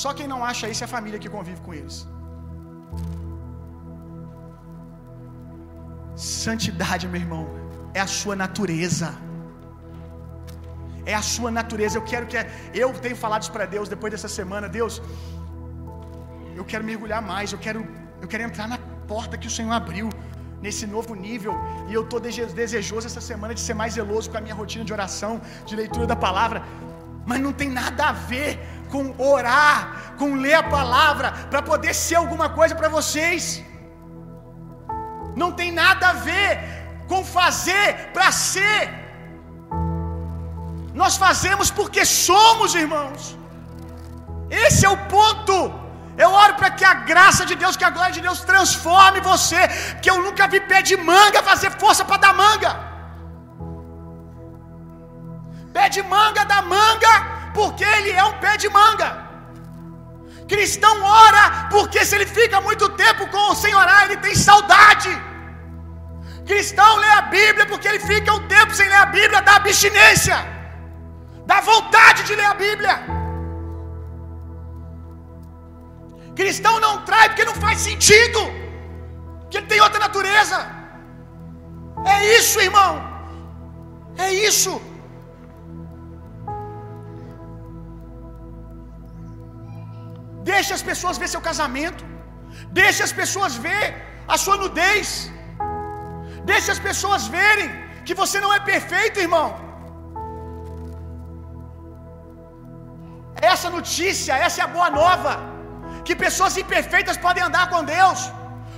Só 0.00 0.10
quem 0.18 0.28
não 0.32 0.40
acha 0.50 0.70
isso 0.72 0.84
é 0.84 0.86
a 0.88 0.94
família 0.96 1.22
que 1.24 1.34
convive 1.36 1.60
com 1.66 1.74
eles. 1.80 1.96
Santidade, 6.44 7.04
meu 7.12 7.20
irmão, 7.24 7.44
é 7.98 8.00
a 8.06 8.10
sua 8.20 8.36
natureza. 8.44 9.10
É 11.12 11.14
a 11.22 11.24
sua 11.34 11.50
natureza. 11.60 11.96
Eu 11.98 12.06
quero 12.12 12.26
que 12.30 12.38
eu 12.82 12.90
tenho 13.06 13.18
falado 13.24 13.42
isso 13.44 13.54
para 13.56 13.66
Deus 13.76 13.88
depois 13.94 14.12
dessa 14.14 14.30
semana, 14.40 14.68
Deus, 14.80 14.94
eu 16.60 16.64
quero 16.70 16.84
mergulhar 16.90 17.22
mais, 17.32 17.52
eu 17.52 17.60
quero, 17.66 17.80
eu 18.22 18.28
quero 18.32 18.44
entrar 18.48 18.66
na 18.72 18.78
porta 19.12 19.38
que 19.40 19.48
o 19.50 19.54
Senhor 19.56 19.72
abriu 19.72 20.08
nesse 20.64 20.84
novo 20.94 21.12
nível. 21.26 21.54
E 21.88 21.94
eu 21.98 22.02
estou 22.04 22.20
desejoso 22.62 23.06
essa 23.10 23.22
semana 23.30 23.52
de 23.58 23.62
ser 23.66 23.76
mais 23.82 23.92
zeloso 23.98 24.30
com 24.30 24.38
a 24.40 24.44
minha 24.46 24.56
rotina 24.62 24.84
de 24.88 24.94
oração, 24.98 25.32
de 25.68 25.74
leitura 25.82 26.06
da 26.12 26.18
palavra. 26.26 26.62
Mas 27.30 27.40
não 27.46 27.52
tem 27.60 27.70
nada 27.82 28.02
a 28.10 28.14
ver 28.32 28.52
com 28.92 29.04
orar, 29.34 29.78
com 30.20 30.28
ler 30.44 30.56
a 30.62 30.66
palavra 30.78 31.28
para 31.52 31.62
poder 31.70 31.94
ser 32.06 32.16
alguma 32.22 32.48
coisa 32.58 32.74
para 32.80 32.90
vocês. 32.98 33.44
Não 35.42 35.50
tem 35.60 35.70
nada 35.84 36.04
a 36.10 36.16
ver 36.28 36.50
com 37.10 37.22
fazer 37.38 37.88
para 38.16 38.28
ser. 38.32 38.82
Nós 41.02 41.14
fazemos 41.24 41.70
porque 41.78 42.04
somos, 42.26 42.74
irmãos. 42.84 43.22
Esse 44.66 44.82
é 44.88 44.92
o 44.96 45.00
ponto. 45.16 45.56
Eu 46.16 46.30
oro 46.30 46.54
para 46.54 46.70
que 46.70 46.84
a 46.84 46.94
graça 46.94 47.44
de 47.44 47.54
Deus, 47.54 47.76
que 47.76 47.84
a 47.84 47.90
glória 47.90 48.12
de 48.12 48.20
Deus 48.20 48.40
transforme 48.40 49.20
você. 49.20 49.62
Que 50.00 50.10
eu 50.10 50.22
nunca 50.22 50.46
vi 50.46 50.60
pé 50.60 50.80
de 50.82 50.96
manga 50.96 51.42
fazer 51.42 51.70
força 51.72 52.04
para 52.04 52.18
dar 52.24 52.34
manga. 52.34 52.72
Pé 55.72 55.88
de 55.88 56.02
manga 56.02 56.44
dá 56.44 56.62
manga, 56.62 57.14
porque 57.52 57.84
ele 57.84 58.12
é 58.12 58.24
um 58.24 58.34
pé 58.44 58.56
de 58.56 58.68
manga. 58.68 59.08
Cristão 60.48 61.02
ora, 61.02 61.68
porque 61.70 62.04
se 62.04 62.14
ele 62.14 62.26
fica 62.26 62.60
muito 62.60 62.88
tempo 62.90 63.26
com 63.28 63.52
o 63.52 63.56
Senhor 63.56 63.80
orar, 63.80 64.04
ele 64.04 64.18
tem 64.18 64.34
saudade. 64.34 65.10
Cristão 66.46 66.96
lê 66.96 67.08
a 67.08 67.22
Bíblia, 67.22 67.66
porque 67.66 67.88
ele 67.88 67.98
fica 67.98 68.32
um 68.32 68.46
tempo 68.46 68.74
sem 68.74 68.88
ler 68.88 68.96
a 68.96 69.06
Bíblia, 69.06 69.40
dá 69.40 69.56
abstinência, 69.56 70.36
dá 71.46 71.60
vontade 71.60 72.22
de 72.24 72.34
ler 72.34 72.44
a 72.44 72.54
Bíblia. 72.54 73.13
Cristão 76.40 76.74
não 76.84 76.94
trai 77.08 77.26
porque 77.28 77.44
não 77.50 77.56
faz 77.64 77.78
sentido, 77.88 78.40
porque 79.40 79.58
ele 79.58 79.70
tem 79.72 79.80
outra 79.86 80.00
natureza. 80.06 80.58
É 82.14 82.16
isso, 82.38 82.60
irmão. 82.68 82.92
É 84.26 84.28
isso. 84.48 84.72
Deixa 90.52 90.72
as 90.78 90.84
pessoas 90.90 91.18
ver 91.20 91.28
seu 91.34 91.42
casamento. 91.50 92.02
Deixa 92.80 93.02
as 93.08 93.14
pessoas 93.20 93.54
ver 93.66 93.84
a 94.34 94.36
sua 94.44 94.56
nudez. 94.62 95.08
Deixa 96.52 96.70
as 96.72 96.82
pessoas 96.88 97.22
verem 97.38 97.70
que 98.06 98.14
você 98.22 98.38
não 98.44 98.52
é 98.56 98.60
perfeito, 98.72 99.24
irmão. 99.26 99.48
Essa 103.52 103.68
notícia, 103.78 104.34
essa 104.46 104.60
é 104.60 104.64
a 104.64 104.72
boa 104.76 104.90
nova. 105.00 105.53
Que 106.06 106.14
pessoas 106.24 106.56
imperfeitas 106.62 107.18
podem 107.26 107.44
andar 107.48 107.66
com 107.72 107.82
Deus. 107.96 108.20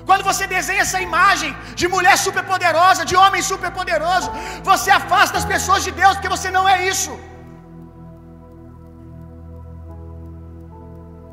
Quando 0.09 0.27
você 0.31 0.45
desenha 0.57 0.83
essa 0.87 1.01
imagem 1.07 1.51
de 1.81 1.87
mulher 1.95 2.17
superpoderosa, 2.25 3.09
de 3.11 3.17
homem 3.23 3.43
superpoderoso, 3.53 4.29
você 4.71 4.91
afasta 4.99 5.39
as 5.41 5.47
pessoas 5.55 5.83
de 5.87 5.93
Deus, 6.01 6.15
porque 6.15 6.35
você 6.37 6.51
não 6.57 6.65
é 6.75 6.77
isso. 6.93 7.13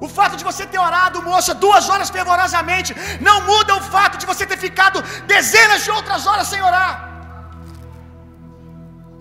O 0.06 0.10
fato 0.18 0.36
de 0.40 0.46
você 0.50 0.64
ter 0.72 0.80
orado, 0.88 1.22
moça, 1.32 1.54
duas 1.66 1.86
horas 1.92 2.10
fervorosamente, 2.16 2.94
não 3.28 3.38
muda 3.52 3.76
o 3.76 3.84
fato 3.96 4.18
de 4.22 4.26
você 4.32 4.46
ter 4.52 4.60
ficado 4.66 5.02
dezenas 5.36 5.84
de 5.86 5.92
outras 5.98 6.26
horas 6.30 6.48
sem 6.54 6.62
orar. 6.70 6.94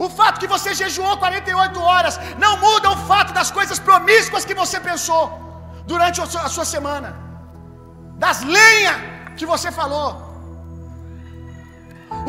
O 0.05 0.09
fato 0.19 0.41
que 0.43 0.53
você 0.55 0.71
jejuou 0.83 1.15
48 1.19 1.81
horas 1.91 2.19
não 2.45 2.57
muda 2.67 2.91
o 2.95 3.01
fato 3.11 3.33
das 3.39 3.51
coisas 3.59 3.79
promíscuas 3.79 4.47
que 4.49 4.59
você 4.63 4.81
pensou 4.91 5.52
durante 5.87 6.21
a 6.21 6.49
sua 6.49 6.65
semana, 6.65 7.11
das 8.25 8.43
lenhas 8.43 8.99
que 9.37 9.47
você 9.53 9.71
falou. 9.81 10.11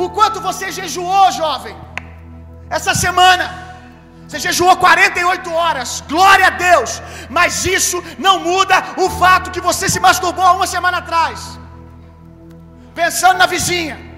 O 0.03 0.09
quanto 0.09 0.39
você 0.49 0.71
jejuou, 0.71 1.31
jovem, 1.31 1.75
Essa 2.77 2.93
semana 2.95 3.45
você 4.27 4.39
jejuou 4.39 4.75
48 4.77 5.53
horas, 5.53 5.89
glória 6.07 6.47
a 6.47 6.55
Deus, 6.67 6.91
mas 7.29 7.65
isso 7.65 7.97
não 8.17 8.39
muda 8.39 8.75
o 8.97 9.07
fato 9.21 9.51
que 9.51 9.61
você 9.61 9.87
se 9.87 9.99
masturbou 9.99 10.55
uma 10.55 10.65
semana 10.65 10.97
atrás, 10.99 11.59
pensando 12.95 13.37
na 13.37 13.45
vizinha. 13.45 14.12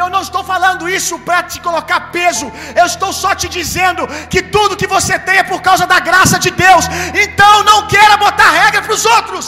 Eu 0.00 0.08
não 0.14 0.22
estou 0.26 0.42
falando 0.50 0.88
isso 0.98 1.14
para 1.26 1.40
te 1.50 1.58
colocar 1.66 1.98
peso, 2.16 2.46
eu 2.80 2.86
estou 2.92 3.10
só 3.22 3.30
te 3.40 3.48
dizendo 3.56 4.02
que 4.32 4.40
tudo 4.54 4.78
que 4.82 4.86
você 4.86 5.18
tem 5.18 5.38
é 5.38 5.48
por 5.52 5.60
causa 5.68 5.86
da 5.86 5.98
graça 6.10 6.38
de 6.44 6.50
Deus. 6.50 6.86
Então 7.24 7.52
não 7.70 7.86
queira 7.86 8.16
botar 8.16 8.50
regra 8.62 8.80
para 8.86 8.94
os 8.98 9.04
outros. 9.16 9.46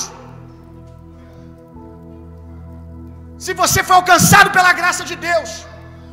Se 3.44 3.54
você 3.62 3.80
foi 3.88 3.96
alcançado 3.96 4.50
pela 4.56 4.72
graça 4.80 5.04
de 5.10 5.16
Deus, 5.28 5.50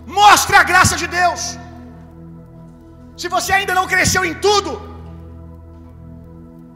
mostre 0.06 0.56
a 0.62 0.64
graça 0.72 0.96
de 1.02 1.08
Deus. 1.20 1.42
Se 3.22 3.28
você 3.36 3.52
ainda 3.58 3.74
não 3.80 3.88
cresceu 3.94 4.24
em 4.30 4.34
tudo, 4.46 4.91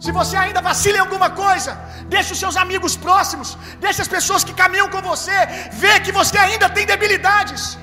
se 0.04 0.12
você 0.12 0.36
ainda 0.36 0.62
vacila 0.62 0.98
em 0.98 1.06
alguma 1.06 1.30
coisa, 1.30 1.72
deixe 2.14 2.34
os 2.34 2.40
seus 2.44 2.58
amigos 2.64 2.96
próximos, 3.06 3.58
deixe 3.80 4.02
as 4.02 4.12
pessoas 4.16 4.44
que 4.44 4.54
caminham 4.62 4.90
com 4.90 5.02
você, 5.02 5.40
vê 5.84 6.00
que 6.06 6.12
você 6.12 6.38
ainda 6.38 6.70
tem 6.70 6.86
debilidades. 6.86 7.78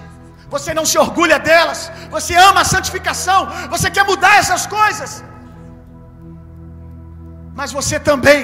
Você 0.54 0.74
não 0.78 0.84
se 0.90 0.98
orgulha 0.98 1.38
delas, 1.38 1.90
você 2.10 2.34
ama 2.48 2.60
a 2.60 2.70
santificação, 2.72 3.40
você 3.74 3.90
quer 3.90 4.04
mudar 4.04 4.34
essas 4.42 4.66
coisas. 4.66 5.24
Mas 7.54 7.72
você 7.72 7.98
também 7.98 8.40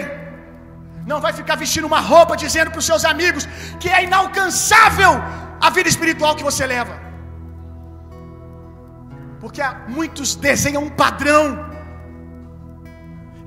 não 1.11 1.21
vai 1.25 1.33
ficar 1.41 1.57
vestindo 1.57 1.87
uma 1.93 2.01
roupa 2.01 2.37
dizendo 2.45 2.71
para 2.71 2.83
os 2.83 2.89
seus 2.91 3.05
amigos 3.13 3.47
que 3.81 3.91
é 3.97 4.05
inalcançável 4.05 5.13
a 5.61 5.71
vida 5.77 5.89
espiritual 5.89 6.35
que 6.39 6.49
você 6.51 6.65
leva. 6.67 6.95
Porque 9.43 9.63
muitos 9.87 10.35
desenham 10.35 10.83
um 10.85 10.91
padrão 10.91 11.68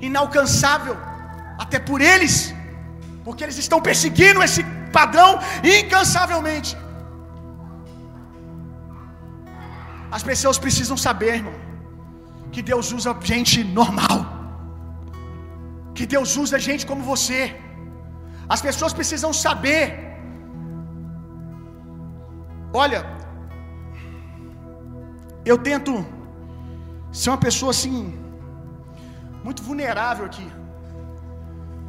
inalcançável, 0.08 0.96
até 1.64 1.78
por 1.88 2.00
eles, 2.12 2.36
porque 3.24 3.42
eles 3.46 3.58
estão 3.64 3.80
perseguindo 3.88 4.42
esse 4.46 4.62
padrão 4.98 5.30
incansavelmente. 5.78 6.72
As 10.16 10.24
pessoas 10.30 10.58
precisam 10.64 10.96
saber, 11.06 11.32
irmão, 11.40 11.58
que 12.54 12.62
Deus 12.70 12.86
usa 12.98 13.12
gente 13.32 13.58
normal, 13.80 14.20
que 15.96 16.06
Deus 16.14 16.30
usa 16.44 16.58
gente 16.68 16.84
como 16.90 17.10
você. 17.12 17.40
As 18.54 18.60
pessoas 18.66 18.92
precisam 18.98 19.32
saber. 19.44 19.82
Olha, 22.82 23.00
eu 25.50 25.56
tento 25.68 25.92
ser 27.20 27.30
uma 27.30 27.42
pessoa 27.46 27.70
assim, 27.76 27.96
muito 29.46 29.62
vulnerável 29.68 30.24
aqui. 30.30 30.46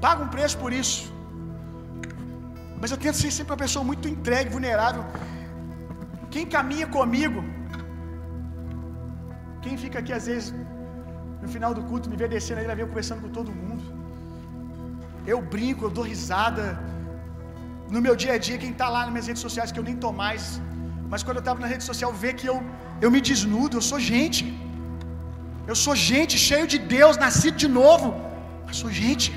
Paga 0.05 0.21
um 0.25 0.31
preço 0.35 0.57
por 0.63 0.71
isso. 0.81 1.01
Mas 2.79 2.91
eu 2.93 2.99
tento 3.03 3.17
ser 3.23 3.31
sempre 3.37 3.51
uma 3.53 3.63
pessoa 3.65 3.83
muito 3.89 4.07
entregue, 4.13 4.55
vulnerável. 4.57 5.03
Quem 6.33 6.45
caminha 6.55 6.87
comigo, 6.97 7.39
quem 9.63 9.75
fica 9.83 9.97
aqui 10.01 10.13
às 10.19 10.25
vezes 10.31 10.47
no 11.43 11.49
final 11.55 11.71
do 11.77 11.83
culto, 11.89 12.09
me 12.11 12.17
vê 12.21 12.27
descendo 12.33 12.59
aí, 12.61 12.81
eu 12.83 12.89
conversando 12.93 13.21
com 13.23 13.31
todo 13.37 13.57
mundo. 13.61 13.83
Eu 15.33 15.39
brinco, 15.53 15.81
eu 15.85 15.91
dou 15.97 16.05
risada. 16.13 16.65
No 17.93 18.01
meu 18.05 18.15
dia 18.23 18.33
a 18.37 18.41
dia, 18.47 18.57
quem 18.63 18.71
está 18.75 18.87
lá 18.95 19.01
nas 19.03 19.11
minhas 19.13 19.27
redes 19.31 19.43
sociais, 19.47 19.71
que 19.73 19.79
eu 19.81 19.87
nem 19.89 19.97
tô 20.03 20.11
mais, 20.23 20.43
mas 21.11 21.23
quando 21.25 21.37
eu 21.39 21.45
estava 21.45 21.59
na 21.63 21.69
rede 21.73 21.83
social, 21.91 22.11
vê 22.23 22.31
que 22.39 22.47
eu, 22.51 22.57
eu 23.05 23.09
me 23.15 23.21
desnudo, 23.29 23.77
eu 23.77 23.85
sou 23.91 23.99
gente. 24.13 24.43
Eu 25.71 25.75
sou 25.83 25.95
gente, 26.09 26.35
cheio 26.49 26.67
de 26.73 26.79
Deus, 26.95 27.17
nascido 27.25 27.57
de 27.63 27.69
novo. 27.79 28.07
Mas 28.65 28.77
sou 28.81 28.91
gente. 29.01 29.29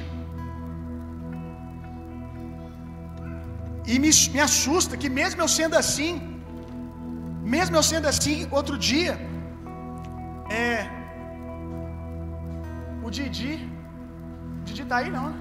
E 3.92 3.96
me, 4.04 4.10
me 4.34 4.40
assusta 4.48 4.96
que, 5.00 5.08
mesmo 5.20 5.40
eu 5.44 5.50
sendo 5.58 5.76
assim, 5.82 6.12
mesmo 7.54 7.74
eu 7.78 7.84
sendo 7.92 8.06
assim, 8.12 8.36
outro 8.58 8.76
dia, 8.90 9.14
é. 10.50 10.74
O 13.06 13.10
Didi. 13.16 13.54
O 14.60 14.64
Didi 14.68 14.84
tá 14.92 14.96
aí 15.00 15.10
não, 15.18 15.26
né? 15.30 15.38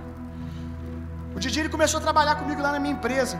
O 1.35 1.39
Didi 1.43 1.59
ele 1.61 1.75
começou 1.75 1.99
a 1.99 2.03
trabalhar 2.07 2.35
comigo 2.41 2.61
lá 2.65 2.71
na 2.75 2.79
minha 2.83 2.95
empresa. 2.97 3.37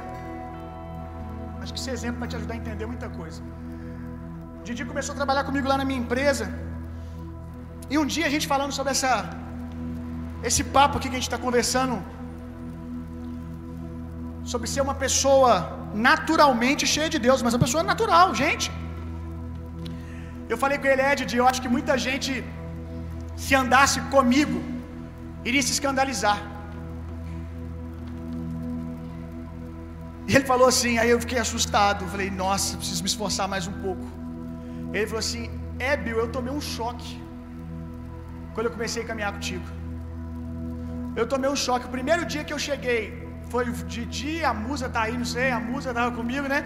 Acho 1.62 1.74
que 1.74 1.80
esse 1.80 1.91
exemplo 1.98 2.20
vai 2.22 2.30
te 2.32 2.36
ajudar 2.39 2.56
a 2.56 2.58
entender 2.62 2.88
muita 2.93 3.08
coisa. 3.20 3.41
O 4.60 4.64
Didi 4.68 4.84
começou 4.91 5.14
a 5.14 5.20
trabalhar 5.22 5.43
comigo 5.50 5.68
lá 5.72 5.78
na 5.82 5.86
minha 5.89 6.02
empresa. 6.06 6.46
E 7.91 7.97
um 8.01 8.05
dia 8.13 8.25
a 8.29 8.33
gente 8.33 8.47
falando 8.53 8.73
sobre 8.79 8.91
essa 8.95 9.11
esse 10.49 10.63
papo 10.75 10.95
aqui 10.97 11.07
que 11.09 11.15
a 11.17 11.19
gente 11.19 11.29
está 11.29 11.39
conversando 11.45 11.95
sobre 14.51 14.67
ser 14.73 14.81
uma 14.88 14.95
pessoa 15.03 15.51
naturalmente 16.09 16.83
cheia 16.93 17.09
de 17.13 17.19
Deus, 17.27 17.41
mas 17.45 17.53
uma 17.55 17.63
pessoa 17.65 17.83
natural, 17.91 18.27
gente. 18.43 18.67
Eu 20.51 20.57
falei 20.63 20.77
com 20.81 20.88
ele, 20.91 21.03
Ed, 21.11 21.36
eu 21.41 21.47
acho 21.51 21.61
que 21.63 21.71
muita 21.75 21.93
gente 22.07 22.31
se 23.43 23.53
andasse 23.61 23.99
comigo 24.15 24.59
iria 25.49 25.63
se 25.67 25.73
escandalizar. 25.77 26.38
E 30.27 30.31
ele 30.36 30.45
falou 30.53 30.67
assim, 30.73 30.93
aí 31.01 31.09
eu 31.15 31.19
fiquei 31.23 31.39
assustado, 31.45 32.07
falei, 32.15 32.29
nossa, 32.43 32.77
preciso 32.81 33.01
me 33.05 33.09
esforçar 33.13 33.47
mais 33.53 33.65
um 33.71 33.75
pouco. 33.86 34.05
Ele 34.93 35.07
falou 35.11 35.23
assim, 35.25 35.43
é 35.89 35.91
Bill, 36.03 36.19
eu 36.23 36.29
tomei 36.38 36.53
um 36.59 36.63
choque 36.75 37.11
quando 38.56 38.68
eu 38.70 38.74
comecei 38.78 39.03
a 39.03 39.08
caminhar 39.12 39.32
contigo. 39.38 39.68
Eu 41.20 41.26
tomei 41.34 41.49
um 41.56 41.60
choque. 41.66 41.86
O 41.89 41.93
primeiro 41.97 42.24
dia 42.34 42.43
que 42.47 42.53
eu 42.56 42.62
cheguei, 42.70 43.01
foi 43.51 43.66
de 43.93 44.03
dia, 44.20 44.45
a 44.51 44.56
Musa 44.66 44.88
tá 44.95 45.01
aí, 45.06 45.16
não 45.24 45.30
sei, 45.36 45.49
a 45.60 45.62
Musa 45.70 45.93
tava 45.97 46.12
comigo, 46.20 46.47
né? 46.53 46.60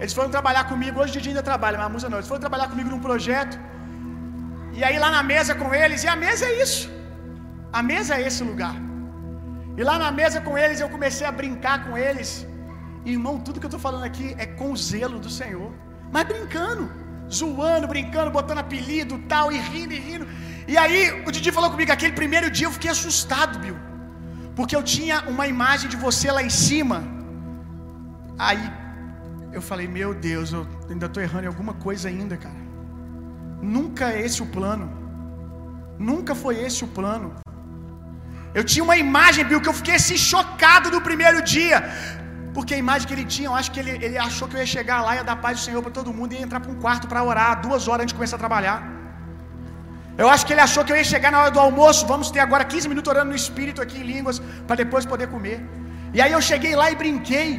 Eles 0.00 0.14
foram 0.18 0.30
trabalhar 0.36 0.64
comigo, 0.72 1.00
hoje 1.00 1.12
de 1.16 1.20
dia 1.24 1.32
ainda 1.32 1.46
trabalha, 1.50 1.76
mas 1.78 1.86
a 1.88 1.92
Musa 1.94 2.08
não. 2.10 2.18
Eles 2.18 2.30
foram 2.32 2.42
trabalhar 2.46 2.68
comigo 2.72 2.88
num 2.92 3.02
projeto. 3.08 3.56
E 4.78 4.82
aí 4.86 4.96
lá 5.04 5.10
na 5.16 5.22
mesa 5.32 5.54
com 5.60 5.70
eles, 5.82 6.02
e 6.06 6.08
a 6.14 6.16
mesa 6.24 6.44
é 6.50 6.62
isso. 6.64 6.84
A 7.78 7.82
mesa 7.92 8.14
é 8.18 8.22
esse 8.28 8.42
lugar. 8.50 8.76
E 9.78 9.82
lá 9.88 9.96
na 10.04 10.10
mesa 10.20 10.38
com 10.46 10.54
eles 10.62 10.80
eu 10.84 10.88
comecei 10.96 11.26
a 11.26 11.32
brincar 11.40 11.76
com 11.86 11.96
eles. 12.06 12.30
Irmão, 13.14 13.34
tudo 13.46 13.60
que 13.60 13.66
eu 13.66 13.74
tô 13.76 13.80
falando 13.86 14.04
aqui 14.10 14.28
é 14.44 14.46
com 14.58 14.70
o 14.72 14.76
zelo 14.76 15.18
do 15.26 15.30
Senhor. 15.40 15.70
Mas 16.14 16.24
brincando, 16.32 16.84
zoando, 17.38 17.86
brincando, 17.94 18.30
botando 18.38 18.58
apelido, 18.66 19.18
tal, 19.32 19.46
e 19.52 19.58
rindo 19.58 19.94
e 19.98 20.00
rindo. 20.08 20.26
E 20.72 20.76
aí 20.82 20.98
o 21.26 21.30
Didi 21.34 21.50
falou 21.58 21.70
comigo, 21.74 21.90
aquele 21.96 22.14
primeiro 22.20 22.48
dia 22.56 22.66
eu 22.68 22.74
fiquei 22.78 22.90
assustado, 22.96 23.58
Bill. 23.64 23.78
Porque 24.56 24.74
eu 24.78 24.82
tinha 24.94 25.16
uma 25.32 25.46
imagem 25.54 25.88
de 25.92 25.98
você 26.04 26.28
lá 26.36 26.42
em 26.48 26.54
cima. 26.66 26.98
Aí 28.46 28.66
eu 29.56 29.62
falei, 29.68 29.88
meu 29.98 30.10
Deus, 30.28 30.52
eu 30.56 30.62
ainda 30.90 31.06
estou 31.06 31.22
errando 31.26 31.44
em 31.46 31.52
alguma 31.54 31.74
coisa 31.86 32.08
ainda, 32.12 32.36
cara. 32.36 32.60
Nunca 33.76 34.12
é 34.12 34.20
esse 34.26 34.40
o 34.46 34.48
plano. 34.56 34.86
Nunca 36.10 36.34
foi 36.42 36.54
esse 36.66 36.82
o 36.86 36.90
plano. 36.98 37.28
Eu 38.58 38.64
tinha 38.70 38.84
uma 38.88 38.98
imagem, 39.06 39.44
Bill, 39.48 39.62
que 39.64 39.70
eu 39.72 39.78
fiquei 39.80 39.96
assim 40.02 40.18
chocado 40.32 40.90
no 40.90 41.00
primeiro 41.08 41.40
dia. 41.54 41.78
Porque 42.52 42.74
a 42.74 42.82
imagem 42.84 43.08
que 43.08 43.14
ele 43.14 43.26
tinha, 43.34 43.48
eu 43.48 43.54
acho 43.54 43.70
que 43.72 43.80
ele, 43.80 43.92
ele 44.04 44.18
achou 44.18 44.46
que 44.48 44.56
eu 44.56 44.60
ia 44.60 44.70
chegar 44.76 45.00
lá, 45.06 45.16
ia 45.16 45.24
dar 45.24 45.36
paz 45.36 45.58
do 45.58 45.64
Senhor 45.64 45.82
para 45.82 45.96
todo 45.98 46.12
mundo 46.12 46.32
e 46.32 46.36
ia 46.36 46.42
entrar 46.42 46.60
para 46.60 46.72
um 46.72 46.80
quarto 46.84 47.08
para 47.08 47.22
orar 47.32 47.60
duas 47.66 47.88
horas 47.88 48.02
antes 48.04 48.12
de 48.12 48.18
começar 48.20 48.36
a 48.36 48.44
trabalhar. 48.46 48.97
Eu 50.22 50.28
acho 50.32 50.44
que 50.46 50.52
ele 50.54 50.64
achou 50.66 50.82
que 50.84 50.92
eu 50.92 50.98
ia 51.00 51.08
chegar 51.14 51.30
na 51.32 51.40
hora 51.40 51.52
do 51.56 51.60
almoço, 51.66 52.06
vamos 52.12 52.28
ter 52.34 52.40
agora 52.46 52.64
15 52.72 52.88
minutos 52.92 53.10
orando 53.12 53.30
no 53.32 53.38
Espírito 53.42 53.80
aqui 53.84 53.98
em 54.00 54.06
línguas, 54.12 54.36
para 54.66 54.76
depois 54.82 55.04
poder 55.12 55.28
comer. 55.34 55.58
E 56.16 56.20
aí 56.22 56.32
eu 56.36 56.42
cheguei 56.50 56.74
lá 56.80 56.86
e 56.92 56.96
brinquei. 57.02 57.50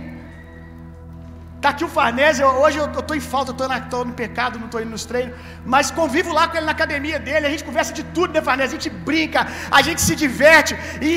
Tá 1.62 1.70
aqui 1.70 1.84
o 1.88 1.92
Farnese, 1.96 2.42
hoje 2.64 2.78
eu, 2.82 2.86
eu 3.00 3.04
tô 3.10 3.14
em 3.20 3.24
falta, 3.32 3.52
eu 3.52 3.58
tô, 3.62 3.66
na, 3.72 3.80
tô 3.94 4.00
no 4.10 4.14
pecado, 4.22 4.60
não 4.64 4.70
tô 4.74 4.80
indo 4.82 4.94
nos 4.96 5.06
treinos, 5.10 5.34
mas 5.74 5.92
convivo 6.00 6.32
lá 6.38 6.44
com 6.48 6.56
ele 6.58 6.66
na 6.70 6.76
academia 6.80 7.20
dele, 7.28 7.48
a 7.48 7.52
gente 7.54 7.66
conversa 7.70 7.94
de 8.00 8.04
tudo, 8.18 8.34
né, 8.34 8.42
Farnese? 8.42 8.72
A 8.76 8.78
gente 8.78 8.92
brinca, 9.10 9.42
a 9.80 9.82
gente 9.88 10.02
se 10.08 10.16
diverte, 10.24 10.74
e 11.02 11.14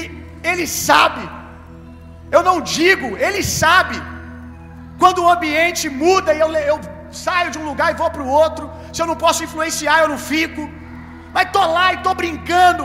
ele 0.51 0.67
sabe. 0.67 1.23
Eu 2.37 2.43
não 2.49 2.57
digo, 2.61 3.09
ele 3.27 3.43
sabe. 3.43 3.97
Quando 5.03 5.23
o 5.23 5.31
ambiente 5.37 5.89
muda 5.89 6.33
e 6.35 6.41
eu, 6.45 6.51
eu 6.73 6.79
saio 7.25 7.51
de 7.51 7.59
um 7.59 7.67
lugar 7.71 7.89
e 7.93 7.99
vou 8.03 8.11
para 8.15 8.23
o 8.23 8.33
outro, 8.45 8.71
se 8.93 9.01
eu 9.03 9.09
não 9.11 9.17
posso 9.25 9.43
influenciar, 9.47 9.99
eu 10.01 10.09
não 10.15 10.19
fico. 10.33 10.63
Mas 11.35 11.51
tô 11.57 11.65
lá 11.77 11.93
e 11.95 11.99
tô 12.07 12.15
brincando. 12.23 12.85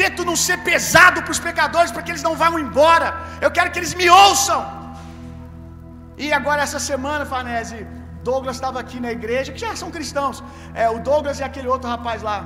Tento 0.00 0.24
não 0.24 0.36
ser 0.46 0.58
pesado 0.70 1.22
para 1.22 1.34
os 1.36 1.40
pecadores 1.48 1.90
para 1.92 2.02
que 2.02 2.10
eles 2.12 2.26
não 2.28 2.34
vão 2.42 2.58
embora. 2.64 3.08
Eu 3.40 3.50
quero 3.50 3.70
que 3.72 3.78
eles 3.80 3.94
me 4.00 4.08
ouçam. 4.24 4.60
E 6.24 6.32
agora 6.38 6.62
essa 6.66 6.80
semana, 6.90 7.24
Farnese, 7.32 7.78
Douglas 8.28 8.56
estava 8.56 8.78
aqui 8.84 8.98
na 9.04 9.10
igreja, 9.18 9.52
que 9.52 9.60
já 9.66 9.74
são 9.82 9.90
cristãos. 9.96 10.42
É, 10.74 10.88
o 10.96 10.98
Douglas 11.10 11.40
e 11.40 11.44
aquele 11.48 11.68
outro 11.74 11.88
rapaz 11.94 12.22
lá, 12.28 12.38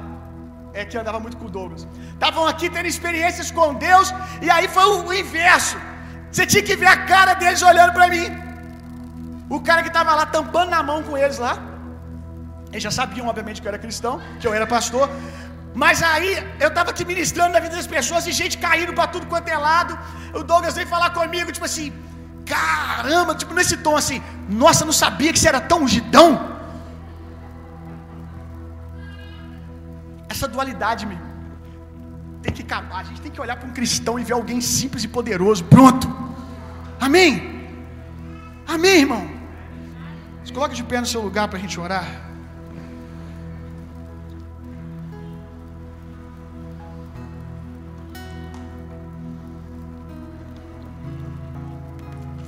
é 0.74 0.84
que 0.84 0.96
andava 1.02 1.20
muito 1.24 1.38
com 1.40 1.46
o 1.46 1.54
Douglas. 1.58 1.86
Estavam 2.14 2.46
aqui 2.52 2.68
tendo 2.74 2.88
experiências 2.94 3.50
com 3.50 3.74
Deus, 3.74 4.14
e 4.40 4.50
aí 4.50 4.68
foi 4.76 4.84
o, 4.92 5.06
o 5.08 5.14
inverso. 5.22 5.78
Você 6.30 6.46
tinha 6.46 6.62
que 6.62 6.76
ver 6.82 6.90
a 6.96 6.98
cara 7.12 7.34
deles 7.34 7.62
olhando 7.62 7.92
para 7.98 8.08
mim. 8.08 8.26
O 9.56 9.60
cara 9.60 9.82
que 9.82 9.88
estava 9.88 10.14
lá 10.14 10.24
tampando 10.36 10.70
na 10.70 10.82
mão 10.82 11.02
com 11.02 11.16
eles 11.16 11.38
lá. 11.38 11.54
Eles 12.72 12.82
já 12.82 12.90
sabiam, 12.90 13.26
obviamente, 13.32 13.60
que 13.60 13.66
eu 13.68 13.72
era 13.72 13.78
cristão, 13.86 14.14
que 14.40 14.46
eu 14.46 14.54
era 14.58 14.66
pastor. 14.66 15.08
Mas 15.82 16.02
aí 16.02 16.30
eu 16.60 16.68
estava 16.68 16.90
aqui 16.90 17.04
ministrando 17.04 17.52
na 17.56 17.60
vida 17.60 17.76
das 17.76 17.86
pessoas 17.86 18.26
e 18.26 18.32
gente 18.32 18.56
caindo 18.58 18.92
para 18.98 19.06
tudo 19.06 19.26
quanto 19.26 19.48
é 19.48 19.56
lado. 19.56 19.98
O 20.34 20.42
Douglas 20.42 20.74
veio 20.74 20.88
falar 20.88 21.10
comigo, 21.10 21.52
tipo 21.56 21.66
assim, 21.70 21.92
caramba, 22.54 23.34
tipo 23.34 23.52
nesse 23.54 23.76
tom 23.78 23.96
assim, 23.96 24.22
nossa, 24.48 24.84
não 24.84 24.92
sabia 25.04 25.32
que 25.32 25.38
você 25.38 25.48
era 25.48 25.60
tão 25.60 25.82
ungidão. 25.84 26.28
Essa 30.28 30.48
dualidade, 30.48 31.04
meu, 31.06 31.18
tem 32.42 32.52
que 32.52 32.62
acabar. 32.62 33.00
A 33.00 33.04
gente 33.04 33.20
tem 33.20 33.30
que 33.30 33.40
olhar 33.40 33.56
para 33.56 33.68
um 33.68 33.72
cristão 33.72 34.18
e 34.18 34.24
ver 34.24 34.34
alguém 34.34 34.60
simples 34.60 35.04
e 35.04 35.08
poderoso. 35.08 35.64
Pronto. 35.64 36.06
Amém. 37.00 37.30
Amém, 38.66 39.00
irmão. 39.00 39.42
Coloca 40.52 40.74
de 40.74 40.84
pé 40.84 41.00
no 41.00 41.06
seu 41.06 41.22
lugar 41.22 41.48
para 41.48 41.58
a 41.58 41.60
gente 41.60 41.80
orar. 41.80 42.06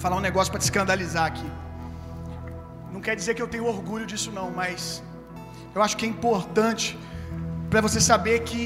Falar 0.05 0.17
um 0.17 0.27
negócio 0.31 0.51
para 0.53 0.61
te 0.63 0.67
escandalizar 0.69 1.25
aqui. 1.33 1.49
Não 2.95 3.01
quer 3.05 3.15
dizer 3.21 3.33
que 3.37 3.43
eu 3.45 3.51
tenho 3.53 3.67
orgulho 3.75 4.07
disso 4.11 4.31
não, 4.39 4.49
mas 4.61 5.03
eu 5.75 5.81
acho 5.85 5.97
que 5.99 6.05
é 6.05 6.09
importante 6.17 6.87
para 7.71 7.81
você 7.87 8.01
saber 8.11 8.37
que 8.49 8.61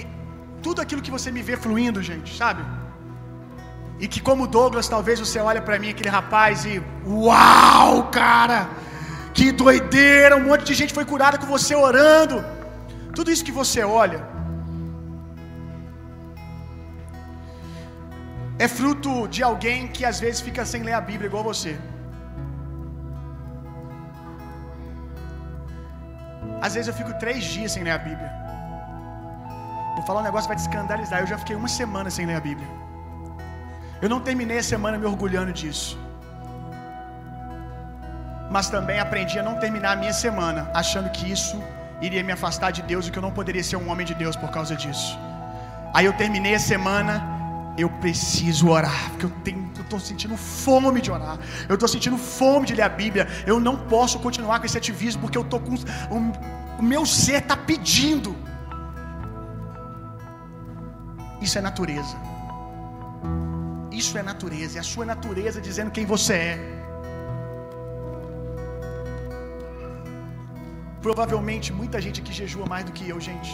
tudo 0.66 0.80
aquilo 0.84 1.00
que 1.06 1.12
você 1.16 1.30
me 1.36 1.42
vê 1.48 1.56
fluindo, 1.64 2.02
gente, 2.02 2.36
sabe? 2.36 2.62
E 4.00 4.08
que 4.12 4.20
como 4.28 4.48
Douglas, 4.56 4.88
talvez 4.94 5.20
você 5.24 5.38
olha 5.50 5.62
para 5.62 5.78
mim 5.78 5.90
aquele 5.90 6.08
rapaz 6.08 6.64
e 6.64 6.82
uau, 7.06 7.92
cara! 8.20 8.60
Que 9.32 9.52
doideira, 9.52 10.36
um 10.36 10.44
monte 10.48 10.64
de 10.64 10.74
gente 10.74 10.92
foi 10.98 11.04
curada 11.04 11.38
com 11.38 11.46
você 11.46 11.74
orando. 11.88 12.44
Tudo 13.14 13.30
isso 13.30 13.44
que 13.44 13.52
você 13.52 13.84
olha 13.84 14.20
é 18.58 18.66
fruto 18.66 19.12
de 19.28 19.42
alguém 19.42 19.86
que 19.88 20.04
às 20.04 20.18
vezes 20.24 20.40
fica 20.40 20.64
sem 20.72 20.82
ler 20.82 20.94
a 20.94 21.00
Bíblia 21.00 21.28
igual 21.28 21.44
você. 21.44 21.78
Às 26.66 26.74
vezes 26.74 26.88
eu 26.88 26.94
fico 27.00 27.12
três 27.24 27.44
dias 27.44 27.72
sem 27.72 27.84
ler 27.84 27.92
a 27.92 27.98
Bíblia. 27.98 28.30
Vou 29.94 30.04
falar 30.08 30.20
um 30.20 30.24
negócio 30.24 30.48
que 30.48 30.54
vai 30.54 30.60
te 30.62 30.66
escandalizar. 30.66 31.20
Eu 31.20 31.30
já 31.32 31.38
fiquei 31.38 31.54
uma 31.54 31.68
semana 31.68 32.10
sem 32.10 32.26
ler 32.26 32.36
a 32.36 32.40
Bíblia. 32.40 32.68
Eu 34.02 34.08
não 34.08 34.20
terminei 34.20 34.58
a 34.58 34.62
semana 34.62 34.98
me 34.98 35.06
orgulhando 35.06 35.52
disso. 35.52 35.98
Mas 38.50 38.68
também 38.70 38.98
aprendi 38.98 39.38
a 39.38 39.42
não 39.42 39.56
terminar 39.64 39.92
a 39.92 39.96
minha 39.96 40.12
semana 40.12 40.70
achando 40.74 41.10
que 41.10 41.30
isso 41.30 41.56
iria 42.00 42.22
me 42.22 42.32
afastar 42.32 42.70
de 42.70 42.82
Deus 42.82 43.06
e 43.06 43.10
que 43.10 43.18
eu 43.18 43.26
não 43.26 43.30
poderia 43.30 43.62
ser 43.62 43.76
um 43.76 43.88
homem 43.90 44.06
de 44.06 44.14
Deus 44.14 44.36
por 44.36 44.50
causa 44.50 44.74
disso. 44.74 45.18
Aí 45.94 46.06
eu 46.06 46.12
terminei 46.12 46.54
a 46.54 46.58
semana, 46.58 47.37
eu 47.78 47.88
preciso 47.88 48.68
orar, 48.68 49.10
porque 49.12 49.26
eu 49.26 49.84
tô 49.88 49.98
sentindo 50.00 50.36
fome 50.36 51.00
de 51.00 51.10
orar. 51.10 51.38
Eu 51.68 51.74
estou 51.74 51.88
sentindo 51.88 52.18
fome 52.18 52.66
de 52.66 52.74
ler 52.74 52.82
a 52.82 52.88
Bíblia. 52.88 53.28
Eu 53.46 53.60
não 53.60 53.76
posso 53.76 54.18
continuar 54.18 54.58
com 54.58 54.66
esse 54.66 54.76
ativismo 54.76 55.22
porque 55.22 55.38
eu 55.38 55.44
tô 55.44 55.60
com 55.60 55.74
o, 55.74 56.18
o 56.80 56.82
meu 56.82 57.06
ser 57.06 57.40
está 57.42 57.56
pedindo. 57.56 58.34
Isso 61.40 61.56
é 61.56 61.60
natureza. 61.60 62.16
Isso 64.00 64.16
é 64.18 64.22
natureza, 64.22 64.78
é 64.78 64.80
a 64.80 64.88
sua 64.92 65.04
natureza 65.04 65.60
dizendo 65.60 65.90
quem 65.90 66.04
você 66.14 66.34
é. 66.34 66.56
Provavelmente 71.06 71.72
muita 71.72 72.00
gente 72.00 72.20
aqui 72.20 72.32
jejua 72.32 72.66
mais 72.66 72.84
do 72.84 72.92
que 72.92 73.08
eu, 73.08 73.20
gente. 73.20 73.52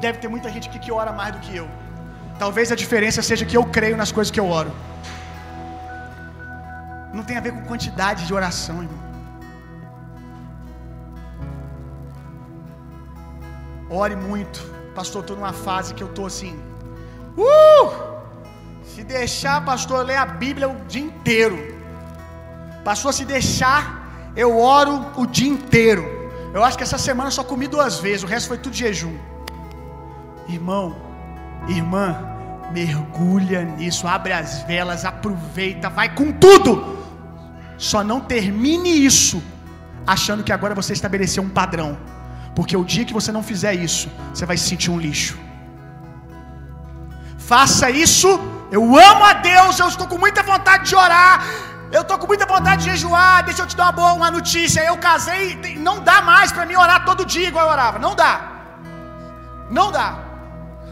Deve 0.00 0.18
ter 0.18 0.28
muita 0.28 0.48
gente 0.54 0.68
aqui 0.68 0.78
que 0.78 0.92
ora 0.92 1.12
mais 1.20 1.32
do 1.34 1.40
que 1.40 1.56
eu. 1.56 1.68
Talvez 2.38 2.70
a 2.70 2.76
diferença 2.76 3.20
seja 3.22 3.44
que 3.44 3.56
eu 3.56 3.64
creio 3.64 3.96
nas 3.96 4.12
coisas 4.12 4.30
que 4.30 4.40
eu 4.40 4.48
oro. 4.48 4.72
Não 7.12 7.24
tem 7.24 7.36
a 7.36 7.40
ver 7.40 7.52
com 7.52 7.62
quantidade 7.62 8.26
de 8.26 8.32
oração, 8.32 8.82
irmão. 8.82 9.08
Ore 13.90 14.14
muito. 14.14 14.60
Pastor, 14.94 15.22
estou 15.22 15.36
numa 15.36 15.52
fase 15.52 15.94
que 15.94 16.02
eu 16.02 16.08
estou 16.08 16.26
assim. 16.26 16.58
Uh! 17.36 17.90
Se 18.84 19.02
deixar, 19.02 19.64
pastor, 19.64 20.04
ler 20.04 20.16
a 20.16 20.26
Bíblia 20.26 20.68
o 20.68 20.76
dia 20.86 21.02
inteiro. 21.02 21.58
Pastor, 22.84 23.12
se 23.12 23.24
deixar, 23.24 24.32
eu 24.36 24.58
oro 24.58 25.06
o 25.16 25.26
dia 25.26 25.48
inteiro. 25.48 26.04
Eu 26.52 26.62
acho 26.64 26.76
que 26.76 26.82
essa 26.82 26.98
semana 26.98 27.30
só 27.30 27.42
comi 27.42 27.66
duas 27.66 27.98
vezes, 27.98 28.22
o 28.22 28.26
resto 28.26 28.48
foi 28.48 28.58
tudo 28.58 28.74
jejum. 28.74 29.16
Irmão, 30.48 31.07
irmã, 31.66 32.16
mergulha 32.72 33.64
nisso, 33.64 34.06
abre 34.06 34.32
as 34.32 34.62
velas, 34.62 35.04
aproveita, 35.04 35.88
vai 35.88 36.14
com 36.14 36.32
tudo. 36.32 36.98
Só 37.76 38.02
não 38.02 38.20
termine 38.20 38.90
isso 39.04 39.42
achando 40.06 40.42
que 40.42 40.52
agora 40.52 40.74
você 40.74 40.92
estabeleceu 40.92 41.42
um 41.42 41.48
padrão. 41.48 41.98
Porque 42.54 42.76
o 42.76 42.84
dia 42.84 43.04
que 43.04 43.12
você 43.12 43.30
não 43.30 43.42
fizer 43.42 43.74
isso, 43.74 44.10
você 44.32 44.44
vai 44.44 44.56
se 44.56 44.68
sentir 44.68 44.90
um 44.90 44.98
lixo. 44.98 45.38
Faça 47.38 47.90
isso. 47.90 48.28
Eu 48.70 48.82
amo 48.82 49.24
a 49.24 49.32
Deus, 49.34 49.78
eu 49.78 49.88
estou 49.88 50.06
com 50.06 50.18
muita 50.18 50.42
vontade 50.42 50.88
de 50.88 50.96
orar. 50.96 51.44
Eu 51.90 52.02
estou 52.02 52.18
com 52.18 52.26
muita 52.26 52.46
vontade 52.46 52.84
de 52.84 52.90
jejuar. 52.90 53.44
Deixa 53.44 53.62
eu 53.62 53.66
te 53.66 53.76
dar 53.76 53.84
uma 53.84 53.92
boa 53.92 54.12
uma 54.12 54.30
notícia. 54.30 54.80
Eu 54.84 54.96
casei, 54.98 55.76
não 55.88 56.00
dá 56.00 56.20
mais 56.20 56.50
para 56.52 56.66
mim 56.66 56.74
orar 56.74 57.04
todo 57.04 57.24
dia 57.24 57.48
igual 57.48 57.66
eu 57.66 57.72
orava. 57.72 57.98
Não 57.98 58.14
dá. 58.14 58.52
Não 59.70 59.90
dá. 59.92 60.27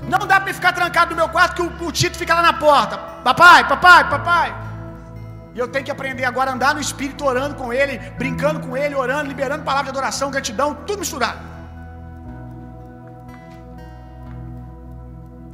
Não 0.08 0.26
dá 0.26 0.38
para 0.40 0.54
ficar 0.54 0.72
trancado 0.72 1.10
no 1.10 1.16
meu 1.16 1.28
quarto 1.28 1.54
que 1.56 1.62
o, 1.62 1.88
o 1.88 1.92
Tito 1.92 2.16
fica 2.16 2.34
lá 2.34 2.42
na 2.42 2.52
porta. 2.52 2.96
Papai, 2.96 3.66
papai, 3.66 4.08
papai. 4.08 4.66
E 5.54 5.58
eu 5.58 5.66
tenho 5.66 5.84
que 5.84 5.90
aprender 5.90 6.24
agora 6.24 6.50
a 6.50 6.54
andar 6.54 6.74
no 6.74 6.80
espírito, 6.80 7.24
orando 7.24 7.54
com 7.54 7.72
ele, 7.72 7.98
brincando 8.18 8.60
com 8.60 8.76
ele, 8.76 8.94
orando, 8.94 9.26
liberando 9.26 9.64
palavra 9.64 9.84
de 9.84 9.90
adoração, 9.90 10.30
gratidão, 10.30 10.74
tudo 10.86 10.98
misturado. 11.00 11.40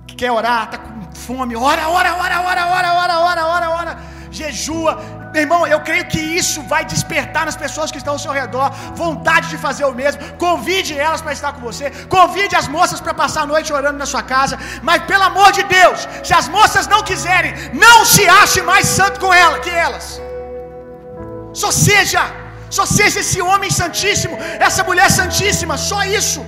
Que 0.06 0.16
quer 0.16 0.32
orar, 0.32 0.70
tá 0.70 0.78
com 0.78 1.14
fome, 1.14 1.54
ora, 1.54 1.88
ora, 1.88 2.14
ora, 2.16 2.40
ora, 2.40 2.66
ora, 2.66 2.94
ora, 2.94 3.18
ora, 3.20 3.46
ora, 3.46 3.70
ora, 3.70 3.98
jejua. 4.30 5.21
Meu 5.34 5.42
irmão, 5.44 5.60
eu 5.74 5.80
creio 5.88 6.04
que 6.12 6.22
isso 6.40 6.58
vai 6.72 6.82
despertar 6.92 7.44
nas 7.48 7.58
pessoas 7.64 7.90
que 7.92 8.00
estão 8.00 8.14
ao 8.14 8.22
seu 8.24 8.32
redor 8.40 8.68
vontade 9.02 9.46
de 9.52 9.58
fazer 9.66 9.84
o 9.90 9.94
mesmo. 10.00 10.20
Convide 10.44 10.92
elas 11.06 11.22
para 11.24 11.34
estar 11.38 11.52
com 11.54 11.62
você. 11.68 11.86
Convide 12.16 12.54
as 12.60 12.68
moças 12.76 13.00
para 13.04 13.14
passar 13.22 13.42
a 13.44 13.50
noite 13.52 13.72
orando 13.78 14.02
na 14.02 14.08
sua 14.12 14.22
casa. 14.34 14.58
Mas 14.88 15.00
pelo 15.10 15.24
amor 15.30 15.50
de 15.58 15.62
Deus, 15.78 16.00
se 16.28 16.34
as 16.40 16.48
moças 16.56 16.86
não 16.94 17.02
quiserem, 17.10 17.54
não 17.86 17.98
se 18.14 18.24
ache 18.42 18.60
mais 18.72 18.86
santo 18.98 19.18
com 19.24 19.32
ela 19.44 19.58
que 19.66 19.74
elas. 19.86 20.06
Só 21.62 21.70
seja, 21.86 22.22
só 22.78 22.84
seja 22.98 23.20
esse 23.24 23.40
homem 23.50 23.70
santíssimo, 23.82 24.36
essa 24.68 24.84
mulher 24.90 25.08
santíssima, 25.20 25.76
só 25.90 26.00
isso. 26.20 26.42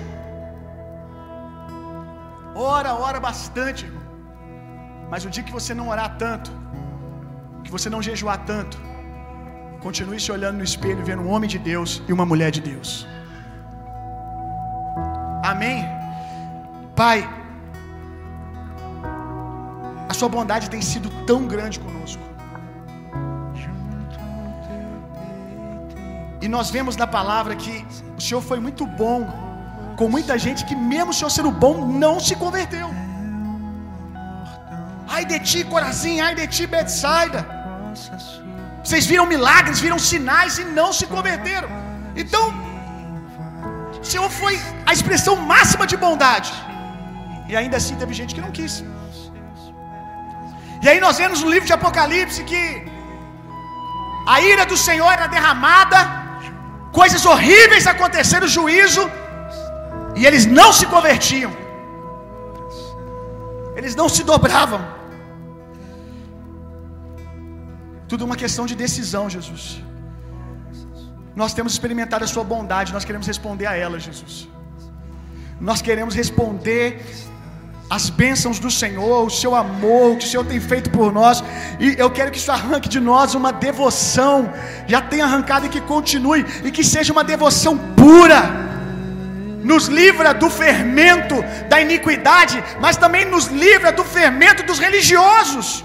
Ora, 2.55 2.91
ora 3.07 3.18
bastante, 3.28 3.80
irmão. 3.87 4.05
Mas 5.11 5.24
o 5.26 5.30
dia 5.35 5.45
que 5.49 5.57
você 5.59 5.72
não 5.80 5.89
orar 5.95 6.11
tanto, 6.24 6.51
você 7.77 7.91
não 7.95 8.01
jejuar 8.09 8.39
tanto, 8.51 8.77
continue 9.85 10.20
se 10.25 10.31
olhando 10.37 10.59
no 10.59 10.66
espelho, 10.70 11.05
vendo 11.09 11.22
um 11.22 11.31
homem 11.35 11.49
de 11.55 11.59
Deus 11.70 11.91
e 12.09 12.12
uma 12.16 12.27
mulher 12.31 12.51
de 12.57 12.61
Deus. 12.70 12.91
Amém? 15.53 15.79
Pai, 17.01 17.18
a 20.09 20.14
Sua 20.18 20.29
bondade 20.37 20.70
tem 20.75 20.83
sido 20.91 21.09
tão 21.31 21.41
grande 21.55 21.81
conosco. 21.87 22.22
E 26.45 26.49
nós 26.57 26.70
vemos 26.77 26.95
na 27.03 27.09
palavra 27.18 27.57
que 27.57 27.75
o 28.18 28.20
Senhor 28.20 28.43
foi 28.51 28.61
muito 28.61 28.87
bom 28.87 29.18
com 29.99 30.09
muita 30.16 30.39
gente 30.39 30.64
que, 30.68 30.77
mesmo 30.77 31.11
o 31.11 31.14
Senhor 31.14 31.31
sendo 31.39 31.51
bom, 31.64 31.75
não 32.05 32.14
se 32.20 32.37
converteu. 32.45 32.89
Ai 35.09 35.25
de 35.25 35.41
ti, 35.41 35.61
Corazim, 35.64 36.16
ai 36.20 36.35
de 36.41 36.47
ti, 36.47 36.66
Betsaida. 36.66 37.54
Vocês 38.84 39.07
viram 39.07 39.26
milagres, 39.26 39.80
viram 39.80 39.99
sinais 39.99 40.59
e 40.59 40.64
não 40.64 40.92
se 40.92 41.07
converteram. 41.07 41.68
Então, 42.22 42.45
o 44.01 44.05
Senhor 44.05 44.28
foi 44.30 44.61
a 44.84 44.92
expressão 44.92 45.36
máxima 45.36 45.86
de 45.86 45.97
bondade. 45.97 46.53
E 47.49 47.57
ainda 47.57 47.76
assim 47.76 47.97
teve 47.97 48.14
gente 48.14 48.34
que 48.34 48.40
não 48.40 48.51
quis. 48.51 48.84
E 50.82 50.88
aí 50.88 51.01
nós 51.01 51.18
vemos 51.22 51.42
no 51.42 51.51
livro 51.51 51.66
de 51.66 51.72
Apocalipse 51.72 52.45
que 52.45 52.62
a 54.26 54.40
ira 54.40 54.64
do 54.66 54.76
Senhor 54.76 55.11
era 55.11 55.26
derramada, 55.26 55.99
coisas 56.92 57.24
horríveis 57.26 57.86
aconteceram, 57.86 58.47
juízo, 58.47 59.11
e 60.16 60.26
eles 60.26 60.47
não 60.47 60.72
se 60.72 60.86
convertiam. 60.86 61.53
Eles 63.76 63.95
não 63.95 64.09
se 64.09 64.22
dobravam. 64.22 64.93
Tudo 68.09 68.25
uma 68.25 68.37
questão 68.37 68.67
de 68.71 68.75
decisão, 68.75 69.29
Jesus. 69.29 69.83
Nós 71.35 71.53
temos 71.53 71.73
experimentado 71.73 72.25
a 72.25 72.29
Sua 72.35 72.45
bondade, 72.45 72.93
nós 72.93 73.05
queremos 73.05 73.27
responder 73.27 73.67
a 73.67 73.75
ela, 73.85 73.99
Jesus. 73.99 74.49
Nós 75.61 75.81
queremos 75.81 76.15
responder 76.15 77.05
as 77.89 78.09
bênçãos 78.09 78.59
do 78.59 78.71
Senhor, 78.71 79.27
o 79.27 79.31
seu 79.31 79.55
amor, 79.55 80.13
o 80.13 80.17
que 80.17 80.25
o 80.25 80.29
Senhor 80.29 80.45
tem 80.45 80.59
feito 80.59 80.91
por 80.91 81.13
nós, 81.13 81.45
e 81.79 81.95
eu 81.99 82.11
quero 82.11 82.31
que 82.31 82.39
isso 82.39 82.51
arranque 82.51 82.89
de 82.89 82.99
nós 82.99 83.35
uma 83.35 83.53
devoção, 83.53 84.53
já 84.87 85.01
tenha 85.01 85.25
arrancado 85.25 85.67
e 85.67 85.69
que 85.69 85.81
continue, 85.81 86.45
e 86.65 86.71
que 86.71 86.83
seja 86.83 87.13
uma 87.13 87.25
devoção 87.25 87.77
pura, 87.95 88.41
nos 89.63 89.87
livra 89.87 90.33
do 90.35 90.49
fermento 90.51 91.37
da 91.69 91.81
iniquidade, 91.81 92.63
mas 92.81 92.97
também 92.97 93.25
nos 93.25 93.47
livra 93.47 93.93
do 93.93 94.05
fermento 94.05 94.63
dos 94.63 94.79
religiosos. 94.79 95.85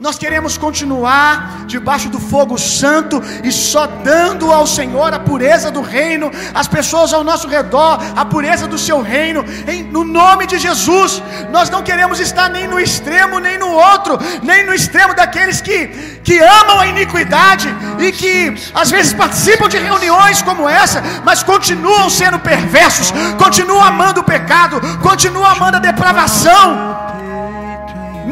Nós 0.00 0.16
queremos 0.16 0.56
continuar 0.56 1.66
debaixo 1.66 2.08
do 2.08 2.20
fogo 2.20 2.56
santo 2.56 3.20
e 3.42 3.50
só 3.50 3.84
dando 3.84 4.52
ao 4.52 4.64
Senhor 4.64 5.12
a 5.12 5.18
pureza 5.18 5.72
do 5.72 5.80
reino, 5.80 6.30
as 6.54 6.68
pessoas 6.68 7.12
ao 7.12 7.24
nosso 7.24 7.48
redor, 7.48 7.98
a 8.14 8.24
pureza 8.24 8.68
do 8.68 8.78
seu 8.78 9.02
reino, 9.02 9.44
em, 9.66 9.82
no 9.82 10.04
nome 10.04 10.46
de 10.46 10.56
Jesus. 10.56 11.20
Nós 11.50 11.68
não 11.68 11.82
queremos 11.82 12.20
estar 12.20 12.48
nem 12.48 12.68
no 12.68 12.78
extremo, 12.78 13.40
nem 13.40 13.58
no 13.58 13.70
outro, 13.72 14.16
nem 14.40 14.64
no 14.64 14.72
extremo 14.72 15.16
daqueles 15.16 15.60
que, 15.60 15.88
que 16.22 16.38
amam 16.38 16.78
a 16.78 16.86
iniquidade 16.86 17.68
e 17.98 18.12
que 18.12 18.54
às 18.72 18.92
vezes 18.92 19.12
participam 19.12 19.68
de 19.68 19.78
reuniões 19.78 20.42
como 20.42 20.68
essa, 20.68 21.02
mas 21.24 21.42
continuam 21.42 22.08
sendo 22.08 22.38
perversos, 22.38 23.12
continuam 23.36 23.82
amando 23.82 24.20
o 24.20 24.24
pecado, 24.24 24.80
continuam 25.02 25.44
amando 25.44 25.78
a 25.78 25.80
depravação. 25.80 27.07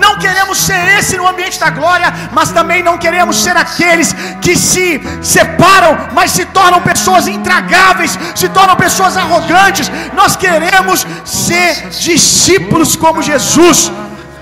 Não 0.03 0.19
queremos 0.19 0.59
ser 0.59 0.99
esse 0.99 1.17
no 1.17 1.27
ambiente 1.27 1.59
da 1.59 1.71
glória, 1.71 2.13
mas 2.33 2.53
também 2.53 2.83
não 2.83 2.99
queremos 3.05 3.37
ser 3.45 3.57
aqueles 3.57 4.15
que 4.43 4.55
se 4.55 5.01
separam, 5.23 5.93
mas 6.13 6.33
se 6.33 6.45
tornam 6.59 6.81
pessoas 6.83 7.27
intragáveis, 7.27 8.19
se 8.35 8.49
tornam 8.51 8.77
pessoas 8.77 9.17
arrogantes. 9.17 9.91
Nós 10.15 10.37
queremos 10.37 11.07
ser 11.25 11.89
discípulos 11.89 12.95
como 12.95 13.23
Jesus. 13.23 13.91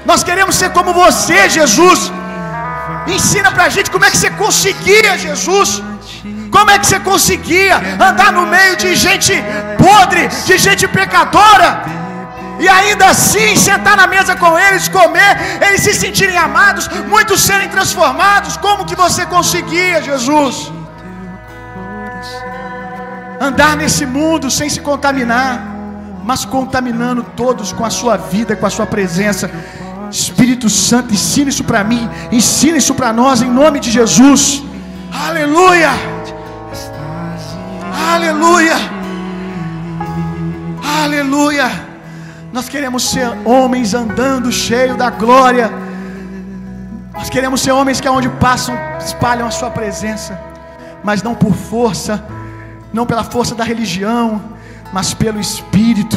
Nós 0.05 0.25
queremos 0.25 0.57
ser 0.57 0.71
como 0.71 0.93
você, 0.93 1.49
Jesus. 1.49 2.13
Ensina 3.07 3.51
pra 3.53 3.69
gente 3.69 3.91
como 3.91 4.05
é 4.05 4.11
que 4.11 4.17
você 4.17 4.31
conseguia, 4.31 5.17
Jesus. 5.17 5.83
Como 6.51 6.71
é 6.71 6.79
que 6.79 6.87
você 6.87 6.99
conseguia 7.01 7.77
andar 8.09 8.33
no 8.33 8.47
meio 8.47 8.77
de 8.77 8.95
gente 8.97 9.33
podre, 9.79 10.29
de 10.47 10.59
gente 10.59 10.87
pecadora? 10.89 12.04
E 12.59 12.69
ainda 12.69 13.07
assim 13.07 13.57
sentar 13.57 13.97
na 13.97 14.07
mesa 14.07 14.37
com 14.37 14.59
eles, 14.59 14.89
comer, 14.89 15.33
eles 15.67 15.81
se 15.81 15.95
sentirem 15.95 16.37
amados, 16.37 16.89
muitos 17.09 17.41
serem 17.41 17.69
transformados. 17.69 18.57
Como 18.57 18.85
que 18.85 18.95
você 18.95 19.27
conseguia, 19.27 20.03
Jesus? 20.03 20.73
Andar 23.41 23.77
nesse 23.77 24.07
mundo 24.07 24.51
sem 24.51 24.69
se 24.71 24.81
contaminar, 24.81 25.61
mas 26.23 26.45
contaminando 26.45 27.23
todos 27.37 27.73
com 27.73 27.85
a 27.85 27.91
sua 27.91 28.17
vida, 28.17 28.57
com 28.57 28.67
a 28.67 28.71
sua 28.71 28.87
presença. 28.87 29.51
Espírito 30.11 30.71
Santo, 30.71 31.13
ensina 31.13 31.51
isso 31.51 31.65
para 31.65 31.83
mim, 31.83 32.09
ensina 32.31 32.79
isso 32.79 32.95
para 32.95 33.13
nós 33.13 33.43
em 33.43 33.51
nome 33.51 33.81
de 33.81 33.91
Jesus. 33.91 34.63
Aleluia! 35.13 35.91
Aleluia! 38.13 38.77
Aleluia! 41.03 41.94
Nós 42.55 42.69
queremos 42.69 43.03
ser 43.03 43.27
homens 43.45 43.95
andando 43.95 44.53
cheio 44.53 44.97
da 44.97 45.11
glória. 45.11 45.69
Nós 47.13 47.29
queremos 47.29 47.61
ser 47.61 47.73
homens 47.73 48.01
que 48.01 48.07
aonde 48.07 48.29
passam 48.29 48.77
espalham 48.97 49.49
a 49.49 49.51
sua 49.51 49.73
presença, 49.73 50.41
mas 51.03 51.21
não 51.21 51.35
por 51.35 51.53
força, 51.53 52.25
não 52.93 53.07
pela 53.07 53.25
força 53.25 53.57
da 53.57 53.65
religião, 53.65 54.41
mas 54.93 55.13
pelo 55.13 55.41
espírito. 55.41 56.17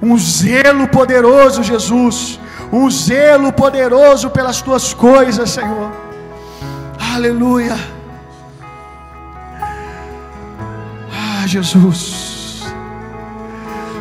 Um 0.00 0.16
zelo 0.16 0.88
poderoso, 0.88 1.62
Jesus, 1.62 2.40
um 2.72 2.90
zelo 2.90 3.52
poderoso 3.52 4.30
pelas 4.30 4.62
tuas 4.62 4.94
coisas, 4.94 5.50
Senhor. 5.50 5.92
Aleluia. 7.14 7.76
Ah, 11.12 11.46
Jesus. 11.46 12.31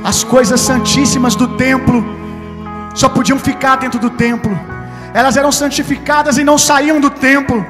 As 0.04 0.24
coisas 0.24 0.60
santíssimas 0.60 1.36
do 1.36 1.47
templo 1.49 2.04
só 2.95 3.08
podiam 3.08 3.38
ficar 3.38 3.76
dentro 3.78 3.99
do 3.99 4.10
templo. 4.10 4.60
Elas 5.14 5.38
eram 5.38 5.52
santificadas 5.52 6.38
e 6.38 6.43
não 6.43 6.58
saíam 6.58 6.99
do 6.99 7.10
templo. 7.10 7.66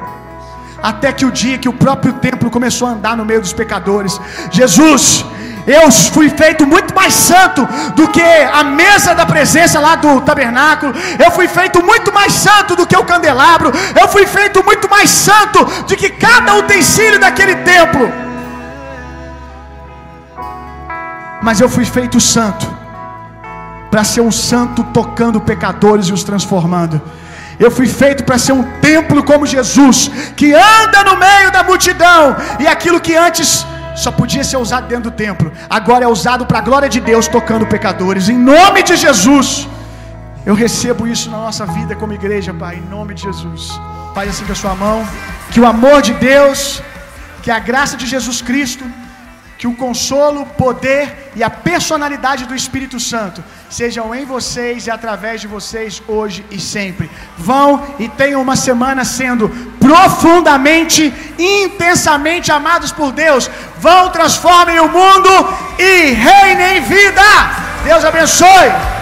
Até 0.81 1.11
que 1.11 1.25
o 1.25 1.31
dia 1.31 1.57
que 1.57 1.69
o 1.69 1.73
próprio 1.73 2.13
templo 2.13 2.49
começou 2.49 2.87
a 2.87 2.91
andar 2.91 3.17
no 3.17 3.25
meio 3.25 3.41
dos 3.41 3.53
pecadores. 3.53 4.19
Jesus, 4.49 5.25
eu 5.67 5.91
fui 5.91 6.29
feito 6.29 6.65
muito 6.65 6.95
mais 6.95 7.13
santo 7.13 7.67
do 7.95 8.07
que 8.07 8.21
a 8.21 8.63
mesa 8.63 9.13
da 9.13 9.25
presença 9.25 9.79
lá 9.79 9.95
do 9.95 10.21
tabernáculo. 10.21 10.93
Eu 11.23 11.31
fui 11.31 11.47
feito 11.47 11.83
muito 11.83 12.13
mais 12.13 12.33
santo 12.33 12.75
do 12.75 12.87
que 12.87 12.97
o 12.97 13.03
candelabro. 13.03 13.71
Eu 13.99 14.07
fui 14.07 14.25
feito 14.25 14.63
muito 14.63 14.89
mais 14.89 15.09
santo 15.09 15.65
do 15.83 15.95
que 15.95 16.09
cada 16.09 16.55
utensílio 16.55 17.19
daquele 17.19 17.55
templo. 17.57 18.30
Mas 21.41 21.59
eu 21.59 21.69
fui 21.69 21.85
feito 21.85 22.19
santo 22.19 22.67
para 23.89 24.03
ser 24.03 24.21
um 24.21 24.31
santo 24.31 24.83
tocando 24.85 25.41
pecadores 25.41 26.07
e 26.07 26.13
os 26.13 26.23
transformando. 26.23 27.01
Eu 27.59 27.69
fui 27.69 27.87
feito 27.87 28.23
para 28.23 28.37
ser 28.37 28.53
um 28.53 28.63
templo 28.79 29.23
como 29.23 29.45
Jesus, 29.45 30.09
que 30.35 30.53
anda 30.53 31.03
no 31.03 31.15
meio 31.17 31.51
da 31.51 31.63
multidão, 31.63 32.35
e 32.59 32.65
aquilo 32.67 32.99
que 32.99 33.15
antes 33.15 33.65
só 33.95 34.11
podia 34.11 34.43
ser 34.43 34.57
usado 34.57 34.87
dentro 34.87 35.11
do 35.11 35.15
templo, 35.25 35.51
agora 35.69 36.05
é 36.05 36.07
usado 36.07 36.45
para 36.45 36.59
a 36.59 36.61
glória 36.61 36.89
de 36.89 36.99
Deus 36.99 37.27
tocando 37.27 37.67
pecadores. 37.67 38.29
Em 38.29 38.37
nome 38.37 38.81
de 38.81 38.95
Jesus, 38.95 39.67
eu 40.45 40.55
recebo 40.55 41.07
isso 41.07 41.29
na 41.29 41.37
nossa 41.37 41.65
vida 41.65 41.95
como 41.95 42.13
igreja, 42.13 42.53
Pai, 42.53 42.75
em 42.77 42.89
nome 42.95 43.13
de 43.13 43.23
Jesus. 43.23 43.79
Pai, 44.15 44.27
assim 44.29 44.45
com 44.45 44.53
a 44.53 44.61
sua 44.63 44.73
mão, 44.73 44.97
que 45.51 45.59
o 45.59 45.67
amor 45.67 46.01
de 46.01 46.13
Deus, 46.13 46.81
que 47.43 47.51
a 47.51 47.59
graça 47.59 47.95
de 47.95 48.07
Jesus 48.07 48.41
Cristo, 48.41 48.85
que 49.61 49.67
o 49.67 49.75
consolo, 49.75 50.43
poder 50.57 51.31
e 51.35 51.43
a 51.43 51.49
personalidade 51.51 52.47
do 52.47 52.55
Espírito 52.55 52.99
Santo 52.99 53.43
sejam 53.69 54.15
em 54.15 54.25
vocês 54.25 54.87
e 54.87 54.89
através 54.89 55.39
de 55.39 55.45
vocês 55.45 56.01
hoje 56.07 56.43
e 56.49 56.59
sempre. 56.59 57.07
Vão 57.37 57.85
e 57.99 58.09
tenham 58.09 58.41
uma 58.41 58.55
semana 58.55 59.05
sendo 59.05 59.49
profundamente, 59.79 61.13
intensamente 61.37 62.51
amados 62.51 62.91
por 62.91 63.11
Deus. 63.11 63.51
Vão, 63.77 64.09
transformem 64.09 64.79
o 64.79 64.89
mundo 64.89 65.29
e 65.77 66.13
reinem 66.13 66.77
em 66.77 66.81
vida. 66.81 67.21
Deus 67.85 68.03
abençoe. 68.03 68.99